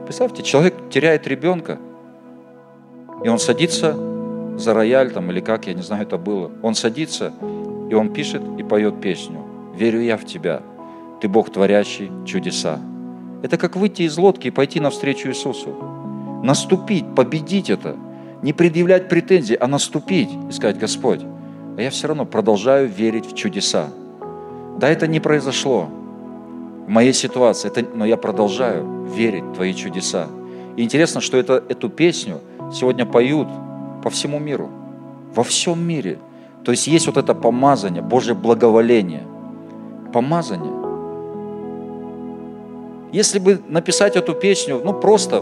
Представьте, 0.06 0.44
человек 0.44 0.76
теряет 0.92 1.26
ребенка, 1.26 1.80
и 3.24 3.30
он 3.30 3.40
садится 3.40 3.98
за 4.58 4.74
рояль 4.76 5.12
там, 5.12 5.32
или 5.32 5.40
как, 5.40 5.66
я 5.66 5.74
не 5.74 5.82
знаю, 5.82 6.04
это 6.04 6.18
было. 6.18 6.52
Он 6.62 6.76
садится 6.76 7.34
и 7.90 7.94
он 7.94 8.14
пишет 8.14 8.42
и 8.58 8.64
поет 8.64 9.02
песню 9.02 9.40
«Верю 9.76 10.02
я 10.02 10.18
в 10.18 10.26
Тебя, 10.26 10.62
Ты 11.22 11.28
Бог, 11.28 11.52
творящий 11.52 12.12
чудеса». 12.26 12.80
Это 13.44 13.58
как 13.58 13.76
выйти 13.76 14.04
из 14.04 14.18
лодки 14.18 14.48
и 14.48 14.52
пойти 14.52 14.80
навстречу 14.80 15.30
Иисусу. 15.30 15.70
Наступить, 16.44 17.06
победить 17.16 17.70
это. 17.70 17.96
Не 18.42 18.54
предъявлять 18.54 19.10
претензий, 19.10 19.56
а 19.56 19.68
наступить 19.68 20.30
и 20.50 20.52
сказать, 20.52 20.80
Господь, 20.80 21.22
а 21.78 21.82
я 21.82 21.90
все 21.90 22.08
равно 22.08 22.26
продолжаю 22.26 22.88
верить 22.88 23.26
в 23.26 23.36
чудеса. 23.36 23.90
Да, 24.80 24.90
это 24.90 25.08
не 25.08 25.20
произошло 25.20 25.88
в 26.88 26.90
моей 26.90 27.14
ситуации, 27.14 27.68
это, 27.68 27.86
но 27.96 28.06
я 28.06 28.18
продолжаю 28.18 29.06
верить 29.06 29.44
в 29.44 29.54
Твои 29.54 29.74
чудеса. 29.74 30.28
И 30.76 30.84
интересно, 30.84 31.22
что 31.22 31.38
это, 31.38 31.64
эту 31.70 31.90
песню 31.90 32.40
сегодня 32.74 33.06
поют 33.06 33.48
по 34.04 34.10
всему 34.10 34.40
миру. 34.40 34.70
Во 35.34 35.44
всем 35.44 35.82
мире– 35.86 36.20
то 36.68 36.72
есть 36.72 36.86
есть 36.88 37.08
вот 37.08 37.16
это 37.16 37.34
помазание, 37.34 38.02
Божье 38.02 38.34
благоволение. 38.34 39.24
Помазание. 40.12 40.74
Если 43.14 43.40
бы 43.40 43.62
написать 43.70 44.18
эту 44.18 44.34
песню, 44.34 44.82
ну 44.84 44.92
просто, 44.92 45.40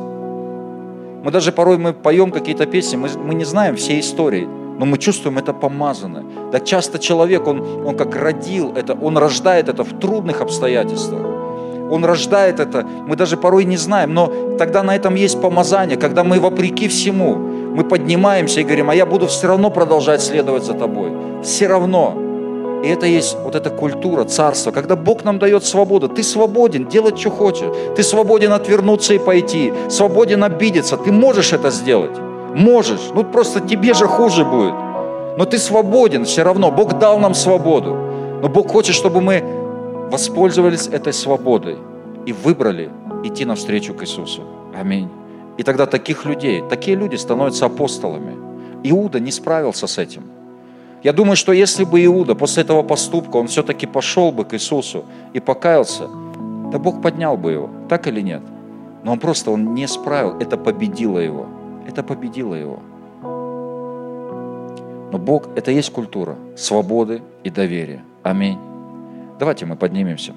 мы 1.23 1.31
даже 1.31 1.51
порой 1.51 1.79
мы 1.79 1.93
поем 1.93 2.29
какие-то 2.29 2.67
песни, 2.67 2.97
мы, 2.97 3.09
мы 3.17 3.33
не 3.33 3.43
знаем 3.43 3.75
всей 3.75 4.01
истории. 4.01 4.47
но 4.79 4.85
мы 4.85 4.99
чувствуем 4.99 5.39
это 5.39 5.51
помазанное. 5.51 6.23
Так 6.51 6.63
часто 6.63 6.99
человек, 6.99 7.47
он, 7.47 7.87
он 7.87 7.97
как 7.97 8.15
родил 8.15 8.73
это, 8.75 8.93
он 8.93 9.17
рождает 9.17 9.67
это 9.67 9.83
в 9.83 9.99
трудных 9.99 10.41
обстоятельствах. 10.41 11.21
Он 11.89 12.05
рождает 12.05 12.59
это, 12.59 12.85
мы 13.07 13.15
даже 13.15 13.35
порой 13.35 13.65
не 13.65 13.77
знаем, 13.77 14.13
но 14.13 14.31
тогда 14.59 14.83
на 14.83 14.95
этом 14.95 15.15
есть 15.15 15.41
помазание, 15.41 15.97
когда 15.97 16.23
мы 16.23 16.39
вопреки 16.39 16.87
всему, 16.87 17.64
мы 17.75 17.83
поднимаемся 17.83 18.61
и 18.61 18.63
говорим, 18.63 18.89
а 18.89 18.95
я 18.95 19.05
буду 19.05 19.27
все 19.27 19.47
равно 19.47 19.69
продолжать 19.69 20.21
следовать 20.21 20.63
за 20.63 20.73
тобой. 20.73 21.11
Все 21.43 21.67
равно. 21.67 22.15
И 22.85 22.87
это 22.87 23.05
есть 23.05 23.37
вот 23.43 23.55
эта 23.55 23.69
культура, 23.69 24.23
царство, 24.23 24.71
когда 24.71 24.95
Бог 24.95 25.25
нам 25.25 25.39
дает 25.39 25.65
свободу. 25.65 26.07
Ты 26.07 26.23
свободен 26.23 26.87
делать, 26.87 27.19
что 27.19 27.31
хочешь. 27.31 27.67
Ты 27.97 28.03
свободен 28.03 28.53
отвернуться 28.53 29.13
и 29.13 29.19
пойти. 29.19 29.73
Свободен 29.89 30.43
обидеться. 30.43 30.95
Ты 30.95 31.11
можешь 31.11 31.51
это 31.51 31.69
сделать. 31.69 32.17
Можешь. 32.53 33.09
Ну 33.13 33.25
просто 33.25 33.59
тебе 33.59 33.93
же 33.93 34.07
хуже 34.07 34.45
будет. 34.45 34.73
Но 35.37 35.43
ты 35.43 35.57
свободен 35.57 36.23
все 36.23 36.43
равно. 36.43 36.71
Бог 36.71 36.97
дал 36.97 37.19
нам 37.19 37.33
свободу. 37.33 37.97
Но 38.41 38.47
Бог 38.47 38.71
хочет, 38.71 38.95
чтобы 38.95 39.19
мы 39.19 39.43
воспользовались 40.09 40.87
этой 40.87 41.11
свободой 41.11 41.77
и 42.25 42.31
выбрали 42.31 42.89
идти 43.23 43.43
навстречу 43.43 43.93
к 43.93 44.03
Иисусу. 44.03 44.43
Аминь. 44.79 45.09
И 45.57 45.63
тогда 45.63 45.85
таких 45.85 46.25
людей, 46.25 46.63
такие 46.69 46.97
люди 46.97 47.15
становятся 47.15 47.65
апостолами. 47.65 48.35
Иуда 48.83 49.19
не 49.19 49.31
справился 49.31 49.87
с 49.87 49.97
этим. 49.97 50.23
Я 51.03 51.13
думаю, 51.13 51.35
что 51.35 51.53
если 51.53 51.83
бы 51.83 52.03
Иуда 52.05 52.35
после 52.35 52.63
этого 52.63 52.83
поступка, 52.83 53.37
он 53.37 53.47
все-таки 53.47 53.85
пошел 53.85 54.31
бы 54.31 54.43
к 54.43 54.53
Иисусу 54.53 55.05
и 55.33 55.39
покаялся, 55.39 56.07
да 56.71 56.79
Бог 56.79 57.01
поднял 57.01 57.37
бы 57.37 57.51
его, 57.51 57.69
так 57.89 58.07
или 58.07 58.21
нет? 58.21 58.41
Но 59.03 59.11
он 59.13 59.19
просто, 59.19 59.51
он 59.51 59.75
не 59.75 59.87
справил, 59.87 60.35
это 60.39 60.57
победило 60.57 61.19
его. 61.19 61.45
Это 61.87 62.01
победило 62.01 62.55
его. 62.55 62.79
Но 65.11 65.19
Бог, 65.19 65.47
это 65.55 65.71
есть 65.71 65.91
культура 65.91 66.35
свободы 66.57 67.21
и 67.43 67.51
доверия. 67.51 68.03
Аминь. 68.23 68.57
Давайте 69.39 69.65
мы 69.67 69.75
поднимемся. 69.75 70.33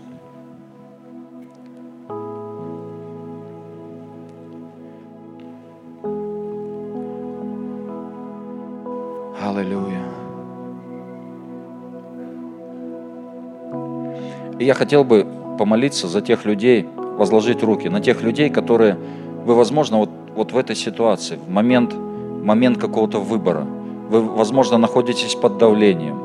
И 14.58 14.64
я 14.64 14.74
хотел 14.74 15.04
бы 15.04 15.26
помолиться 15.58 16.08
за 16.08 16.20
тех 16.20 16.44
людей, 16.44 16.86
возложить 16.96 17.62
руки 17.62 17.88
на 17.88 18.00
тех 18.00 18.22
людей, 18.22 18.50
которые 18.50 18.96
вы, 19.44 19.54
возможно, 19.54 19.98
вот, 19.98 20.10
вот 20.34 20.52
в 20.52 20.56
этой 20.56 20.76
ситуации, 20.76 21.36
в 21.36 21.50
момент, 21.50 21.94
момент 21.94 22.78
какого-то 22.78 23.20
выбора, 23.20 23.66
вы, 24.10 24.20
возможно, 24.20 24.78
находитесь 24.78 25.34
под 25.34 25.58
давлением. 25.58 26.18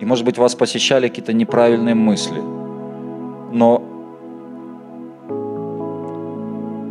И, 0.00 0.04
может 0.04 0.24
быть, 0.24 0.38
вас 0.38 0.54
посещали 0.54 1.08
какие-то 1.08 1.32
неправильные 1.32 1.94
мысли. 1.94 2.40
Но 3.52 3.82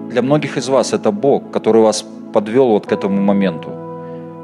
для 0.10 0.22
многих 0.22 0.58
из 0.58 0.70
вас 0.70 0.94
это 0.94 1.12
Бог, 1.12 1.52
который 1.52 1.82
вас 1.82 2.06
подвел 2.34 2.68
вот 2.68 2.86
к 2.86 2.92
этому 2.92 3.22
моменту. 3.22 3.70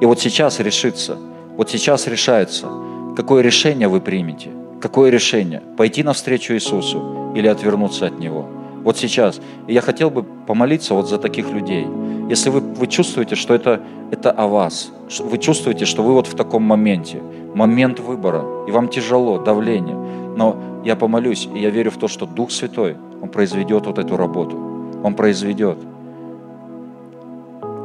И 0.01 0.05
вот 0.05 0.19
сейчас 0.19 0.59
решится, 0.59 1.17
вот 1.57 1.69
сейчас 1.69 2.07
решается, 2.07 2.67
какое 3.15 3.41
решение 3.41 3.87
вы 3.87 3.99
примете. 4.01 4.49
Какое 4.81 5.09
решение? 5.09 5.61
Пойти 5.75 6.03
навстречу 6.03 6.53
Иисусу 6.53 7.31
или 7.35 7.47
отвернуться 7.47 8.05
от 8.05 8.19
Него? 8.19 8.45
Вот 8.83 8.97
сейчас. 8.97 9.41
И 9.67 9.73
я 9.73 9.81
хотел 9.81 10.09
бы 10.09 10.23
помолиться 10.23 10.93
вот 10.93 11.09
за 11.09 11.17
таких 11.17 11.49
людей. 11.51 11.87
Если 12.29 12.49
вы, 12.49 12.59
вы 12.59 12.87
чувствуете, 12.87 13.35
что 13.35 13.53
это, 13.53 13.81
это 14.11 14.31
о 14.31 14.47
вас, 14.47 14.91
вы 15.19 15.37
чувствуете, 15.39 15.85
что 15.85 16.03
вы 16.03 16.13
вот 16.13 16.27
в 16.27 16.35
таком 16.35 16.63
моменте, 16.63 17.21
момент 17.55 17.99
выбора, 17.99 18.43
и 18.67 18.71
вам 18.71 18.87
тяжело, 18.87 19.39
давление, 19.39 19.95
но 19.95 20.57
я 20.85 20.95
помолюсь, 20.95 21.49
и 21.53 21.59
я 21.59 21.69
верю 21.69 21.91
в 21.91 21.97
то, 21.97 22.07
что 22.07 22.25
Дух 22.25 22.51
Святой, 22.51 22.95
Он 23.21 23.29
произведет 23.29 23.87
вот 23.87 23.97
эту 23.97 24.15
работу. 24.15 24.57
Он 25.03 25.15
произведет. 25.15 25.77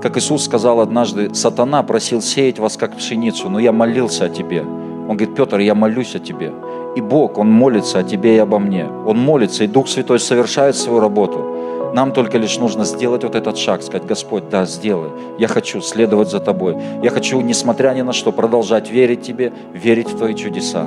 Как 0.02 0.16
Иисус 0.16 0.44
сказал 0.44 0.80
однажды, 0.80 1.32
сатана 1.34 1.82
просил 1.82 2.20
сеять 2.20 2.58
вас 2.58 2.76
как 2.76 2.96
пшеницу, 2.96 3.48
но 3.48 3.60
я 3.60 3.72
молился 3.72 4.26
о 4.26 4.28
тебе. 4.28 4.62
Он 4.62 5.16
говорит, 5.16 5.34
Петр, 5.34 5.58
я 5.58 5.74
молюсь 5.74 6.14
о 6.14 6.18
тебе. 6.18 6.52
И 6.96 7.00
Бог, 7.00 7.38
Он 7.38 7.50
молится 7.50 7.98
о 7.98 8.02
тебе 8.02 8.36
и 8.36 8.38
обо 8.38 8.58
мне. 8.58 8.86
Он 9.06 9.18
молится, 9.18 9.64
и 9.64 9.66
Дух 9.66 9.88
Святой 9.88 10.20
совершает 10.20 10.76
свою 10.76 11.00
работу. 11.00 11.92
Нам 11.94 12.12
только 12.12 12.38
лишь 12.38 12.58
нужно 12.58 12.84
сделать 12.84 13.22
вот 13.22 13.34
этот 13.34 13.58
шаг, 13.58 13.82
сказать, 13.82 14.06
Господь, 14.06 14.48
да, 14.48 14.64
сделай. 14.64 15.10
Я 15.38 15.48
хочу 15.48 15.80
следовать 15.80 16.30
за 16.30 16.40
Тобой. 16.40 16.76
Я 17.02 17.10
хочу, 17.10 17.40
несмотря 17.40 17.92
ни 17.94 18.02
на 18.02 18.12
что, 18.12 18.32
продолжать 18.32 18.90
верить 18.90 19.22
Тебе, 19.22 19.52
верить 19.74 20.08
в 20.08 20.16
Твои 20.16 20.34
чудеса. 20.34 20.86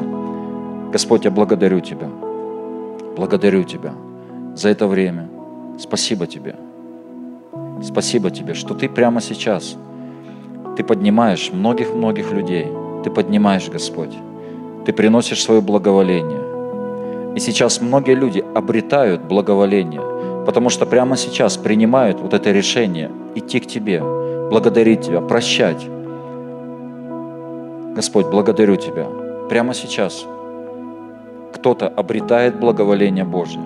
Господь, 0.92 1.26
я 1.26 1.32
благодарю 1.32 1.80
Тебя. 1.80 2.10
Благодарю 3.16 3.64
Тебя 3.64 3.94
за 4.56 4.70
это 4.70 4.88
время. 4.88 5.30
Спасибо 5.78 6.26
Тебе. 6.26 6.56
Спасибо 7.84 8.32
Тебе, 8.32 8.54
что 8.56 8.74
Ты 8.74 8.90
прямо 8.90 9.22
сейчас, 9.22 9.76
Ты 10.76 10.84
поднимаешь 10.84 11.52
многих-многих 11.54 12.32
людей. 12.32 12.68
Ты 13.04 13.12
поднимаешь, 13.12 13.70
Господь. 13.70 14.16
Ты 14.86 14.94
приносишь 14.94 15.42
свое 15.42 15.62
благоволение. 15.62 17.36
И 17.36 17.40
сейчас 17.40 17.82
многие 17.82 18.16
люди 18.16 18.44
обретают 18.54 19.24
благоволение, 19.24 20.02
потому 20.46 20.70
что 20.70 20.86
прямо 20.86 21.18
сейчас 21.18 21.58
принимают 21.58 22.20
вот 22.20 22.34
это 22.34 22.52
решение 22.52 23.12
идти 23.36 23.60
к 23.60 23.66
Тебе, 23.68 24.02
благодарить 24.50 25.02
Тебя, 25.02 25.22
прощать. 25.22 25.86
Господь, 27.96 28.28
благодарю 28.28 28.76
Тебя. 28.76 29.08
Прямо 29.50 29.74
сейчас 29.74 30.26
кто-то 31.54 31.88
обретает 31.88 32.60
благоволение 32.60 33.24
Божие. 33.24 33.64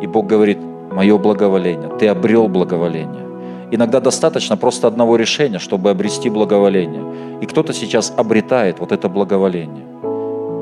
И 0.00 0.06
Бог 0.06 0.26
говорит, 0.26 0.58
мое 0.92 1.18
благоволение, 1.18 1.88
ты 1.98 2.06
обрел 2.08 2.48
благоволение. 2.48 3.22
Иногда 3.72 4.00
достаточно 4.00 4.56
просто 4.56 4.86
одного 4.86 5.16
решения, 5.16 5.58
чтобы 5.58 5.90
обрести 5.90 6.28
благоволение. 6.30 7.40
И 7.40 7.46
кто-то 7.46 7.72
сейчас 7.72 8.12
обретает 8.16 8.78
вот 8.78 8.92
это 8.92 9.08
благоволение. 9.08 9.86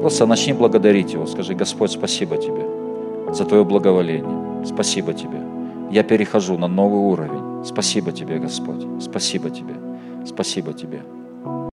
Просто 0.01 0.27
начни 0.27 0.53
благодарить 0.53 1.13
Его. 1.13 1.27
Скажи, 1.27 1.55
Господь, 1.55 1.91
спасибо 1.91 2.37
Тебе 2.37 2.65
за 3.33 3.45
Твое 3.45 3.65
благоволение. 3.65 4.65
Спасибо 4.65 5.13
Тебе. 5.13 5.41
Я 5.91 6.03
перехожу 6.03 6.57
на 6.57 6.69
новый 6.69 7.01
уровень. 7.01 7.65
Спасибо 7.65 8.13
Тебе, 8.13 8.39
Господь. 8.39 8.87
Спасибо 9.01 9.51
Тебе. 9.51 9.75
Спасибо 10.25 10.73
Тебе. 10.73 11.03